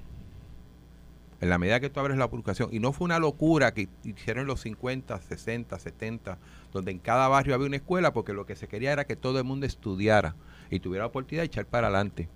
En 1.41 1.49
la 1.49 1.57
medida 1.57 1.79
que 1.79 1.89
tú 1.89 1.99
abres 1.99 2.17
la 2.17 2.25
educación, 2.25 2.69
y 2.71 2.79
no 2.79 2.93
fue 2.93 3.05
una 3.05 3.17
locura 3.17 3.73
que 3.73 3.89
hicieron 4.03 4.45
los 4.45 4.61
50, 4.61 5.19
60, 5.19 5.79
70, 5.79 6.37
donde 6.71 6.91
en 6.91 6.99
cada 6.99 7.27
barrio 7.27 7.55
había 7.55 7.65
una 7.65 7.77
escuela, 7.77 8.13
porque 8.13 8.33
lo 8.33 8.45
que 8.45 8.55
se 8.55 8.67
quería 8.67 8.91
era 8.91 9.05
que 9.05 9.15
todo 9.15 9.39
el 9.39 9.43
mundo 9.43 9.65
estudiara 9.65 10.35
y 10.69 10.81
tuviera 10.81 11.03
la 11.03 11.07
oportunidad 11.07 11.41
de 11.41 11.47
echar 11.47 11.65
para 11.65 11.87
adelante. 11.87 12.29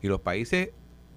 Y 0.00 0.06
los 0.06 0.20
países 0.20 0.70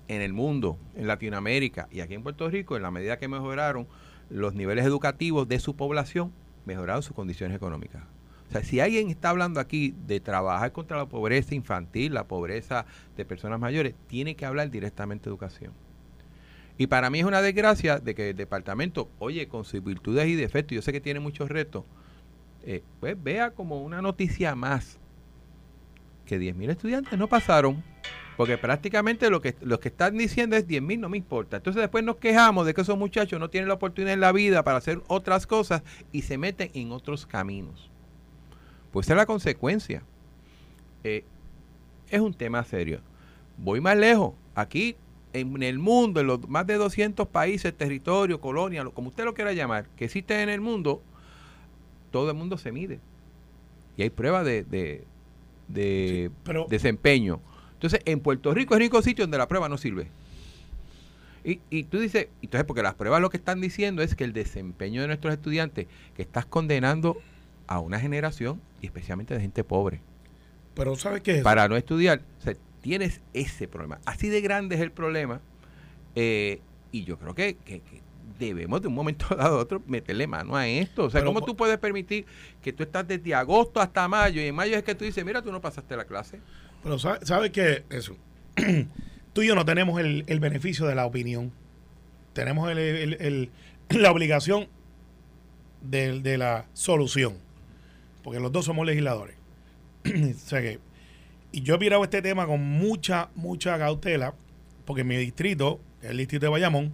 en 0.08 0.22
el 0.22 0.34
mundo, 0.34 0.80
en 0.96 1.06
Latinoamérica 1.06 1.88
y 1.92 2.00
aquí 2.00 2.16
en 2.16 2.24
Puerto 2.24 2.50
Rico, 2.50 2.78
en 2.78 2.82
la 2.82 2.90
medida 2.90 3.20
que 3.20 3.28
mejoraron 3.28 3.88
los 4.32 4.56
niveles 4.56 4.86
educativos 4.86 5.48
de 5.48 5.60
su 5.60 5.76
población, 5.76 6.34
mejoraron 6.66 7.04
sus 7.04 7.16
condiciones 7.16 7.56
económicas. 7.56 8.17
O 8.50 8.52
sea, 8.52 8.64
si 8.64 8.80
alguien 8.80 9.10
está 9.10 9.30
hablando 9.30 9.60
aquí 9.60 9.94
de 10.08 10.20
trabajar 10.20 10.72
contra 10.72 10.98
la 10.98 11.06
pobreza 11.06 11.54
infantil, 11.54 12.14
la 12.14 12.28
pobreza 12.28 12.86
de 13.18 13.26
personas 13.26 13.60
mayores, 13.60 13.94
tiene 14.08 14.36
que 14.36 14.46
hablar 14.46 14.72
directamente 14.72 15.26
de 15.26 15.32
educación. 15.32 15.74
Y 16.78 16.88
para 16.88 17.10
mí 17.10 17.20
es 17.20 17.26
una 17.26 17.42
desgracia 17.42 18.00
de 18.00 18.16
que 18.16 18.30
el 18.30 18.38
departamento, 18.38 19.10
oye, 19.20 19.48
con 19.48 19.66
sus 19.66 19.84
virtudes 19.84 20.28
y 20.28 20.36
defectos, 20.36 20.76
yo 20.76 20.82
sé 20.82 20.92
que 20.94 21.02
tiene 21.02 21.20
muchos 21.20 21.50
retos, 21.50 21.84
eh, 22.64 22.84
pues 23.00 23.22
vea 23.22 23.52
como 23.52 23.82
una 23.82 24.02
noticia 24.02 24.56
más 24.56 25.00
que 26.26 26.40
10.000 26.40 26.70
estudiantes 26.70 27.18
no 27.18 27.28
pasaron, 27.28 27.84
porque 28.36 28.58
prácticamente 28.58 29.30
lo 29.30 29.42
que, 29.42 29.56
lo 29.62 29.80
que 29.80 29.88
están 29.88 30.18
diciendo 30.18 30.56
es 30.56 30.68
10.000 30.68 31.00
no 31.00 31.10
me 31.10 31.18
importa. 31.18 31.58
Entonces 31.58 31.82
después 31.82 32.04
nos 32.04 32.18
quejamos 32.18 32.66
de 32.66 32.74
que 32.74 32.82
esos 32.82 32.98
muchachos 32.98 33.40
no 33.40 33.50
tienen 33.50 33.68
la 33.68 33.76
oportunidad 33.76 34.14
en 34.14 34.20
la 34.20 34.32
vida 34.32 34.64
para 34.64 34.78
hacer 34.78 35.02
otras 35.08 35.48
cosas 35.48 35.82
y 36.12 36.22
se 36.22 36.38
meten 36.38 36.70
en 36.74 36.92
otros 36.92 37.26
caminos. 37.26 37.90
Pues 38.98 39.06
esa 39.06 39.14
es 39.14 39.18
la 39.18 39.26
consecuencia. 39.28 40.02
Eh, 41.04 41.24
es 42.10 42.20
un 42.20 42.34
tema 42.34 42.64
serio. 42.64 43.00
Voy 43.56 43.80
más 43.80 43.96
lejos. 43.96 44.34
Aquí 44.56 44.96
en 45.34 45.62
el 45.62 45.78
mundo, 45.78 46.20
en 46.20 46.26
los 46.26 46.50
más 46.50 46.66
de 46.66 46.78
200 46.78 47.28
países, 47.28 47.78
territorios, 47.78 48.40
colonias, 48.40 48.84
lo- 48.86 48.96
como 48.96 49.10
usted 49.10 49.24
lo 49.24 49.36
quiera 49.36 49.54
llamar, 49.54 49.88
que 49.96 50.06
existen 50.06 50.40
en 50.40 50.50
el 50.50 50.62
mundo, 50.62 51.04
todo 52.10 52.32
el 52.32 52.38
mundo 52.38 52.58
se 52.58 52.72
mide. 52.72 53.00
Y 53.98 54.02
hay 54.02 54.10
pruebas 54.10 54.44
de, 54.46 54.64
de- 54.64 55.04
de 55.68 56.32
pero 56.44 56.66
desempeño. 56.68 57.40
Entonces, 57.74 58.02
en 58.04 58.20
Puerto 58.20 58.52
Rico 58.56 58.74
es 58.74 58.78
el 58.78 58.82
único 58.86 59.04
sitio 59.04 59.26
donde 59.26 59.38
la 59.38 59.48
prueba 59.48 59.70
no 59.70 59.78
sirve. 59.78 60.08
Y, 61.44 61.60
y 61.70 61.84
tú 61.84 62.00
dices, 62.00 62.30
entonces, 62.42 62.66
porque 62.66 62.82
las 62.82 62.96
pruebas 62.96 63.22
lo 63.22 63.30
que 63.30 63.38
están 63.38 63.62
diciendo 63.62 64.02
es 64.02 64.16
que 64.16 64.24
el 64.24 64.34
desempeño 64.34 65.02
de 65.02 65.08
nuestros 65.08 65.36
estudiantes, 65.36 65.86
que 66.16 66.24
estás 66.24 66.48
condenando 66.48 67.16
a 67.68 67.80
una 67.80 68.00
generación, 68.00 68.60
y 68.82 68.86
especialmente 68.88 69.34
de 69.34 69.42
gente 69.42 69.63
pobre, 69.63 70.02
pero 70.76 70.96
¿sabes 70.96 71.22
qué 71.22 71.38
es? 71.38 71.44
para 71.44 71.68
no 71.68 71.76
estudiar. 71.76 72.22
O 72.40 72.42
sea, 72.44 72.54
tienes 72.82 73.22
ese 73.34 73.68
problema. 73.68 74.00
Así 74.06 74.30
de 74.30 74.42
grande 74.42 74.76
es 74.76 74.82
el 74.82 74.92
problema. 74.92 75.42
eh, 76.16 76.62
y 76.92 77.04
yo 77.04 77.18
creo 77.20 77.36
que, 77.36 77.58
que- 77.66 77.82
que 77.82 78.02
debemos 78.40 78.82
de 78.82 78.88
un 78.88 78.94
momento 78.94 79.28
dado 79.36 79.58
a 79.58 79.62
otro 79.62 79.82
meterle 79.88 80.26
mano 80.28 80.56
a 80.56 80.68
esto. 80.68 81.06
O 81.06 81.10
sea, 81.10 81.22
Pero 81.22 81.34
¿cómo 81.34 81.46
tú 81.46 81.56
puedes 81.56 81.78
permitir 81.80 82.26
que 82.62 82.72
tú 82.74 82.84
estás 82.84 83.08
desde 83.08 83.34
agosto 83.36 83.82
hasta 83.82 84.08
mayo 84.08 84.42
y 84.42 84.46
en 84.46 84.56
mayo 84.56 84.76
es 84.78 84.84
que 84.84 84.96
tú 84.96 85.04
dices, 85.06 85.24
mira, 85.26 85.42
tú 85.42 85.52
no 85.52 85.60
pasaste 85.62 85.96
la 85.98 86.06
clase? 86.06 86.40
Pero 86.84 86.98
¿sabes 87.00 87.28
sabe 87.28 87.52
qué? 87.52 87.84
Eso. 87.90 88.16
tú 89.34 89.42
y 89.42 89.48
yo 89.48 89.56
no 89.56 89.66
tenemos 89.66 90.00
el, 90.00 90.24
el 90.28 90.40
beneficio 90.40 90.86
de 90.86 90.96
la 90.96 91.06
opinión. 91.06 91.52
Tenemos 92.34 92.70
el- 92.72 92.78
el- 92.78 93.18
el- 93.20 93.50
la 94.02 94.12
obligación 94.12 94.68
de, 95.82 96.20
de 96.22 96.38
la 96.38 96.66
solución. 96.74 97.38
Porque 98.28 98.42
los 98.42 98.52
dos 98.52 98.66
somos 98.66 98.86
legisladores. 98.86 99.38
o 100.06 100.50
sea 100.50 100.60
que, 100.60 100.82
y 101.54 101.62
yo 101.62 101.76
he 101.76 101.78
mirado 101.78 102.04
este 102.04 102.22
tema 102.22 102.46
con 102.46 102.62
mucha, 102.62 103.30
mucha 103.36 103.80
cautela, 103.80 104.34
porque 104.84 105.04
en 105.04 105.08
mi 105.08 105.16
distrito, 105.16 105.80
el 106.02 106.18
distrito 106.18 106.48
de 106.48 106.50
Bayamón, 106.50 106.92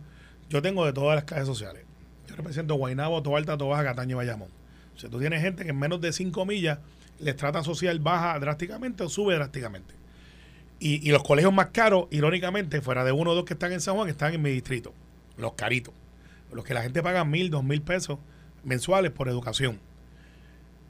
yo 0.48 0.62
tengo 0.62 0.86
de 0.86 0.93
todas 0.93 1.15
las 1.15 1.24
clases 1.24 1.48
sociales. 1.48 1.86
Yo 2.28 2.36
represento 2.36 2.76
Guaynabo, 2.76 3.24
Toalta, 3.24 3.58
Tobaja, 3.58 3.84
Cataño 3.84 4.12
y 4.12 4.17
Bayamón. 4.17 4.50
O 4.96 5.00
sea, 5.00 5.10
tú 5.10 5.19
tienes 5.19 5.41
gente 5.41 5.63
que 5.63 5.72
en 5.72 5.80
menos 5.80 6.00
de 6.02 6.13
5 6.13 6.46
millas 6.46 6.78
la 7.17 7.32
estrata 7.32 7.63
social 7.63 7.98
baja 7.98 8.38
drásticamente 8.38 9.02
o 9.02 9.10
sube 9.10 9.34
drásticamente. 9.34 9.96
Y, 10.80 11.02
y 11.04 11.12
los 11.12 11.24
colegios 11.24 11.52
más 11.52 11.69
caros, 11.72 12.10
irónicamente, 12.12 12.80
fuera 12.80 13.04
de 13.04 13.12
uno 13.12 13.32
o 13.32 13.34
dos 13.34 13.46
que 13.46 13.54
están 13.54 13.72
en 13.72 13.82
San 13.82 13.96
Juan, 13.96 14.08
están 14.08 14.36
en 14.36 14.41
mi 14.43 14.52
distrito. 14.52 14.93
Los 15.38 15.54
caritos. 15.54 15.96
Los 16.52 16.63
que 16.63 16.76
la 16.76 16.84
gente 16.84 17.02
paga 17.02 17.26
mil, 17.26 17.50
dos 17.50 17.63
mil 17.63 17.82
pesos 17.82 18.19
mensuales 18.63 19.10
por 19.10 19.30
educación. 19.30 19.80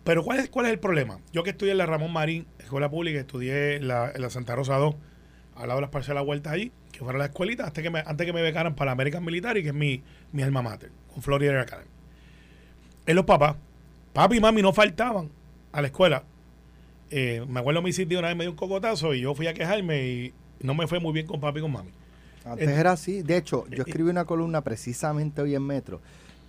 Pero 0.04 0.24
¿cuál 0.24 0.40
es, 0.40 0.50
¿cuál 0.50 0.66
es 0.66 0.74
el 0.74 0.80
problema? 0.80 1.20
Yo 1.32 1.44
que 1.44 1.52
estudié 1.52 1.72
en 1.72 1.78
la 1.78 1.86
Ramón 1.86 2.12
Marín, 2.12 2.46
escuela 2.60 2.90
pública, 2.90 3.20
estudié 3.20 3.76
en 3.76 3.88
la, 3.88 4.12
en 4.14 4.22
la 4.22 4.30
Santa 4.30 4.56
Rosa 4.56 4.76
2, 4.76 4.96
al 5.56 5.68
lado 5.68 5.78
de 5.78 5.82
las 5.82 5.90
parcelas 5.92 6.26
vueltas 6.26 6.54
allí, 6.54 6.72
que 6.92 7.00
fuera 7.00 7.18
la 7.18 7.26
escuelita, 7.26 7.66
hasta 7.66 7.82
que 7.82 7.90
me, 7.90 8.04
antes 8.06 8.26
que 8.26 8.34
me 8.34 8.42
becaran 8.42 8.76
para 8.76 8.88
la 8.88 8.92
American 8.94 9.24
Military, 9.24 9.64
que 9.64 9.70
es 9.70 9.76
mi, 9.76 10.04
mi 10.32 10.44
alma 10.44 10.62
mater, 10.62 10.92
con 11.14 11.24
Florida 11.24 11.60
Academy. 11.62 11.90
En 13.06 13.16
los 13.16 13.26
papás, 13.26 13.56
papi 14.14 14.38
y 14.38 14.40
mami 14.40 14.62
no 14.62 14.74
faltaban 14.74 15.30
a 15.72 15.82
la 15.82 15.88
escuela. 15.88 16.24
Eh, 17.10 17.46
me 17.48 17.60
acuerdo 17.60 17.82
mi 17.82 17.94
sitio 17.94 18.20
una 18.20 18.30
vez 18.30 18.38
me 18.38 18.44
dio 18.44 18.52
un 18.52 18.58
cocotazo 18.58 19.14
y 19.14 19.22
yo 19.22 19.36
fui 19.36 19.48
a 19.48 19.54
quejarme 19.54 20.08
y 20.08 20.34
no 20.62 20.74
me 20.74 20.88
fue 20.88 21.00
muy 21.00 21.14
bien 21.14 21.28
con 21.28 21.40
papi 21.40 21.60
y 21.60 21.62
con 21.62 21.72
mami. 21.72 21.92
Antes 22.46 22.68
Eh, 22.68 22.76
era 22.80 22.92
así. 22.92 23.22
De 23.22 23.38
hecho, 23.38 23.66
yo 23.70 23.84
eh, 23.84 23.86
escribí 23.86 24.10
una 24.10 24.26
columna 24.26 24.62
precisamente 24.62 25.42
hoy 25.42 25.56
en 25.56 25.64
Metro 25.64 26.02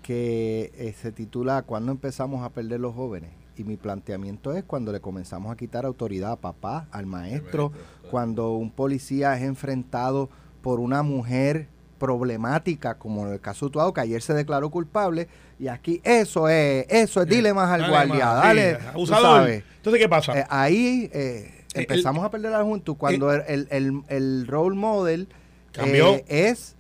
que 0.03 0.71
eh, 0.77 0.95
se 1.01 1.13
titula 1.13 1.63
¿Cuándo 1.63 1.91
empezamos 1.93 2.45
a 2.45 2.51
perder 2.51 2.81
los 2.81 2.95
jóvenes? 2.95 3.31
Y 3.57 3.65
mi 3.65 3.77
planteamiento 3.77 4.53
es 4.53 4.65
cuando 4.65 4.91
le 4.93 5.01
comenzamos 5.01 5.53
a 5.53 5.57
quitar 5.57 5.85
autoridad 5.87 6.33
a 6.33 6.37
papá, 6.37 6.89
al 6.91 7.07
maestro, 7.07 7.73
cuando 8.11 8.53
un 8.53 8.71
policía 8.71 9.37
es 9.37 9.43
enfrentado 9.43 10.29
por 10.63 10.81
una 10.81 11.03
mujer 11.03 11.69
problemática, 11.99 12.95
como 12.99 13.27
en 13.27 13.33
el 13.35 13.41
caso 13.41 13.71
Tuado, 13.71 13.93
que 13.93 14.01
ayer 14.01 14.21
se 14.21 14.35
declaró 14.35 14.71
culpable, 14.71 15.29
y 15.59 15.69
aquí 15.69 16.01
eso 16.05 16.49
es, 16.49 16.85
eso 16.89 17.23
es, 17.23 17.29
dile 17.29 17.55
más 17.55 17.71
al 17.71 17.83
Dale 17.83 17.93
guardia, 17.93 18.27
más, 18.27 18.43
dale, 18.43 18.75
sí, 18.81 18.87
abusador. 18.89 19.23
sabes. 19.39 19.65
Entonces, 19.77 20.03
¿qué 20.03 20.09
pasa? 20.09 20.39
Eh, 20.41 20.45
ahí 20.51 21.09
eh, 21.13 21.65
El- 21.75 21.83
empezamos 21.83 22.25
a 22.25 22.31
perder 22.31 22.51
la 22.51 22.63
juventud 22.65 22.97
cuando 22.97 23.33
el, 23.33 23.43
el, 23.47 23.69
el- 23.71 24.03
el 24.09 24.47
role 24.49 24.75
model 24.77 25.29
Cambió. 25.73 26.15
eh, 26.17 26.25
es 26.29 26.75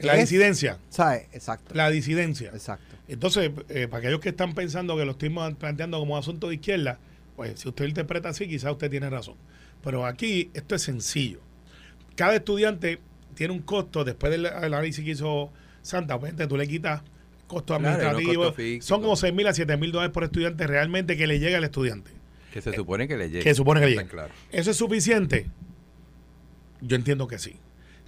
la 0.00 0.14
es- 0.16 0.22
disidencia. 0.28 0.78
¿sabes? 0.88 1.26
Exacto. 1.32 1.74
La 1.74 1.88
disidencia. 1.88 2.50
Exacto. 2.52 2.89
Entonces, 3.10 3.50
eh, 3.70 3.88
para 3.88 3.98
aquellos 3.98 4.20
que 4.20 4.28
están 4.28 4.54
pensando 4.54 4.96
que 4.96 5.04
lo 5.04 5.12
estoy 5.12 5.30
planteando 5.30 5.98
como 5.98 6.16
asunto 6.16 6.48
de 6.48 6.54
izquierda, 6.54 7.00
pues 7.34 7.58
si 7.58 7.68
usted 7.68 7.84
lo 7.86 7.88
interpreta 7.88 8.28
así, 8.28 8.46
quizás 8.46 8.70
usted 8.70 8.88
tiene 8.88 9.10
razón. 9.10 9.34
Pero 9.82 10.06
aquí 10.06 10.48
esto 10.54 10.76
es 10.76 10.82
sencillo. 10.82 11.40
Cada 12.14 12.36
estudiante 12.36 13.00
tiene 13.34 13.52
un 13.52 13.62
costo, 13.62 14.04
después 14.04 14.30
del 14.30 14.46
análisis 14.46 15.04
que 15.04 15.10
hizo 15.10 15.50
Santa, 15.82 16.14
obviamente 16.14 16.46
tú 16.46 16.56
le 16.56 16.68
quitas 16.68 17.02
costo 17.48 17.76
Claro, 17.76 18.10
administrativo, 18.10 18.80
son 18.80 19.02
como 19.02 19.16
6 19.16 19.34
mil 19.34 19.48
a 19.48 19.54
7 19.54 19.76
mil 19.76 19.90
dólares 19.90 20.12
por 20.12 20.22
estudiante 20.22 20.68
realmente 20.68 21.16
que 21.16 21.26
le 21.26 21.40
llega 21.40 21.58
al 21.58 21.64
estudiante. 21.64 22.12
Que 22.52 22.60
se 22.60 22.72
supone 22.72 23.08
que 23.08 23.16
le 23.16 23.28
llegue. 23.28 23.42
que 23.42 23.54
supone 23.56 23.80
que 23.80 23.86
le 23.86 23.92
llegue. 23.96 24.06
claro. 24.06 24.32
¿Eso 24.52 24.70
es 24.70 24.76
suficiente? 24.76 25.50
Yo 26.80 26.94
entiendo 26.94 27.26
que 27.26 27.40
sí. 27.40 27.56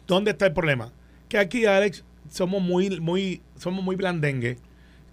¿Dónde 0.06 0.30
está 0.30 0.46
el 0.46 0.52
problema? 0.52 0.92
Que 1.28 1.38
aquí, 1.38 1.66
Alex, 1.66 2.04
somos 2.30 2.62
muy, 2.62 3.00
muy, 3.00 3.42
somos 3.56 3.82
muy 3.82 3.96
blandengue 3.96 4.58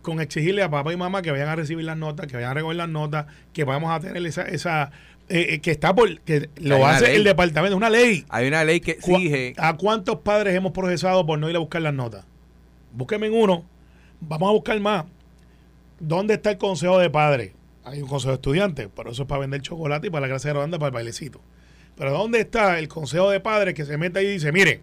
con 0.02 0.22
exigirle 0.22 0.64
a 0.64 0.70
papá 0.70 0.94
y 0.94 0.98
mamá 0.98 1.22
que 1.22 1.32
vayan 1.32 1.50
a 1.50 1.56
recibir 1.56 1.86
las 1.86 1.98
notas, 1.98 2.28
que 2.28 2.36
vayan 2.36 2.52
a 2.52 2.54
recoger 2.56 2.78
las 2.78 2.90
notas, 2.90 3.26
que 3.54 3.64
vamos 3.64 3.92
a 3.92 4.00
tener 4.00 4.26
esa, 4.26 4.44
esa 4.44 4.92
eh, 5.28 5.48
eh, 5.56 5.60
que 5.60 5.72
está 5.72 5.94
por, 5.94 6.20
que 6.22 6.50
lo 6.58 6.86
hace 6.88 7.16
el 7.16 7.24
departamento, 7.24 7.76
una 7.78 7.90
ley. 7.90 8.26
Hay 8.30 8.48
una 8.48 8.64
ley 8.64 8.80
que 8.80 8.96
¿Cu- 8.98 9.16
exige. 9.16 9.54
¿A 9.58 9.76
cuántos 9.78 10.18
padres 10.22 10.56
hemos 10.56 10.72
procesado 10.72 11.26
por 11.26 11.38
no 11.38 11.50
ir 11.50 11.56
a 11.56 11.60
buscar 11.60 11.82
las 11.82 11.94
notas? 11.94 12.26
Búsqueme 12.94 13.28
en 13.28 13.34
uno. 13.34 13.66
Vamos 14.22 14.50
a 14.50 14.52
buscar 14.54 14.80
más. 14.80 15.06
¿Dónde 16.00 16.36
está 16.36 16.52
el 16.52 16.58
consejo 16.58 16.98
de 16.98 17.10
padres? 17.10 17.52
Hay 17.84 18.02
un 18.02 18.08
consejo 18.08 18.30
de 18.32 18.36
estudiantes, 18.36 18.88
pero 18.96 19.12
eso 19.12 19.24
es 19.24 19.28
para 19.28 19.42
vender 19.42 19.62
chocolate 19.62 20.08
y 20.08 20.10
para 20.10 20.22
la 20.22 20.28
clase 20.30 20.48
de 20.48 20.54
ronda, 20.54 20.80
para 20.80 20.88
el 20.88 20.94
bailecito. 20.94 21.42
Pero 21.98 22.12
¿dónde 22.12 22.40
está 22.40 22.80
el 22.80 22.88
consejo 22.88 23.30
de 23.30 23.40
padres 23.40 23.74
que 23.74 23.84
se 23.86 23.98
mete 23.98 24.20
ahí 24.20 24.28
y 24.28 24.32
dice, 24.32 24.52
mire, 24.52 24.82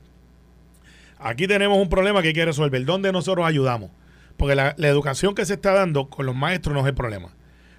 aquí 1.18 1.46
tenemos 1.46 1.79
un 1.79 1.88
problema 1.88 2.20
que 2.22 2.29
hay 2.29 2.35
que 2.35 2.44
resolver? 2.44 2.85
¿Dónde 2.85 3.12
nosotros 3.12 3.46
ayudamos? 3.46 3.90
Porque 4.37 4.55
la, 4.55 4.75
la 4.77 4.88
educación 4.88 5.35
que 5.35 5.46
se 5.46 5.55
está 5.55 5.72
dando 5.72 6.09
con 6.09 6.27
los 6.27 6.35
maestros 6.35 6.75
no 6.75 6.81
es 6.81 6.87
el 6.87 6.94
problema. 6.94 7.31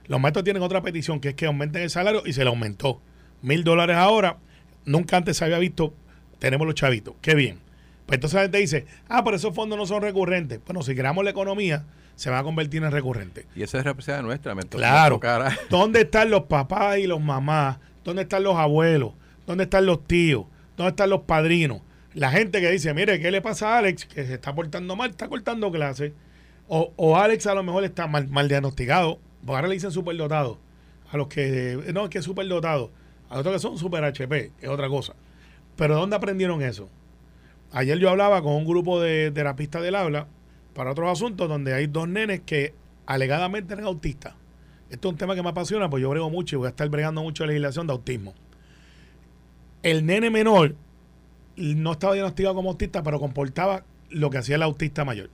Los 0.08 0.20
maestros 0.20 0.43
tienen 0.43 0.63
otra 0.63 0.82
petición, 0.82 1.20
que 1.20 1.30
es 1.30 1.36
que 1.36 1.46
aumenten 1.46 1.82
el 1.84 1.89
salario 1.89 2.24
y 2.26 2.34
se 2.34 2.43
le 2.43 2.50
aumentó. 2.50 3.02
Mil 3.41 3.63
dólares 3.63 3.98
ahora, 3.98 4.38
nunca 4.86 5.17
antes 5.17 5.38
se 5.38 5.46
había 5.46 5.60
visto, 5.60 5.93
tenemos 6.39 6.65
los 6.65 6.76
chavitos. 6.76 7.15
Qué 7.22 7.36
bien. 7.36 7.60
Pues 8.06 8.17
entonces 8.17 8.36
la 8.36 8.41
gente 8.43 8.58
dice, 8.60 8.86
ah, 9.10 9.24
pero 9.24 9.36
esos 9.36 9.54
fondos 9.54 9.78
no 9.78 9.86
son 9.86 10.02
recurrentes. 10.02 10.62
Bueno, 10.65 10.82
si 10.82 10.96
creamos 10.96 11.26
la 11.26 11.32
economía, 11.32 11.86
se 12.15 12.30
van 12.30 12.39
a 12.39 12.43
convertir 12.43 12.82
en 12.84 12.91
recurrentes. 12.91 13.46
Y 13.54 13.63
esa 13.63 13.80
es 13.80 13.84
responsabilidad 13.84 14.24
nuestra. 14.24 14.56
me 14.56 14.63
Claro. 14.63 15.20
¿Dónde 15.70 16.02
están 16.02 16.32
los 16.32 16.43
papás 16.43 17.00
y 17.00 17.06
los 17.06 17.20
mamás? 17.20 17.78
¿Dónde 18.06 18.22
están 18.22 18.43
los 18.43 18.56
abuelos? 18.56 19.12
¿Dónde 19.46 19.65
están 19.65 19.86
los 19.86 20.08
tíos? 20.08 20.46
¿Dónde 20.78 20.91
están 20.91 21.10
los 21.10 21.22
padrinos? 21.22 21.82
La 22.13 22.32
gente 22.32 22.62
que 22.62 22.72
dice, 22.72 22.93
mire, 22.93 23.20
¿qué 23.20 23.30
le 23.30 23.41
pasa 23.41 23.76
a 23.76 23.80
Alex? 23.80 24.06
Que 24.06 24.26
se 24.26 24.36
está 24.36 24.56
portando 24.56 24.96
mal, 24.96 25.10
está 25.12 25.28
cortando 25.28 25.70
clases. 25.70 26.13
O, 26.67 26.93
o 26.95 27.17
Alex 27.17 27.47
a 27.47 27.56
lo 27.56 27.63
mejor 27.63 27.84
está 27.84 28.08
mal, 28.08 28.27
mal 28.27 28.47
diagnosticado. 28.47 29.19
Porque 29.41 29.56
ahora 29.56 29.67
le 29.67 29.75
dicen 29.75 29.91
superdotado. 29.91 30.60
A 31.12 31.17
los 31.17 31.27
que, 31.27 31.91
no, 31.93 32.03
es 32.03 32.10
que 32.10 32.17
es 32.17 32.25
superdotado. 32.25 32.91
A 33.30 33.39
otros 33.39 33.56
que 33.56 33.60
son 33.60 33.77
super 33.77 34.03
HP, 34.03 34.51
es 34.62 34.69
otra 34.69 34.89
cosa. 34.89 35.15
Pero 35.75 35.95
¿dónde 35.95 36.15
aprendieron 36.15 36.62
eso? 36.62 36.89
Ayer 37.71 37.97
yo 37.97 38.10
hablaba 38.10 38.41
con 38.41 38.53
un 38.53 38.65
grupo 38.65 39.01
de 39.01 39.32
terapistas 39.32 39.84
del 39.84 39.95
habla 39.95 40.27
para 40.73 40.91
otros 40.91 41.12
asuntos 41.12 41.49
donde 41.49 41.73
hay 41.73 41.88
dos 41.88 42.08
nenes 42.08 42.41
que 42.45 42.73
alegadamente 43.06 43.73
eran 43.73 43.86
autistas. 43.86 44.34
Esto 44.89 45.10
es 45.10 45.12
un 45.13 45.17
tema 45.17 45.36
que 45.36 45.43
me 45.43 45.49
apasiona, 45.49 45.89
pues 45.89 46.01
yo 46.01 46.10
brego 46.10 46.30
mucho 46.30 46.56
y 46.56 46.60
voy 46.60 46.67
a 46.67 46.69
estar 46.69 46.88
bregando 46.89 47.21
mucho 47.21 47.43
de 47.43 47.47
legislación 47.47 47.88
de 47.88 47.93
autismo. 47.93 48.34
El 49.84 50.06
nene 50.06 50.30
menor 50.30 50.75
no 51.58 51.91
estaba 51.93 52.13
diagnosticado 52.13 52.56
como 52.56 52.69
autista, 52.69 53.03
pero 53.03 53.19
comportaba 53.19 53.84
lo 54.10 54.30
que 54.30 54.38
hacía 54.38 54.56
el 54.56 54.63
autista 54.63 55.03
mayor. 55.03 55.30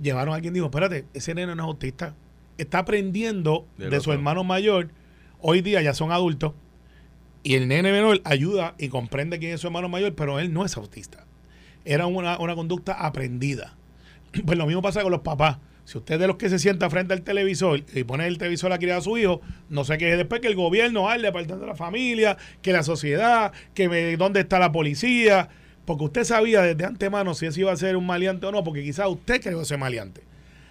Llevaron 0.00 0.32
a 0.32 0.36
alguien 0.36 0.52
y 0.54 0.56
dijo, 0.56 0.66
espérate, 0.66 1.04
ese 1.14 1.34
nene 1.34 1.54
no 1.56 1.62
es 1.62 1.66
autista. 1.68 2.14
Está 2.58 2.80
aprendiendo 2.80 3.66
de 3.90 4.00
su 4.00 4.12
hermano 4.12 4.44
mayor. 4.44 4.90
Hoy 5.40 5.60
día 5.62 5.82
ya 5.82 5.94
son 5.94 6.12
adultos. 6.12 6.52
Y 7.42 7.54
el 7.54 7.68
nene 7.68 7.92
menor 7.92 8.20
ayuda 8.24 8.74
y 8.78 8.88
comprende 8.88 9.38
quién 9.38 9.52
es 9.54 9.60
su 9.60 9.68
hermano 9.68 9.88
mayor, 9.88 10.14
pero 10.14 10.38
él 10.40 10.52
no 10.52 10.64
es 10.64 10.76
autista. 10.76 11.24
Era 11.84 12.06
una, 12.06 12.38
una 12.38 12.54
conducta 12.54 12.92
aprendida. 12.94 13.74
Pues 14.44 14.58
lo 14.58 14.66
mismo 14.66 14.82
pasa 14.82 15.02
con 15.02 15.12
los 15.12 15.20
papás. 15.22 15.58
Si 15.84 15.96
usted 15.96 16.14
es 16.14 16.20
de 16.20 16.26
los 16.26 16.36
que 16.36 16.48
se 16.50 16.58
sienta 16.58 16.90
frente 16.90 17.14
al 17.14 17.22
televisor 17.22 17.84
y 17.94 18.02
pone 18.02 18.26
el 18.26 18.38
televisor 18.38 18.72
a 18.72 18.78
criar 18.78 18.98
a 18.98 19.00
su 19.00 19.16
hijo, 19.16 19.40
no 19.70 19.84
sé 19.84 19.96
qué 19.98 20.10
es 20.10 20.18
después 20.18 20.40
que 20.40 20.48
el 20.48 20.56
gobierno, 20.56 21.08
ah, 21.08 21.14
el 21.14 21.22
departamento 21.22 21.64
de 21.64 21.70
la 21.70 21.76
familia, 21.76 22.36
que 22.60 22.72
la 22.72 22.82
sociedad, 22.82 23.52
que 23.72 23.88
me- 23.88 24.16
dónde 24.16 24.40
está 24.40 24.58
la 24.58 24.72
policía, 24.72 25.48
porque 25.86 26.04
usted 26.04 26.24
sabía 26.24 26.62
desde 26.62 26.84
antemano 26.84 27.34
si 27.34 27.46
ese 27.46 27.60
iba 27.60 27.72
a 27.72 27.76
ser 27.76 27.96
un 27.96 28.04
maleante 28.04 28.44
o 28.46 28.52
no, 28.52 28.64
porque 28.64 28.82
quizás 28.82 29.06
usted 29.08 29.40
creyó 29.40 29.64
ser 29.64 29.78
maleante. 29.78 30.22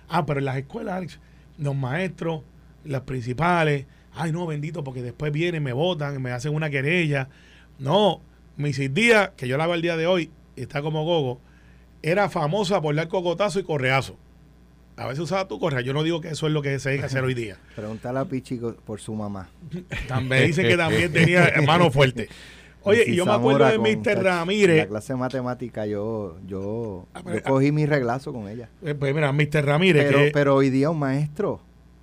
Ah, 0.10 0.26
pero 0.26 0.40
en 0.40 0.46
las 0.46 0.58
escuelas, 0.58 0.96
Alex, 0.96 1.20
los 1.58 1.76
maestros, 1.76 2.42
las 2.84 3.02
principales, 3.02 3.86
ay 4.14 4.32
no, 4.32 4.46
bendito, 4.46 4.84
porque 4.84 5.02
después 5.02 5.32
vienen, 5.32 5.64
me 5.64 5.74
votan, 5.74 6.22
me 6.22 6.32
hacen 6.32 6.54
una 6.54 6.70
querella. 6.70 7.30
No, 7.80 8.22
Mrs. 8.58 8.94
Díaz, 8.94 9.32
que 9.38 9.48
yo 9.48 9.58
la 9.58 9.66
veo 9.66 9.76
el 9.76 9.82
día 9.82 9.98
de 9.98 10.06
hoy, 10.06 10.30
está 10.56 10.82
como 10.82 11.04
gogo, 11.06 11.40
era 12.04 12.30
famosa 12.30 12.82
por 12.82 12.94
dar 12.94 13.08
cocotazo 13.08 13.60
y 13.60 13.64
correazo. 13.64 14.18
A 14.98 15.08
veces 15.08 15.20
usaba 15.20 15.48
tu 15.48 15.60
correa. 15.60 15.82
Yo 15.82 15.94
no 15.94 16.04
digo 16.04 16.22
que 16.22 16.30
eso 16.30 16.48
es 16.48 16.54
lo 16.54 16.62
que 16.62 16.80
se 16.80 16.98
que 16.98 17.04
hacer 17.04 17.24
hoy 17.24 17.34
día. 17.34 17.58
Pregúntale 17.76 18.20
a 18.20 18.26
Pichi 18.26 18.58
por 18.86 19.02
su 19.02 19.14
mamá. 19.14 19.50
También 20.08 20.48
dicen 20.48 20.68
que 20.68 20.78
también 20.78 21.12
tenía 21.12 21.54
mano 21.66 21.92
fuerte. 21.92 22.30
Oye, 22.86 23.04
y 23.08 23.16
yo 23.16 23.26
me 23.26 23.32
acuerdo 23.34 23.66
de 23.66 23.78
Mr. 23.80 24.02
tacho, 24.04 24.10
En 24.20 24.24
la 24.24 24.30
Ramírez. 24.40 24.88
clase 24.88 25.14
de 25.14 25.18
matemática 25.20 25.86
yo, 25.86 26.38
yo, 26.48 27.08
Ah, 27.14 27.22
pero- 27.24 27.38
yo 27.38 27.44
cogí 27.44 27.72
mi 27.72 27.86
reglazo 27.86 28.32
con 28.32 28.48
ella. 28.48 28.70
Eh, 28.84 28.96
Pues 28.96 29.14
mira, 29.14 29.32
Mr. 29.34 29.66
Ramírez. 29.66 30.06
Pero, 30.06 30.18
que, 30.20 30.32
pero 30.34 30.56
hoy 30.56 30.70
día 30.70 30.90
un 30.90 31.00
maestro. 31.00 31.60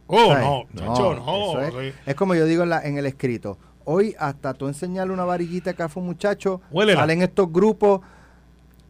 oh, 0.08 0.26
¿sabes? 0.32 0.44
no, 0.44 0.64
chacho, 0.74 1.14
no. 1.14 1.60
es, 2.06 2.14
como 2.16 2.34
yo 2.34 2.44
digo 2.44 2.64
en, 2.64 2.68
la- 2.70 2.82
en 2.86 2.98
el 2.98 3.06
escrito. 3.06 3.56
Hoy 3.84 4.14
hasta 4.18 4.54
tú 4.54 4.68
enseñarle 4.68 5.12
una 5.12 5.24
varillita 5.24 5.72
que 5.72 5.88
fue 5.88 6.02
un 6.02 6.08
muchacho, 6.08 6.60
Huélela. 6.70 7.00
salen 7.00 7.22
estos 7.22 7.50
grupos, 7.52 8.00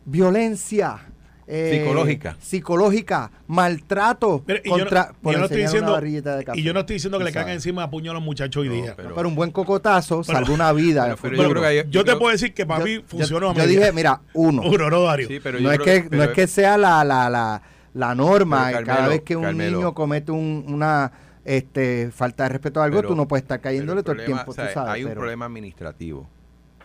violencia. 0.04 0.98
Eh, 1.46 1.78
Psicológica. 1.82 2.36
psicológica, 2.40 3.30
maltrato 3.46 4.44
y 4.46 4.68
yo 4.68 4.76
no- 4.76 4.84
contra 4.84 5.12
por 5.20 5.32
yo 5.34 5.38
no 5.40 5.44
estoy 5.46 5.62
diciendo- 5.62 5.92
barrillita 5.92 6.36
de 6.36 6.44
café. 6.44 6.60
Y 6.60 6.62
yo 6.62 6.72
no 6.72 6.80
estoy 6.80 6.94
diciendo 6.94 7.18
que 7.18 7.24
le 7.24 7.32
caigan 7.32 7.52
encima 7.52 7.82
a 7.82 7.90
puño 7.90 8.10
a 8.10 8.14
los 8.14 8.22
muchachos 8.22 8.62
hoy 8.62 8.68
No, 8.68 8.74
día. 8.74 8.94
pero- 8.96 9.14
Pero 9.14 9.28
un 9.28 9.34
buen 9.34 9.50
cocotazo 9.50 10.22
Pero- 10.26 10.38
salva 10.38 10.54
una 10.54 10.72
vida. 10.72 11.16
pero- 11.20 11.36
yo 11.36 11.50
creo 11.50 11.62
que 11.62 11.68
hay- 11.68 11.76
yo, 11.78 11.82
yo 11.84 12.00
te 12.04 12.10
creo- 12.10 12.18
puedo 12.18 12.32
decir 12.32 12.54
que 12.54 12.64
para 12.66 12.80
Yo- 12.80 12.84
mí 12.86 12.94
yo- 12.94 13.02
funcionó 13.06 13.54
Yo, 13.54 13.66
dije, 13.66 13.92
mira, 13.92 14.20
uno. 14.34 14.62
Uno, 14.64 14.88
no, 14.90 15.02
Dario. 15.02 15.28
Sí, 15.28 15.40
pero 15.42 15.58
no 15.60 15.70
es 15.72 15.78
creo 15.78 16.02
que, 16.02 16.08
pero- 16.10 16.22
no 16.22 16.28
es 16.28 16.34
que 16.34 16.46
sea 16.46 16.78
la, 16.78 17.02
la, 17.04 17.28
la, 17.28 17.62
la 17.94 18.14
norma 18.14 18.66
Pero, 18.68 18.80
y 18.80 18.84
cada 18.84 18.86
Carmelo, 18.98 19.10
vez 19.10 19.22
que 19.22 19.36
un 19.36 19.42
Carmelo. 19.42 19.76
niño 19.78 19.94
comete 19.94 20.32
un- 20.32 20.64
una 20.68 21.12
este, 21.44 22.10
falta 22.12 22.44
de 22.44 22.50
respeto 22.50 22.80
a 22.80 22.84
algo, 22.84 22.98
Pero- 22.98 23.08
tú 23.08 23.16
no 23.16 23.26
puedes 23.26 23.42
estar 23.42 23.60
cayéndole 23.60 24.02
todo 24.04 24.14
el 24.14 24.24
tiempo, 24.24 24.52
o 24.52 24.54
sea, 24.54 24.68
tú 24.68 24.74
sabes. 24.74 24.92
Hay 24.94 25.04
un 25.04 25.12
problema 25.12 25.44
administrativo 25.46 26.28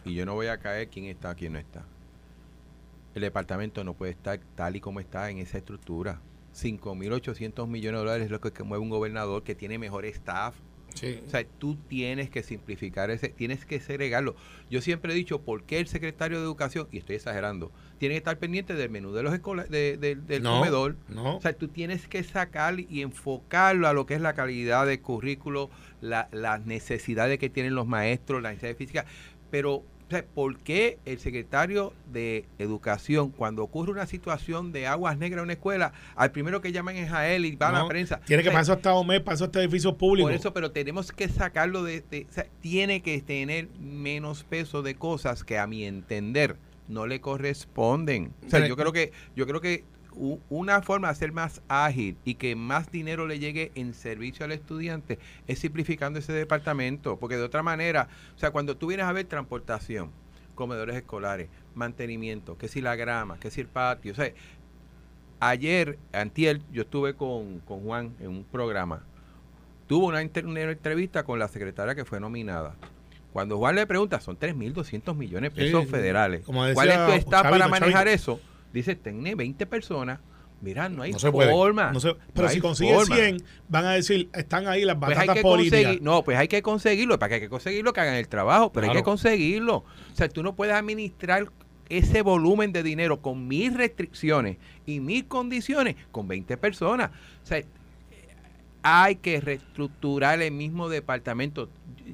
y 0.03 0.15
yo 0.15 0.25
no 0.25 0.33
voy 0.33 0.47
a 0.47 0.57
caer 0.57 0.87
quién 0.89 1.05
está, 1.05 1.35
quién 1.35 1.53
no 1.53 1.59
está. 1.59 1.83
El 3.17 3.21
departamento 3.21 3.83
no 3.83 3.95
puede 3.95 4.11
estar 4.11 4.39
tal 4.55 4.75
y 4.75 4.79
como 4.79 4.99
está 4.99 5.29
en 5.31 5.39
esa 5.39 5.57
estructura. 5.57 6.21
5.800 6.53 7.67
millones 7.67 7.99
de 7.99 8.05
dólares 8.05 8.25
es 8.25 8.31
lo 8.31 8.39
que, 8.41 8.63
mueve 8.63 8.83
un 8.83 8.89
gobernador 8.89 9.43
que 9.43 9.55
tiene 9.55 9.79
mejor 9.79 10.05
staff. 10.05 10.55
Sí. 10.93 11.19
O 11.25 11.29
sea, 11.29 11.43
tú 11.43 11.75
tienes 11.87 12.29
que 12.29 12.41
simplificar 12.43 13.09
ese, 13.11 13.29
tienes 13.29 13.65
que 13.65 13.79
segregarlo. 13.79 14.35
Yo 14.69 14.81
siempre 14.81 15.13
he 15.13 15.15
dicho, 15.15 15.41
¿por 15.41 15.63
qué 15.63 15.79
el 15.79 15.87
secretario 15.87 16.37
de 16.37 16.43
Educación, 16.43 16.87
y 16.91 16.97
estoy 16.99 17.15
exagerando, 17.17 17.71
tiene 17.99 18.13
que 18.13 18.17
estar 18.19 18.37
pendiente 18.39 18.73
del 18.73 18.89
menú 18.89 19.11
de 19.13 19.21
los 19.23 19.33
escola- 19.33 19.65
de- 19.65 19.97
de- 19.97 20.15
del 20.15 20.41
No, 20.43 20.57
comedor? 20.59 20.95
no. 21.09 21.37
O 21.37 21.41
sea, 21.41 21.53
tú 21.53 21.67
tienes 21.67 22.07
que 22.07 22.23
sacar 22.23 22.79
y 22.79 23.01
enfocarlo 23.01 23.87
a 23.87 23.93
lo 23.93 24.05
que 24.05 24.13
es 24.15 24.21
la 24.21 24.33
calidad 24.33 24.85
del 24.87 25.01
currículo, 25.01 25.69
la- 26.01 26.29
las 26.31 26.65
necesidades 26.65 27.37
que 27.39 27.49
tienen 27.49 27.75
los 27.75 27.85
maestros, 27.87 28.41
la 28.41 28.49
necesidad 28.49 28.71
de 28.71 28.75
física. 28.75 29.05
Pero, 29.51 29.83
o 30.07 30.09
sea, 30.09 30.23
¿por 30.25 30.57
qué 30.59 30.99
el 31.05 31.19
secretario 31.19 31.91
de 32.11 32.45
Educación, 32.59 33.29
cuando 33.31 33.61
ocurre 33.63 33.91
una 33.91 34.05
situación 34.07 34.71
de 34.71 34.87
aguas 34.87 35.17
negras 35.17 35.39
en 35.39 35.43
una 35.43 35.53
escuela, 35.53 35.91
al 36.15 36.31
primero 36.31 36.61
que 36.61 36.71
llaman 36.71 36.95
es 36.95 37.11
a 37.11 37.27
él 37.29 37.45
y 37.45 37.55
va 37.57 37.69
a 37.69 37.71
la 37.73 37.87
prensa? 37.87 38.21
Tiene 38.25 38.41
que 38.43 38.49
O 38.49 38.51
sea, 38.53 38.59
pasar 38.61 38.75
hasta 38.77 38.93
OME, 38.93 39.17
eso 39.31 39.45
hasta 39.45 39.59
edificios 39.61 39.95
públicos. 39.95 40.31
por 40.31 40.39
eso, 40.39 40.53
pero 40.53 40.71
tenemos 40.71 41.11
que 41.11 41.27
sacarlo 41.27 41.83
de, 41.83 42.03
de- 42.09 42.25
o 42.29 42.33
sea, 42.33 42.45
tiene 42.61 43.01
que 43.01 43.21
tener 43.21 43.67
menos 43.79 44.43
peso 44.45 44.81
de 44.81 44.95
cosas 44.95 45.43
que 45.43 45.57
a 45.57 45.67
mi 45.67 45.83
entender 45.83 46.55
no 46.87 47.05
le 47.05 47.19
corresponden. 47.19 48.31
O 48.45 48.49
sea, 48.49 48.65
yo 48.65 48.77
creo 48.77 48.93
que 48.93 49.11
yo 49.35 49.45
creo 49.45 49.59
que 49.59 49.83
una 50.49 50.81
forma 50.81 51.09
de 51.09 51.15
ser 51.15 51.31
más 51.31 51.61
ágil 51.67 52.17
y 52.25 52.35
que 52.35 52.55
más 52.55 52.91
dinero 52.91 53.27
le 53.27 53.39
llegue 53.39 53.71
en 53.75 53.93
servicio 53.93 54.45
al 54.45 54.51
estudiante 54.51 55.19
es 55.47 55.59
simplificando 55.59 56.19
ese 56.19 56.33
departamento, 56.33 57.17
porque 57.17 57.37
de 57.37 57.43
otra 57.43 57.63
manera, 57.63 58.07
o 58.35 58.39
sea, 58.39 58.51
cuando 58.51 58.75
tú 58.77 58.87
vienes 58.87 59.05
a 59.05 59.11
ver 59.13 59.25
transportación, 59.25 60.11
comedores 60.55 60.95
escolares, 60.95 61.49
mantenimiento, 61.75 62.57
que 62.57 62.67
si 62.67 62.81
la 62.81 62.95
grama, 62.95 63.39
que 63.39 63.51
si 63.51 63.61
el 63.61 63.67
patio, 63.67 64.11
o 64.13 64.15
sea, 64.15 64.31
ayer, 65.39 65.97
antier, 66.13 66.61
yo 66.71 66.81
estuve 66.83 67.13
con, 67.13 67.59
con 67.59 67.81
Juan 67.83 68.15
en 68.19 68.29
un 68.29 68.43
programa. 68.43 69.03
Tuvo 69.87 70.07
una, 70.07 70.21
inter- 70.21 70.45
una 70.45 70.61
entrevista 70.61 71.23
con 71.23 71.39
la 71.39 71.47
secretaria 71.47 71.95
que 71.95 72.05
fue 72.05 72.19
nominada. 72.19 72.75
Cuando 73.31 73.57
Juan 73.57 73.75
le 73.75 73.85
pregunta, 73.85 74.19
son 74.19 74.37
3.200 74.37 75.15
millones 75.15 75.53
de 75.53 75.61
pesos 75.61 75.83
Sí, 75.85 75.89
federales. 75.91 76.43
como 76.43 76.63
decía 76.65 76.73
¿Cuál 76.75 76.89
es 76.89 77.05
tu 77.05 77.11
está 77.29 77.43
para 77.49 77.67
manejar 77.67 78.05
Chavito. 78.07 78.09
eso? 78.15 78.41
Dice, 78.73 78.95
tiene 78.95 79.35
20 79.35 79.65
personas. 79.65 80.19
Mira, 80.59 80.89
no 80.89 81.03
hay 81.03 81.11
no 81.11 81.19
se 81.19 81.31
puede. 81.31 81.51
forma. 81.51 81.91
no 81.91 81.99
se- 81.99 82.07
no 82.09 82.17
pero 82.33 82.49
si 82.49 82.59
consigue 82.59 82.93
forma. 82.95 83.15
100, 83.15 83.43
van 83.69 83.85
a 83.85 83.91
decir, 83.91 84.27
están 84.33 84.67
ahí 84.67 84.85
las 84.85 84.95
Pues 84.97 85.15
batatas 85.15 85.43
políticas. 85.43 86.01
no, 86.01 86.23
pues 86.23 86.35
hay 86.37 86.47
que 86.47 86.63
conseguirlo, 86.63 87.19
para 87.19 87.29
que 87.29 87.35
hay 87.35 87.41
que 87.41 87.49
conseguirlo 87.49 87.93
que 87.93 88.01
hagan 88.01 88.15
el 88.15 88.27
trabajo, 88.27 88.71
pero 88.71 88.87
hay 88.89 88.93
que 88.97 89.03
conseguirlo. 89.03 89.77
O 89.77 90.15
sea, 90.15 90.27
tú 90.29 90.41
no 90.41 90.55
puedes 90.55 90.73
administrar 90.73 91.51
ese 91.89 92.23
volumen 92.23 92.73
de 92.73 92.81
dinero 92.81 93.21
con 93.21 93.47
mil 93.47 93.75
restricciones 93.75 94.57
y 94.87 94.99
mil 94.99 95.27
condiciones 95.27 95.95
con 96.11 96.27
20 96.27 96.57
personas. 96.57 97.11
O 97.43 97.45
sea, 97.45 97.61
hay 98.83 99.15
que 99.17 99.41
reestructurar 99.41 100.41
el 100.41 100.51
mismo 100.53 100.87
departamento. 100.89 101.69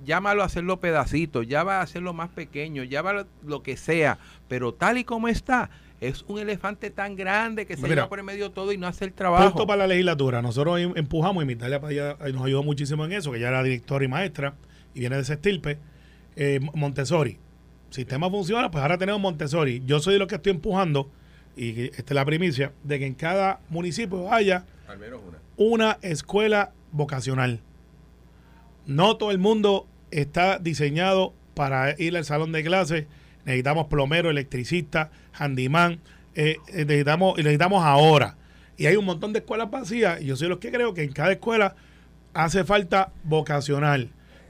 Llámalo 0.06 0.42
a 0.42 0.46
hacerlo 0.48 0.80
pedacitos, 0.80 1.48
ya 1.48 1.64
va 1.64 1.78
a 1.80 1.82
hacerlo 1.82 2.14
más 2.14 2.30
pequeño, 2.30 2.84
ya 2.84 3.02
va 3.02 3.26
lo 3.44 3.64
que 3.64 3.78
sea, 3.78 4.18
pero 4.48 4.74
tal 4.74 4.98
y 4.98 5.04
como 5.04 5.28
está, 5.28 5.70
es 6.08 6.24
un 6.28 6.40
elefante 6.40 6.90
tan 6.90 7.16
grande 7.16 7.66
que 7.66 7.76
se 7.76 7.84
Mira, 7.84 7.96
lleva 7.96 8.10
por 8.10 8.20
el 8.20 8.26
medio 8.26 8.52
todo 8.52 8.72
y 8.72 8.78
no 8.78 8.88
hace 8.88 9.06
el 9.06 9.14
trabajo. 9.14 9.50
Punto 9.52 9.68
para 9.68 9.80
la 9.80 9.88
legislatura. 9.88 10.42
Nosotros 10.42 10.80
em- 10.80 10.94
empujamos 10.96 11.44
y 11.44 11.48
Mitalia 11.48 11.80
nos 11.80 12.44
ayudó 12.46 12.64
muchísimo 12.64 13.06
en 13.06 13.14
eso, 13.14 13.32
que 13.32 13.40
ya 13.40 13.48
era 13.50 13.64
directora 13.64 14.04
y 14.06 14.08
maestra 14.08 14.56
y 14.94 15.00
viene 15.02 15.16
de 15.16 15.22
ese 15.22 15.34
estirpe. 15.34 15.78
Eh, 16.36 16.60
Montessori. 16.74 17.38
Sistema 17.90 18.30
funciona, 18.30 18.72
pues 18.72 18.82
ahora 18.82 18.98
tenemos 18.98 19.22
Montessori. 19.22 19.84
Yo 19.86 20.00
soy 20.00 20.14
de 20.14 20.20
los 20.20 20.28
que 20.28 20.36
estoy 20.36 20.52
empujando, 20.52 21.10
y 21.56 21.82
esta 21.86 22.02
es 22.02 22.12
la 22.12 22.26
primicia, 22.26 22.72
de 22.84 22.98
que 23.00 23.06
en 23.06 23.14
cada 23.14 23.60
municipio 23.70 24.32
haya 24.34 24.66
Al 24.88 24.98
menos 24.98 25.20
una. 25.28 25.38
una 25.58 25.98
escuela 26.02 26.72
vocacional. 26.92 27.60
No 28.86 29.18
todo 29.18 29.32
el 29.32 29.38
mundo 29.38 29.88
está 30.12 30.58
diseñado 30.60 31.34
para 31.54 31.96
ir 32.02 32.18
al 32.18 32.26
salón 32.26 32.52
de 32.52 32.64
clases. 32.64 33.06
Necesitamos 33.46 33.88
plomero, 33.88 34.30
electricista, 34.30 35.12
handyman. 35.34 36.00
eh, 36.36 36.58
eh, 36.70 36.86
necesitamos, 36.86 37.38
y 37.38 37.44
necesitamos 37.44 37.84
ahora. 37.84 38.38
Y 38.78 38.88
hay 38.88 38.96
un 38.96 39.06
montón 39.06 39.34
de 39.34 39.40
escuelas 39.40 39.70
vacías. 39.70 40.20
Y 40.22 40.26
yo 40.26 40.36
soy 40.36 40.48
los 40.50 40.58
que 40.60 40.72
creo 40.72 40.94
que 40.94 41.04
en 41.04 41.12
cada 41.14 41.32
escuela 41.32 41.76
hace 42.34 42.64
falta 42.64 43.12
vocacional. 43.24 44.10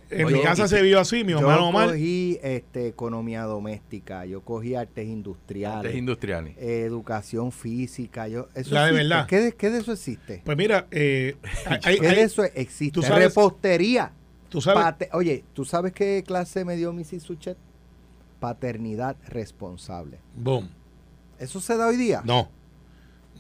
En 0.09 0.25
Oye, 0.27 0.35
mi 0.37 0.41
casa 0.43 0.67
se 0.67 0.81
vio 0.83 0.99
así, 0.99 1.23
mi 1.23 1.31
yo 1.31 1.39
hermano 1.39 1.69
Omar. 1.69 1.87
cogí 1.89 2.37
este, 2.43 2.87
economía 2.87 3.43
doméstica, 3.43 4.25
yo 4.25 4.41
cogí 4.41 4.75
artes 4.75 5.07
industriales, 5.07 5.77
Artes 5.85 5.95
industriales. 5.95 6.55
eh, 6.59 6.83
educación 6.85 7.51
física. 7.51 8.27
Yo, 8.27 8.47
eso 8.53 8.75
La 8.75 8.83
de 8.85 8.89
existe. 8.91 9.07
verdad. 9.09 9.27
¿Qué 9.27 9.39
de, 9.39 9.51
qué 9.53 9.69
de 9.71 9.79
eso 9.79 9.91
existe? 9.91 10.41
Pues 10.45 10.55
mira, 10.55 10.85
eh, 10.91 11.35
hay- 11.81 11.97
¿Qué 11.99 12.07
hay- 12.07 12.15
de 12.15 12.21
eso 12.21 12.43
existe? 12.43 12.91
tú 12.93 13.01
sabes- 13.01 13.25
Repostería. 13.29 14.13
tú 14.49 14.61
sabes, 14.61 14.83
Pate- 14.83 15.09
Oye, 15.13 15.43
¿tú 15.53 15.65
sabes 15.65 15.91
qué 15.93 16.23
clase 16.25 16.63
me 16.63 16.75
dio 16.75 16.93
Missy 16.93 17.19
Suchet? 17.19 17.57
Paternidad 18.43 19.15
responsable. 19.29 20.19
boom. 20.35 20.67
¿Eso 21.39 21.61
se 21.61 21.77
da 21.77 21.87
hoy 21.87 21.95
día? 21.95 22.21
No, 22.25 22.49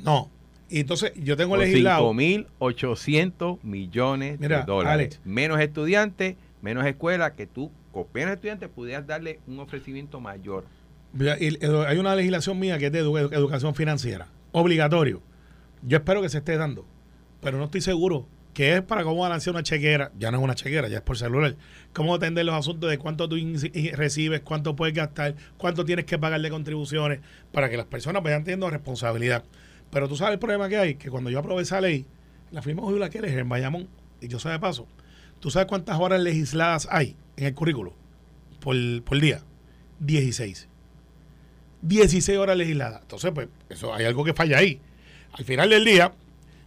no. 0.01 0.29
Y 0.69 0.79
entonces 0.79 1.11
yo 1.17 1.35
tengo 1.35 1.51
Por 1.55 1.59
legislado. 1.59 2.09
5.800 2.13 3.59
millones 3.63 4.39
Mira, 4.39 4.59
de 4.59 4.65
dólares. 4.65 4.93
Alex. 4.93 5.19
Menos 5.25 5.59
estudiantes, 5.59 6.37
menos 6.61 6.85
escuela, 6.85 7.35
que 7.35 7.47
tú, 7.47 7.69
con 7.91 8.05
menos 8.13 8.33
estudiantes, 8.35 8.69
pudieras 8.69 9.05
darle 9.05 9.41
un 9.45 9.59
ofrecimiento 9.59 10.21
mayor. 10.21 10.63
Mira, 11.11 11.35
y, 11.37 11.47
eh, 11.49 11.85
hay 11.85 11.97
una 11.97 12.15
legislación 12.15 12.57
mía 12.57 12.77
que 12.79 12.85
es 12.85 12.91
de 12.93 13.03
edu- 13.03 13.19
edu- 13.29 13.33
educación 13.33 13.75
financiera, 13.75 14.27
obligatorio. 14.53 15.21
Yo 15.85 15.97
espero 15.97 16.21
que 16.21 16.29
se 16.29 16.37
esté 16.37 16.55
dando, 16.55 16.85
pero 17.41 17.57
no 17.57 17.65
estoy 17.65 17.81
seguro 17.81 18.25
que 18.53 18.75
es 18.75 18.81
para 18.81 19.03
cómo 19.03 19.21
balancear 19.21 19.55
una 19.55 19.63
chequera. 19.63 20.11
Ya 20.17 20.31
no 20.31 20.37
es 20.37 20.43
una 20.43 20.55
chequera, 20.55 20.87
ya 20.87 20.97
es 20.97 21.03
por 21.03 21.17
celular. 21.17 21.55
Cómo 21.91 22.15
atender 22.15 22.45
los 22.45 22.55
asuntos 22.55 22.89
de 22.89 22.97
cuánto 22.97 23.27
tú 23.27 23.35
recibes, 23.93 24.41
cuánto 24.41 24.75
puedes 24.75 24.93
gastar, 24.93 25.35
cuánto 25.57 25.85
tienes 25.85 26.05
que 26.05 26.17
pagar 26.17 26.41
de 26.41 26.49
contribuciones, 26.49 27.19
para 27.51 27.69
que 27.69 27.77
las 27.77 27.87
personas 27.87 28.23
vayan 28.23 28.43
teniendo 28.43 28.69
responsabilidad. 28.69 29.43
Pero 29.91 30.07
tú 30.07 30.15
sabes 30.15 30.33
el 30.33 30.39
problema 30.39 30.69
que 30.69 30.77
hay, 30.77 30.95
que 30.95 31.09
cuando 31.09 31.29
yo 31.29 31.39
aprobé 31.39 31.63
esa 31.63 31.81
ley, 31.81 32.05
la 32.51 32.61
firma 32.61 32.83
hoy 32.83 32.99
la 32.99 33.09
quieres 33.09 33.35
en 33.35 33.49
Bayamón, 33.49 33.87
y 34.21 34.27
yo 34.27 34.39
sé 34.39 34.49
de 34.49 34.59
paso, 34.59 34.87
¿tú 35.39 35.49
sabes 35.49 35.67
cuántas 35.67 35.99
horas 35.99 36.21
legisladas 36.21 36.87
hay 36.91 37.15
en 37.37 37.45
el 37.45 37.53
currículo 37.53 37.93
por, 38.59 38.75
por 39.03 39.19
día? 39.19 39.41
16. 39.99 40.67
16 41.81 42.37
horas 42.37 42.57
legisladas. 42.57 43.01
Entonces, 43.01 43.31
pues, 43.33 43.49
eso 43.69 43.93
hay 43.93 44.05
algo 44.05 44.23
que 44.23 44.33
falla 44.33 44.57
ahí. 44.57 44.79
Al 45.33 45.45
final 45.45 45.69
del 45.69 45.83
día, 45.83 46.13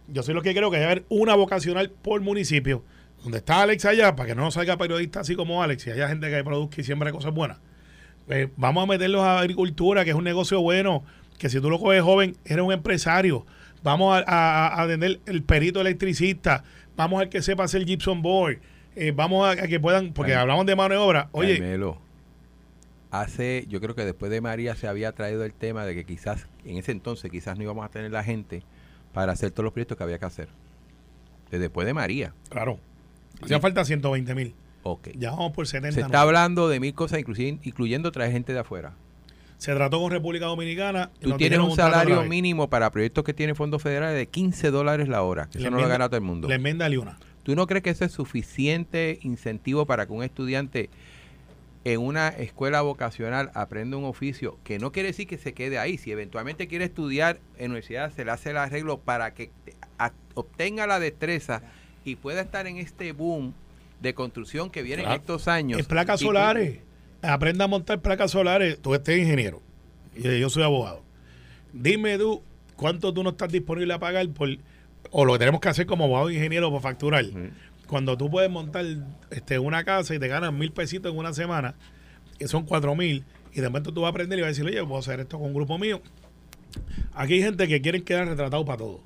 yo 0.07 0.23
soy 0.23 0.33
lo 0.33 0.41
que 0.41 0.53
creo 0.53 0.71
que 0.71 0.77
debe 0.77 0.91
haber 0.91 1.05
una 1.09 1.35
vocacional 1.35 1.89
por 1.89 2.21
municipio, 2.21 2.83
donde 3.23 3.39
está 3.39 3.61
Alex 3.61 3.85
allá, 3.85 4.15
para 4.15 4.29
que 4.29 4.35
no 4.35 4.49
salga 4.51 4.77
periodista 4.77 5.21
así 5.21 5.35
como 5.35 5.61
Alex 5.61 5.87
y 5.87 5.91
haya 5.91 6.07
gente 6.07 6.29
que 6.29 6.43
produzca 6.43 6.81
y 6.81 6.83
siembra 6.83 7.11
cosas 7.11 7.33
buenas. 7.33 7.57
Pues, 8.25 8.49
vamos 8.57 8.83
a 8.83 8.87
meterlos 8.87 9.21
a 9.21 9.39
agricultura, 9.39 10.03
que 10.03 10.11
es 10.11 10.15
un 10.15 10.23
negocio 10.23 10.61
bueno, 10.61 11.03
que 11.37 11.49
si 11.49 11.59
tú 11.61 11.69
lo 11.69 11.79
coges 11.79 12.01
joven, 12.01 12.35
eres 12.45 12.63
un 12.63 12.71
empresario. 12.71 13.45
Vamos 13.83 14.21
a, 14.25 14.81
atender 14.81 15.19
el 15.25 15.43
perito 15.43 15.81
electricista, 15.81 16.63
vamos 16.95 17.21
al 17.21 17.29
que 17.29 17.41
sepa 17.41 17.63
hacer 17.63 17.85
gypsum 17.85 18.21
board, 18.21 18.57
eh, 18.95 19.13
vamos 19.15 19.47
a, 19.47 19.51
a 19.51 19.67
que 19.67 19.79
puedan, 19.79 20.13
porque 20.13 20.33
Ay. 20.33 20.39
hablamos 20.39 20.65
de 20.65 20.75
mano 20.75 20.95
de 20.95 20.99
obra. 20.99 21.29
Oye, 21.31 21.59
Carmelo, 21.59 21.99
hace, 23.11 23.65
yo 23.69 23.79
creo 23.79 23.95
que 23.95 24.03
después 24.03 24.31
de 24.31 24.41
María 24.41 24.75
se 24.75 24.87
había 24.87 25.11
traído 25.11 25.45
el 25.45 25.53
tema 25.53 25.85
de 25.85 25.95
que 25.95 26.05
quizás, 26.05 26.47
en 26.65 26.77
ese 26.77 26.91
entonces, 26.91 27.31
quizás 27.31 27.57
no 27.57 27.63
íbamos 27.63 27.85
a 27.85 27.89
tener 27.89 28.11
la 28.11 28.23
gente 28.23 28.63
para 29.13 29.31
hacer 29.31 29.51
todos 29.51 29.65
los 29.65 29.73
proyectos 29.73 29.97
que 29.97 30.03
había 30.03 30.19
que 30.19 30.25
hacer. 30.25 30.49
Desde 31.45 31.59
después 31.59 31.87
de 31.87 31.93
María. 31.93 32.33
claro, 32.49 32.79
hacía 33.41 33.59
falta 33.59 33.85
120 33.85 34.35
mil. 34.35 34.53
Ok. 34.83 35.09
Ya 35.17 35.31
vamos 35.31 35.51
por 35.51 35.67
70. 35.67 35.93
Se 35.93 36.01
¿no? 36.01 36.05
está 36.07 36.21
hablando 36.21 36.69
de 36.69 36.79
mil 36.79 36.93
cosas, 36.93 37.19
inclusive, 37.19 37.59
incluyendo 37.63 38.11
traer 38.11 38.31
gente 38.31 38.53
de 38.53 38.59
afuera. 38.59 38.93
Se 39.57 39.73
trató 39.73 39.99
con 39.99 40.11
República 40.11 40.45
Dominicana. 40.45 41.11
Tú 41.19 41.35
tienes 41.35 41.59
un 41.59 41.75
salario 41.75 42.23
mínimo 42.23 42.69
para 42.69 42.91
proyectos 42.91 43.23
que 43.23 43.33
tienen 43.33 43.55
fondos 43.55 43.81
federales 43.81 44.15
de 44.15 44.27
15 44.27 44.69
dólares 44.71 45.07
la 45.07 45.23
hora. 45.23 45.49
Que 45.49 45.57
eso 45.57 45.71
no 45.71 45.79
lo 45.79 45.87
gana 45.87 46.07
todo 46.07 46.17
el 46.17 46.23
mundo. 46.23 46.47
La 46.47 46.55
enmienda 46.55 46.87
de 46.87 46.97
una. 46.99 47.17
¿Tú 47.43 47.55
no 47.55 47.65
crees 47.65 47.83
que 47.83 47.89
eso 47.89 48.05
es 48.05 48.11
suficiente 48.11 49.19
incentivo 49.23 49.85
para 49.85 50.05
que 50.05 50.13
un 50.13 50.23
estudiante 50.23 50.89
en 51.93 52.01
una 52.01 52.27
escuela 52.29 52.81
vocacional 52.81 53.49
aprende 53.53 53.95
un 53.95 54.03
oficio, 54.03 54.57
que 54.63 54.77
no 54.79 54.91
quiere 54.91 55.07
decir 55.09 55.27
que 55.27 55.37
se 55.37 55.53
quede 55.53 55.77
ahí. 55.79 55.97
Si 55.97 56.11
eventualmente 56.11 56.67
quiere 56.67 56.85
estudiar 56.85 57.39
en 57.57 57.71
universidad, 57.71 58.11
se 58.13 58.25
le 58.25 58.31
hace 58.31 58.49
el 58.49 58.57
arreglo 58.57 58.99
para 58.99 59.33
que 59.33 59.51
obtenga 60.33 60.85
la 60.87 60.99
destreza 60.99 61.61
y 62.03 62.15
pueda 62.15 62.41
estar 62.41 62.67
en 62.67 62.77
este 62.77 63.11
boom 63.13 63.53
de 64.01 64.13
construcción 64.13 64.69
que 64.69 64.81
viene 64.83 65.03
Claro. 65.03 65.15
en 65.15 65.21
estos 65.21 65.47
años. 65.47 65.79
En 65.79 65.85
placas 65.85 66.21
Y- 66.21 66.25
solares. 66.25 66.79
Aprenda 67.21 67.65
a 67.65 67.67
montar 67.67 67.99
placas 68.01 68.31
solares. 68.31 68.79
Tú 68.79 68.93
estés 68.93 69.17
ingeniero. 69.19 69.61
Y 70.15 70.39
yo 70.39 70.49
soy 70.49 70.63
abogado. 70.63 71.03
Dime 71.73 72.17
tú, 72.17 72.43
¿cuánto 72.75 73.13
tú 73.13 73.23
no 73.23 73.31
estás 73.31 73.51
disponible 73.51 73.93
a 73.93 73.99
pagar 73.99 74.27
por... 74.29 74.49
O 75.09 75.23
lo 75.25 75.33
que 75.33 75.39
tenemos 75.39 75.61
que 75.61 75.69
hacer 75.69 75.85
como 75.85 76.03
abogado 76.03 76.29
e 76.29 76.33
ingeniero 76.33 76.69
para 76.69 76.81
facturar. 76.81 77.23
Cuando 77.87 78.17
tú 78.17 78.29
puedes 78.29 78.49
montar 78.51 78.85
este, 79.31 79.59
una 79.59 79.83
casa 79.83 80.13
y 80.13 80.19
te 80.19 80.27
ganas 80.27 80.53
mil 80.53 80.71
pesitos 80.71 81.11
en 81.11 81.17
una 81.17 81.33
semana, 81.33 81.75
que 82.37 82.47
son 82.47 82.65
cuatro 82.65 82.95
mil, 82.95 83.23
y 83.53 83.61
de 83.61 83.69
momento 83.69 83.93
tú 83.93 84.01
vas 84.01 84.09
a 84.09 84.11
aprender 84.11 84.37
y 84.37 84.41
vas 84.41 84.47
a 84.47 84.49
decir, 84.49 84.65
oye, 84.65 84.83
puedo 84.83 84.99
hacer 84.99 85.19
esto 85.19 85.37
con 85.39 85.47
un 85.47 85.53
grupo 85.53 85.77
mío. 85.77 86.01
Aquí 87.13 87.33
hay 87.35 87.41
gente 87.41 87.67
que 87.67 87.81
quieren 87.81 88.03
quedar 88.03 88.27
retratados 88.27 88.65
para 88.65 88.77
todo. 88.77 89.01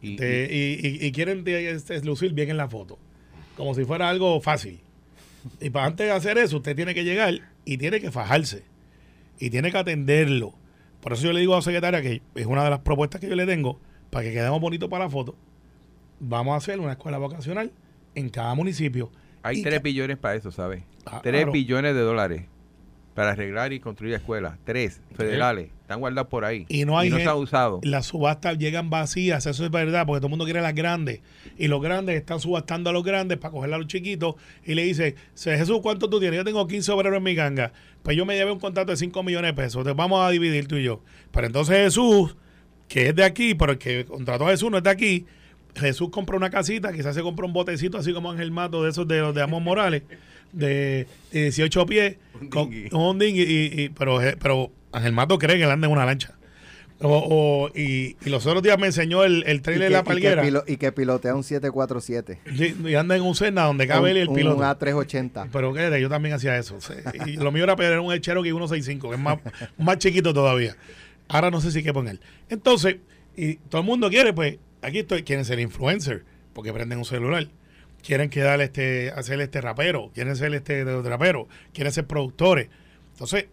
y- 0.00 0.16
Te- 0.16 0.48
y, 0.50 0.86
y- 0.86 1.06
y 1.06 1.12
quieren 1.12 1.44
te- 1.44 1.70
este, 1.70 2.00
lucir 2.02 2.32
bien 2.32 2.50
en 2.50 2.56
la 2.56 2.68
foto. 2.68 2.98
Como 3.56 3.74
si 3.74 3.84
fuera 3.84 4.08
algo 4.08 4.40
fácil. 4.40 4.80
Y 5.60 5.70
para 5.70 5.86
antes 5.86 6.06
de 6.06 6.12
hacer 6.12 6.38
eso, 6.38 6.56
usted 6.56 6.74
tiene 6.74 6.94
que 6.94 7.04
llegar 7.04 7.34
y 7.64 7.76
tiene 7.76 8.00
que 8.00 8.10
fajarse. 8.10 8.64
Y 9.38 9.50
tiene 9.50 9.70
que 9.70 9.78
atenderlo. 9.78 10.54
Por 11.00 11.12
eso 11.12 11.24
yo 11.24 11.32
le 11.32 11.40
digo 11.40 11.52
a 11.52 11.56
la 11.58 11.62
secretaria 11.62 12.00
que 12.02 12.22
es 12.34 12.46
una 12.46 12.64
de 12.64 12.70
las 12.70 12.80
propuestas 12.80 13.20
que 13.20 13.28
yo 13.28 13.36
le 13.36 13.46
tengo 13.46 13.78
para 14.10 14.24
que 14.24 14.32
quedemos 14.32 14.60
bonitos 14.60 14.88
para 14.88 15.04
la 15.04 15.10
foto. 15.10 15.36
Vamos 16.20 16.54
a 16.54 16.56
hacer 16.56 16.80
una 16.80 16.92
escuela 16.92 17.18
vocacional 17.18 17.70
en 18.14 18.28
cada 18.28 18.54
municipio. 18.54 19.10
Hay 19.42 19.58
Y 19.58 19.62
3 19.62 19.76
ca- 19.76 19.82
billones 19.82 20.18
para 20.18 20.34
eso, 20.36 20.50
¿sabes? 20.50 20.82
Ah, 21.06 21.20
3 21.22 21.34
claro. 21.42 21.52
billones 21.52 21.94
de 21.94 22.00
dólares 22.00 22.42
para 23.14 23.32
arreglar 23.32 23.72
y 23.72 23.80
construir 23.80 24.14
escuelas. 24.14 24.56
3 24.64 25.00
federales. 25.14 25.70
Están 25.82 26.00
guardados 26.00 26.28
por 26.30 26.44
ahí. 26.46 26.64
Y 26.70 26.84
no 26.86 26.98
hay 26.98 27.10
se 27.10 27.18
gen- 27.18 27.28
ha 27.28 27.34
usado. 27.34 27.80
Las 27.82 28.06
subastas 28.06 28.56
llegan 28.56 28.88
vacías, 28.88 29.44
eso 29.44 29.64
es 29.64 29.70
verdad, 29.70 30.06
porque 30.06 30.20
todo 30.20 30.28
el 30.28 30.30
mundo 30.30 30.44
quiere 30.46 30.62
las 30.62 30.74
grandes. 30.74 31.20
Y 31.58 31.68
los 31.68 31.82
grandes 31.82 32.16
están 32.16 32.40
subastando 32.40 32.88
a 32.88 32.92
los 32.94 33.04
grandes 33.04 33.36
para 33.36 33.52
coger 33.52 33.74
a 33.74 33.76
los 33.78 33.86
chiquitos. 33.88 34.36
Y 34.64 34.74
le 34.74 34.84
dice, 34.84 35.16
"Se- 35.34 35.58
Jesús, 35.58 35.80
¿cuánto 35.82 36.08
tú 36.08 36.18
tienes? 36.20 36.38
Yo 36.38 36.44
tengo 36.44 36.66
15 36.66 36.90
obreros 36.92 37.18
en 37.18 37.22
mi 37.24 37.34
ganga. 37.34 37.72
Pues 38.02 38.16
yo 38.16 38.24
me 38.24 38.36
llevé 38.36 38.52
un 38.52 38.58
contrato 38.60 38.90
de 38.92 38.96
5 38.96 39.22
millones 39.22 39.50
de 39.50 39.62
pesos. 39.62 39.84
Te 39.84 39.92
vamos 39.92 40.24
a 40.26 40.30
dividir 40.30 40.66
tú 40.66 40.76
y 40.76 40.84
yo. 40.84 41.02
Pero 41.32 41.46
entonces 41.48 41.76
Jesús, 41.76 42.36
que 42.88 43.08
es 43.08 43.14
de 43.14 43.24
aquí, 43.24 43.54
pero 43.54 43.72
el 43.72 43.78
que 43.78 44.06
contrató 44.06 44.46
a 44.46 44.50
Jesús 44.52 44.70
no 44.70 44.78
es 44.78 44.82
de 44.84 44.90
aquí. 44.90 45.26
Jesús 45.74 46.10
compró 46.10 46.36
una 46.36 46.50
casita, 46.50 46.92
quizás 46.92 47.14
se 47.14 47.22
compró 47.22 47.46
un 47.46 47.52
botecito 47.52 47.96
así 47.98 48.12
como 48.12 48.30
Ángel 48.30 48.50
Mato 48.50 48.82
de 48.82 48.90
esos 48.90 49.06
de 49.08 49.20
los 49.20 49.34
de 49.34 49.42
Amos 49.42 49.62
Morales, 49.62 50.02
de, 50.52 51.06
de 51.32 51.40
18 51.44 51.86
pies, 51.86 52.16
Un 52.40 52.48
con, 52.48 52.70
un 52.92 53.18
dinghy, 53.18 53.42
y, 53.42 53.82
y- 53.84 53.88
pero, 53.90 54.18
pero 54.40 54.70
Ángel 54.92 55.12
Mato 55.12 55.38
cree 55.38 55.56
que 55.56 55.64
él 55.64 55.70
anda 55.70 55.86
en 55.86 55.92
una 55.92 56.04
lancha. 56.04 56.34
O, 57.04 57.08
o- 57.68 57.76
y, 57.76 58.16
y 58.24 58.30
los 58.30 58.46
otros 58.46 58.62
días 58.62 58.78
me 58.78 58.86
enseñó 58.86 59.24
el, 59.24 59.42
el 59.48 59.56
Y 59.56 59.60
trailer 59.60 59.88
que, 59.88 59.90
de 59.90 59.90
la 59.90 59.98
y 59.98 60.02
que 60.02 60.06
palguera. 60.08 60.42
pilo- 60.44 60.64
y 60.68 60.76
que 60.76 60.92
pilotea 60.92 61.34
un 61.34 61.42
747. 61.42 62.38
Sí, 62.56 62.76
y 62.84 62.94
anda 62.94 63.16
en 63.16 63.22
un 63.22 63.34
Cena 63.34 63.64
donde 63.64 63.88
cabe 63.88 64.12
él 64.12 64.18
y 64.18 64.20
el 64.20 64.28
un, 64.28 64.34
piloto. 64.36 64.56
Un 64.58 64.62
A380. 64.62 65.48
Pero 65.52 65.72
qué, 65.72 66.00
yo 66.00 66.08
también 66.08 66.34
hacía 66.36 66.56
eso. 66.58 66.80
sí. 66.80 66.92
Y 67.26 67.32
lo 67.38 67.50
mío 67.50 67.64
era 67.64 67.74
pedir 67.74 67.98
un 67.98 68.16
Cherokee 68.20 68.50
165, 68.50 69.08
que 69.08 69.14
es 69.16 69.20
más, 69.20 69.38
más 69.78 69.98
chiquito 69.98 70.32
todavía. 70.32 70.76
Ahora 71.28 71.50
no 71.50 71.60
sé 71.60 71.72
si 71.72 71.82
qué 71.82 71.92
poner. 71.92 72.20
Entonces, 72.48 72.98
y 73.36 73.54
todo 73.56 73.80
el 73.80 73.86
mundo 73.86 74.08
quiere, 74.08 74.32
pues, 74.32 74.58
aquí 74.82 75.00
estoy, 75.00 75.22
quieren 75.22 75.44
ser 75.44 75.60
influencer, 75.60 76.24
porque 76.52 76.72
prenden 76.72 76.98
un 76.98 77.04
celular. 77.04 77.48
Quieren 78.02 78.30
quedar 78.30 78.60
este, 78.60 79.10
hacer 79.12 79.40
este 79.40 79.60
rapero, 79.60 80.10
quieren 80.12 80.34
ser 80.36 80.52
este 80.54 80.84
rapero, 80.84 81.48
quieren 81.72 81.92
ser 81.92 82.06
productores. 82.06 82.68
Entonces, 83.12 83.46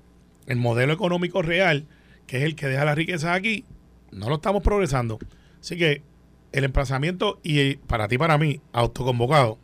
el 0.48 0.58
modelo 0.58 0.92
económico 0.92 1.42
real, 1.42 1.86
que 2.26 2.38
es 2.38 2.44
el 2.44 2.56
que 2.56 2.68
deja 2.68 2.84
la 2.84 2.96
riqueza 2.96 3.34
aquí, 3.34 3.64
no 4.12 4.28
lo 4.28 4.36
estamos 4.36 4.64
progresando. 4.64 5.20
Así 5.62 5.78
que 5.78 6.02
el 6.52 6.64
emplazamiento, 6.64 7.40
y 7.44 7.76
para 7.76 8.08
ti, 8.08 8.18
para 8.18 8.40
mí, 8.40 8.60
autoconvocado, 8.74 9.60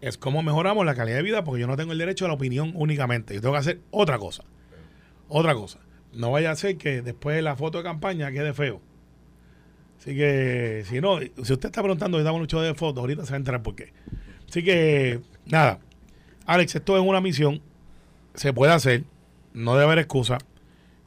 es 0.00 0.16
cómo 0.16 0.42
mejoramos 0.42 0.86
la 0.86 0.94
calidad 0.94 1.16
de 1.16 1.22
vida, 1.22 1.44
porque 1.44 1.60
yo 1.60 1.66
no 1.66 1.76
tengo 1.76 1.92
el 1.92 1.98
derecho 1.98 2.24
a 2.24 2.28
la 2.28 2.34
opinión 2.34 2.72
únicamente. 2.74 3.34
Yo 3.34 3.42
tengo 3.42 3.54
que 3.54 3.60
hacer 3.60 3.80
otra 3.90 4.18
cosa. 4.18 4.44
Otra 5.28 5.54
cosa. 5.54 5.80
No 6.12 6.30
vaya 6.30 6.50
a 6.50 6.56
ser 6.56 6.78
que 6.78 7.02
después 7.02 7.36
de 7.36 7.42
la 7.42 7.56
foto 7.56 7.78
de 7.78 7.84
campaña 7.84 8.30
quede 8.30 8.54
feo. 8.54 8.80
Así 10.04 10.14
que, 10.14 10.84
si 10.86 11.00
no, 11.00 11.18
si 11.18 11.52
usted 11.54 11.64
está 11.64 11.80
preguntando, 11.80 12.18
estamos 12.18 12.38
mucho 12.38 12.60
de 12.60 12.74
fotos, 12.74 13.00
ahorita 13.00 13.24
se 13.24 13.30
va 13.30 13.36
a 13.36 13.38
enterar 13.38 13.62
por 13.62 13.74
qué. 13.74 13.94
Así 14.46 14.62
que, 14.62 15.20
nada. 15.46 15.78
Alex, 16.44 16.74
esto 16.74 16.98
es 16.98 17.02
una 17.02 17.22
misión. 17.22 17.62
Se 18.34 18.52
puede 18.52 18.74
hacer. 18.74 19.04
No 19.54 19.72
debe 19.72 19.84
haber 19.84 20.00
excusa. 20.00 20.36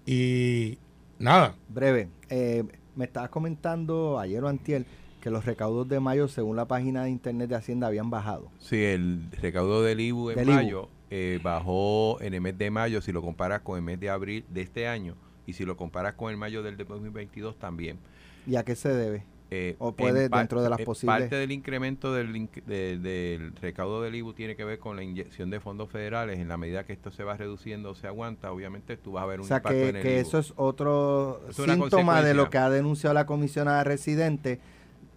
Y 0.04 0.80
nada. 1.20 1.54
Breve. 1.70 2.08
eh, 2.32 2.64
me 2.96 3.06
estabas 3.06 3.30
comentando 3.30 4.18
ayer 4.18 4.44
o 4.44 4.48
antier 4.48 4.84
que 5.22 5.30
los 5.30 5.46
recaudos 5.46 5.88
de 5.88 6.00
mayo, 6.00 6.28
según 6.28 6.56
la 6.56 6.66
página 6.66 7.04
de 7.04 7.12
internet 7.12 7.50
de 7.50 7.56
Hacienda, 7.56 7.86
habían 7.86 8.10
bajado. 8.10 8.50
Sí, 8.58 8.84
el 8.84 9.30
recaudo 9.40 9.84
del 9.84 10.00
IBU 10.00 10.32
en 10.32 10.38
Del 10.38 10.48
IBU. 10.50 10.56
mayo 10.56 10.90
eh, 11.12 11.40
bajó 11.44 12.20
en 12.20 12.34
el 12.34 12.42
mes 12.42 12.58
de 12.58 12.72
mayo 12.72 13.00
si 13.02 13.12
lo 13.12 13.22
comparas 13.22 13.62
con 13.62 13.78
el 13.78 13.84
mes 13.84 14.00
de 14.00 14.10
abril 14.10 14.44
de 14.50 14.62
este 14.62 14.88
año 14.88 15.14
y 15.46 15.54
si 15.54 15.66
lo 15.66 15.78
comparas 15.78 16.16
con 16.16 16.32
el 16.32 16.38
mayo 16.38 16.64
del 16.64 16.78
2022 16.78 17.60
también. 17.60 18.00
¿Y 18.48 18.56
a 18.56 18.64
qué 18.64 18.76
se 18.76 18.90
debe? 18.90 19.24
Eh, 19.50 19.76
¿O 19.80 19.94
puede, 19.94 20.28
dentro 20.28 20.62
de 20.62 20.70
las 20.70 20.80
eh, 20.80 20.84
posibles- 20.84 21.20
Parte 21.22 21.36
del 21.38 21.52
incremento 21.54 22.14
del, 22.14 22.50
de- 22.66 22.98
del 22.98 23.54
recaudo 23.62 24.02
del 24.02 24.14
IBU 24.16 24.34
tiene 24.34 24.56
que 24.58 24.66
ver 24.66 24.78
con 24.78 24.98
la 24.98 25.04
inyección 25.04 25.50
de 25.50 25.60
fondos 25.62 25.90
federales. 25.90 26.40
En 26.40 26.50
la 26.50 26.58
medida 26.58 26.84
que 26.86 26.92
esto 26.92 27.12
se 27.12 27.24
va 27.24 27.38
reduciendo 27.38 27.92
o 27.92 27.96
se 27.96 28.08
aguanta, 28.08 28.52
obviamente 28.52 28.98
tú 28.98 29.14
vas 29.14 29.24
a 29.24 29.28
ver 29.28 29.40
O 29.40 29.44
un 29.44 29.48
sea, 29.48 29.58
impacto 29.58 29.78
que, 29.78 29.90
en 29.90 29.96
el 29.98 30.02
que 30.02 30.12
IBU. 30.20 30.22
eso 30.28 30.40
es 30.40 30.54
otro 30.58 31.42
Es 31.50 31.56
síntoma 31.56 32.22
de 32.22 32.34
lo 32.34 32.50
que 32.50 32.58
ha 32.58 32.70
denunciado 32.70 33.14
la 33.14 33.26
comisionada 33.26 33.86
residente 33.86 34.60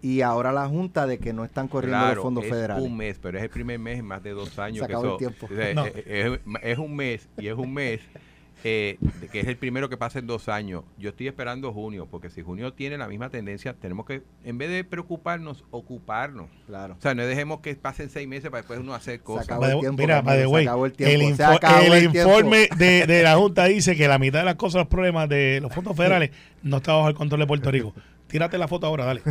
y 0.02 0.20
ahora 0.22 0.52
la 0.52 0.68
Junta 0.68 1.06
de 1.08 1.18
que 1.18 1.32
no 1.32 1.44
están 1.44 1.66
corriendo 1.66 1.98
Claro, 1.98 2.14
los 2.14 2.22
fondos 2.22 2.44
es 2.44 2.50
federales. 2.50 2.84
un 2.84 2.96
mes, 2.96 3.18
pero 3.20 3.36
es 3.36 3.42
el 3.44 3.50
primer 3.50 3.78
mes 3.80 3.98
en 3.98 4.04
más 4.06 4.22
de 4.22 4.30
dos 4.30 4.56
años. 4.60 4.78
Se 4.78 4.86
que 4.86 4.92
acabó 4.92 5.02
el 5.04 5.08
eso- 5.10 5.16
tiempo. 5.18 5.46
o 5.46 5.56
sea, 5.56 5.74
No. 5.74 5.86
es- 5.86 6.40
es 6.62 6.78
un 6.78 6.94
mes 6.96 7.28
y 7.36 7.48
es 7.48 7.54
un 7.54 7.74
mes 7.74 8.00
eh, 8.64 8.98
de 9.20 9.28
que 9.28 9.40
es 9.40 9.46
el 9.46 9.56
primero 9.56 9.88
que 9.88 9.96
pasa 9.96 10.18
en 10.18 10.26
dos 10.26 10.48
años. 10.48 10.84
Yo 10.98 11.10
estoy 11.10 11.28
esperando 11.28 11.72
junio, 11.72 12.06
porque 12.10 12.30
si 12.30 12.42
junio 12.42 12.72
tiene 12.72 12.98
la 12.98 13.08
misma 13.08 13.30
tendencia, 13.30 13.74
tenemos 13.74 14.06
que, 14.06 14.22
en 14.44 14.58
vez 14.58 14.70
de 14.70 14.84
preocuparnos, 14.84 15.64
ocuparnos. 15.70 16.48
Claro. 16.66 16.94
O 16.98 17.00
sea, 17.02 17.14
no 17.14 17.24
dejemos 17.26 17.60
que 17.60 17.74
pasen 17.74 18.10
seis 18.10 18.28
meses 18.28 18.50
para 18.50 18.62
después 18.62 18.78
uno 18.80 18.94
hacer 18.94 19.20
cosas. 19.20 19.44
acabó 19.46 19.62
By 19.62 19.70
el 19.70 19.76
the- 19.76 19.80
tiempo, 19.80 20.02
mira, 20.02 20.22
by 20.22 20.36
the 20.36 20.42
se 20.42 20.46
way, 20.48 20.64
acabó 20.66 20.86
el 20.86 20.90
el, 20.92 20.96
tiempo, 20.96 21.18
se 21.36 21.42
info- 21.42 21.52
acabó 21.52 21.80
el 21.84 21.92
el 21.92 22.10
tiempo. 22.12 22.18
informe 22.30 22.68
de, 22.76 23.06
de 23.06 23.22
la 23.22 23.36
Junta 23.36 23.64
dice 23.66 23.96
que 23.96 24.08
la 24.08 24.18
mitad 24.18 24.40
de 24.40 24.44
las 24.44 24.56
cosas, 24.56 24.80
los 24.80 24.88
problemas 24.88 25.28
de 25.28 25.60
los 25.62 25.72
fondos 25.72 25.96
federales 25.96 26.30
no 26.62 26.78
está 26.78 26.92
bajo 26.94 27.08
el 27.08 27.14
control 27.14 27.40
de 27.40 27.46
Puerto 27.46 27.70
Rico. 27.70 27.94
Tírate 28.30 28.56
la 28.58 28.68
foto 28.68 28.86
ahora, 28.86 29.04
dale. 29.06 29.22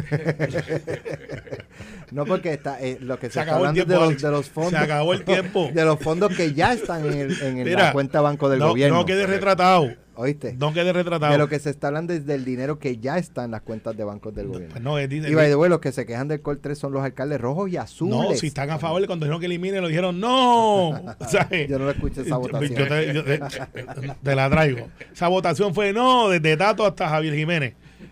No, 2.12 2.26
porque 2.26 2.54
está, 2.54 2.82
eh, 2.82 2.97
lo 3.02 3.20
que 3.20 3.28
se, 3.28 3.34
Se 3.34 3.39
está 3.41 3.56
hablando 3.56 3.86
tiempo, 3.86 3.93
de 4.08 4.14
los, 4.14 4.22
de 4.22 4.32
los 4.32 4.50
fondos. 4.50 4.72
Se 4.72 4.78
acabó 4.78 5.14
el 5.14 5.24
tiempo. 5.24 5.70
De 5.74 5.86
los 5.86 6.00
fondos 6.00 6.36
que 6.36 6.54
ya 6.54 6.74
están 6.74 7.06
en, 7.06 7.14
el- 7.14 7.41
en 7.41 7.58
el- 7.60 7.66
Mira, 7.66 7.84
la 7.86 7.93
cuenta 7.93 8.20
banco 8.22 8.50
del 8.50 8.60
no, 8.60 8.70
gobierno. 8.70 8.97
no 8.97 9.06
quede 9.06 9.28
retratado. 9.28 9.89
¿Oíste? 10.16 10.54
No 10.54 10.74
quede 10.74 10.91
retratado. 10.91 11.32
De 11.32 11.38
lo 11.38 11.47
que 11.47 11.60
se 11.60 11.70
está 11.70 11.88
hablando 11.88 12.12
es 12.12 12.26
del 12.26 12.43
dinero 12.43 12.78
que 12.80 12.97
ya 12.97 13.18
está 13.20 13.45
en 13.45 13.52
las 13.52 13.62
cuentas 13.62 13.95
de 13.95 14.04
bancos 14.04 14.34
del 14.36 14.47
gobierno. 14.47 14.70
Pues 14.72 14.84
no, 14.84 14.97
es- 14.97 15.10
Y 15.12 15.20
by 15.36 15.47
the 15.50 15.56
way, 15.56 15.70
los 15.70 15.80
que 15.80 15.91
se 15.91 16.06
quejan 16.08 16.28
del 16.28 16.41
COL 16.41 16.60
3 16.60 16.78
son 16.78 16.91
los 16.93 17.04
alcaldes 17.04 17.39
rojos 17.39 17.70
y 17.70 17.78
azules. 17.78 18.16
no, 18.32 18.34
si 18.36 18.47
están 18.47 18.72
a 18.72 18.80
favor, 18.80 19.06
cuando 19.06 19.26
dijeron 19.26 19.39
que 19.39 19.45
eliminen, 19.45 19.82
lo 19.82 19.88
dijeron 19.88 20.20
no. 20.20 20.91
Yo 21.70 21.78
no 21.80 21.89
escuché 21.91 22.22
esa 22.22 22.38
votación. 22.38 22.74
yo 22.76 22.88
te, 22.88 23.14
yo 23.14 23.24
te- 23.24 23.39
te 24.24 24.36
la 24.36 24.50
traigo. 24.50 24.88
Esa 25.14 25.28
votación 25.28 25.74
fue 25.76 25.93
no, 25.93 26.28
desde 26.30 26.58
Tato 26.58 26.86
hasta 26.86 27.08
Javier 27.08 27.36
Jiménez. 27.36 27.76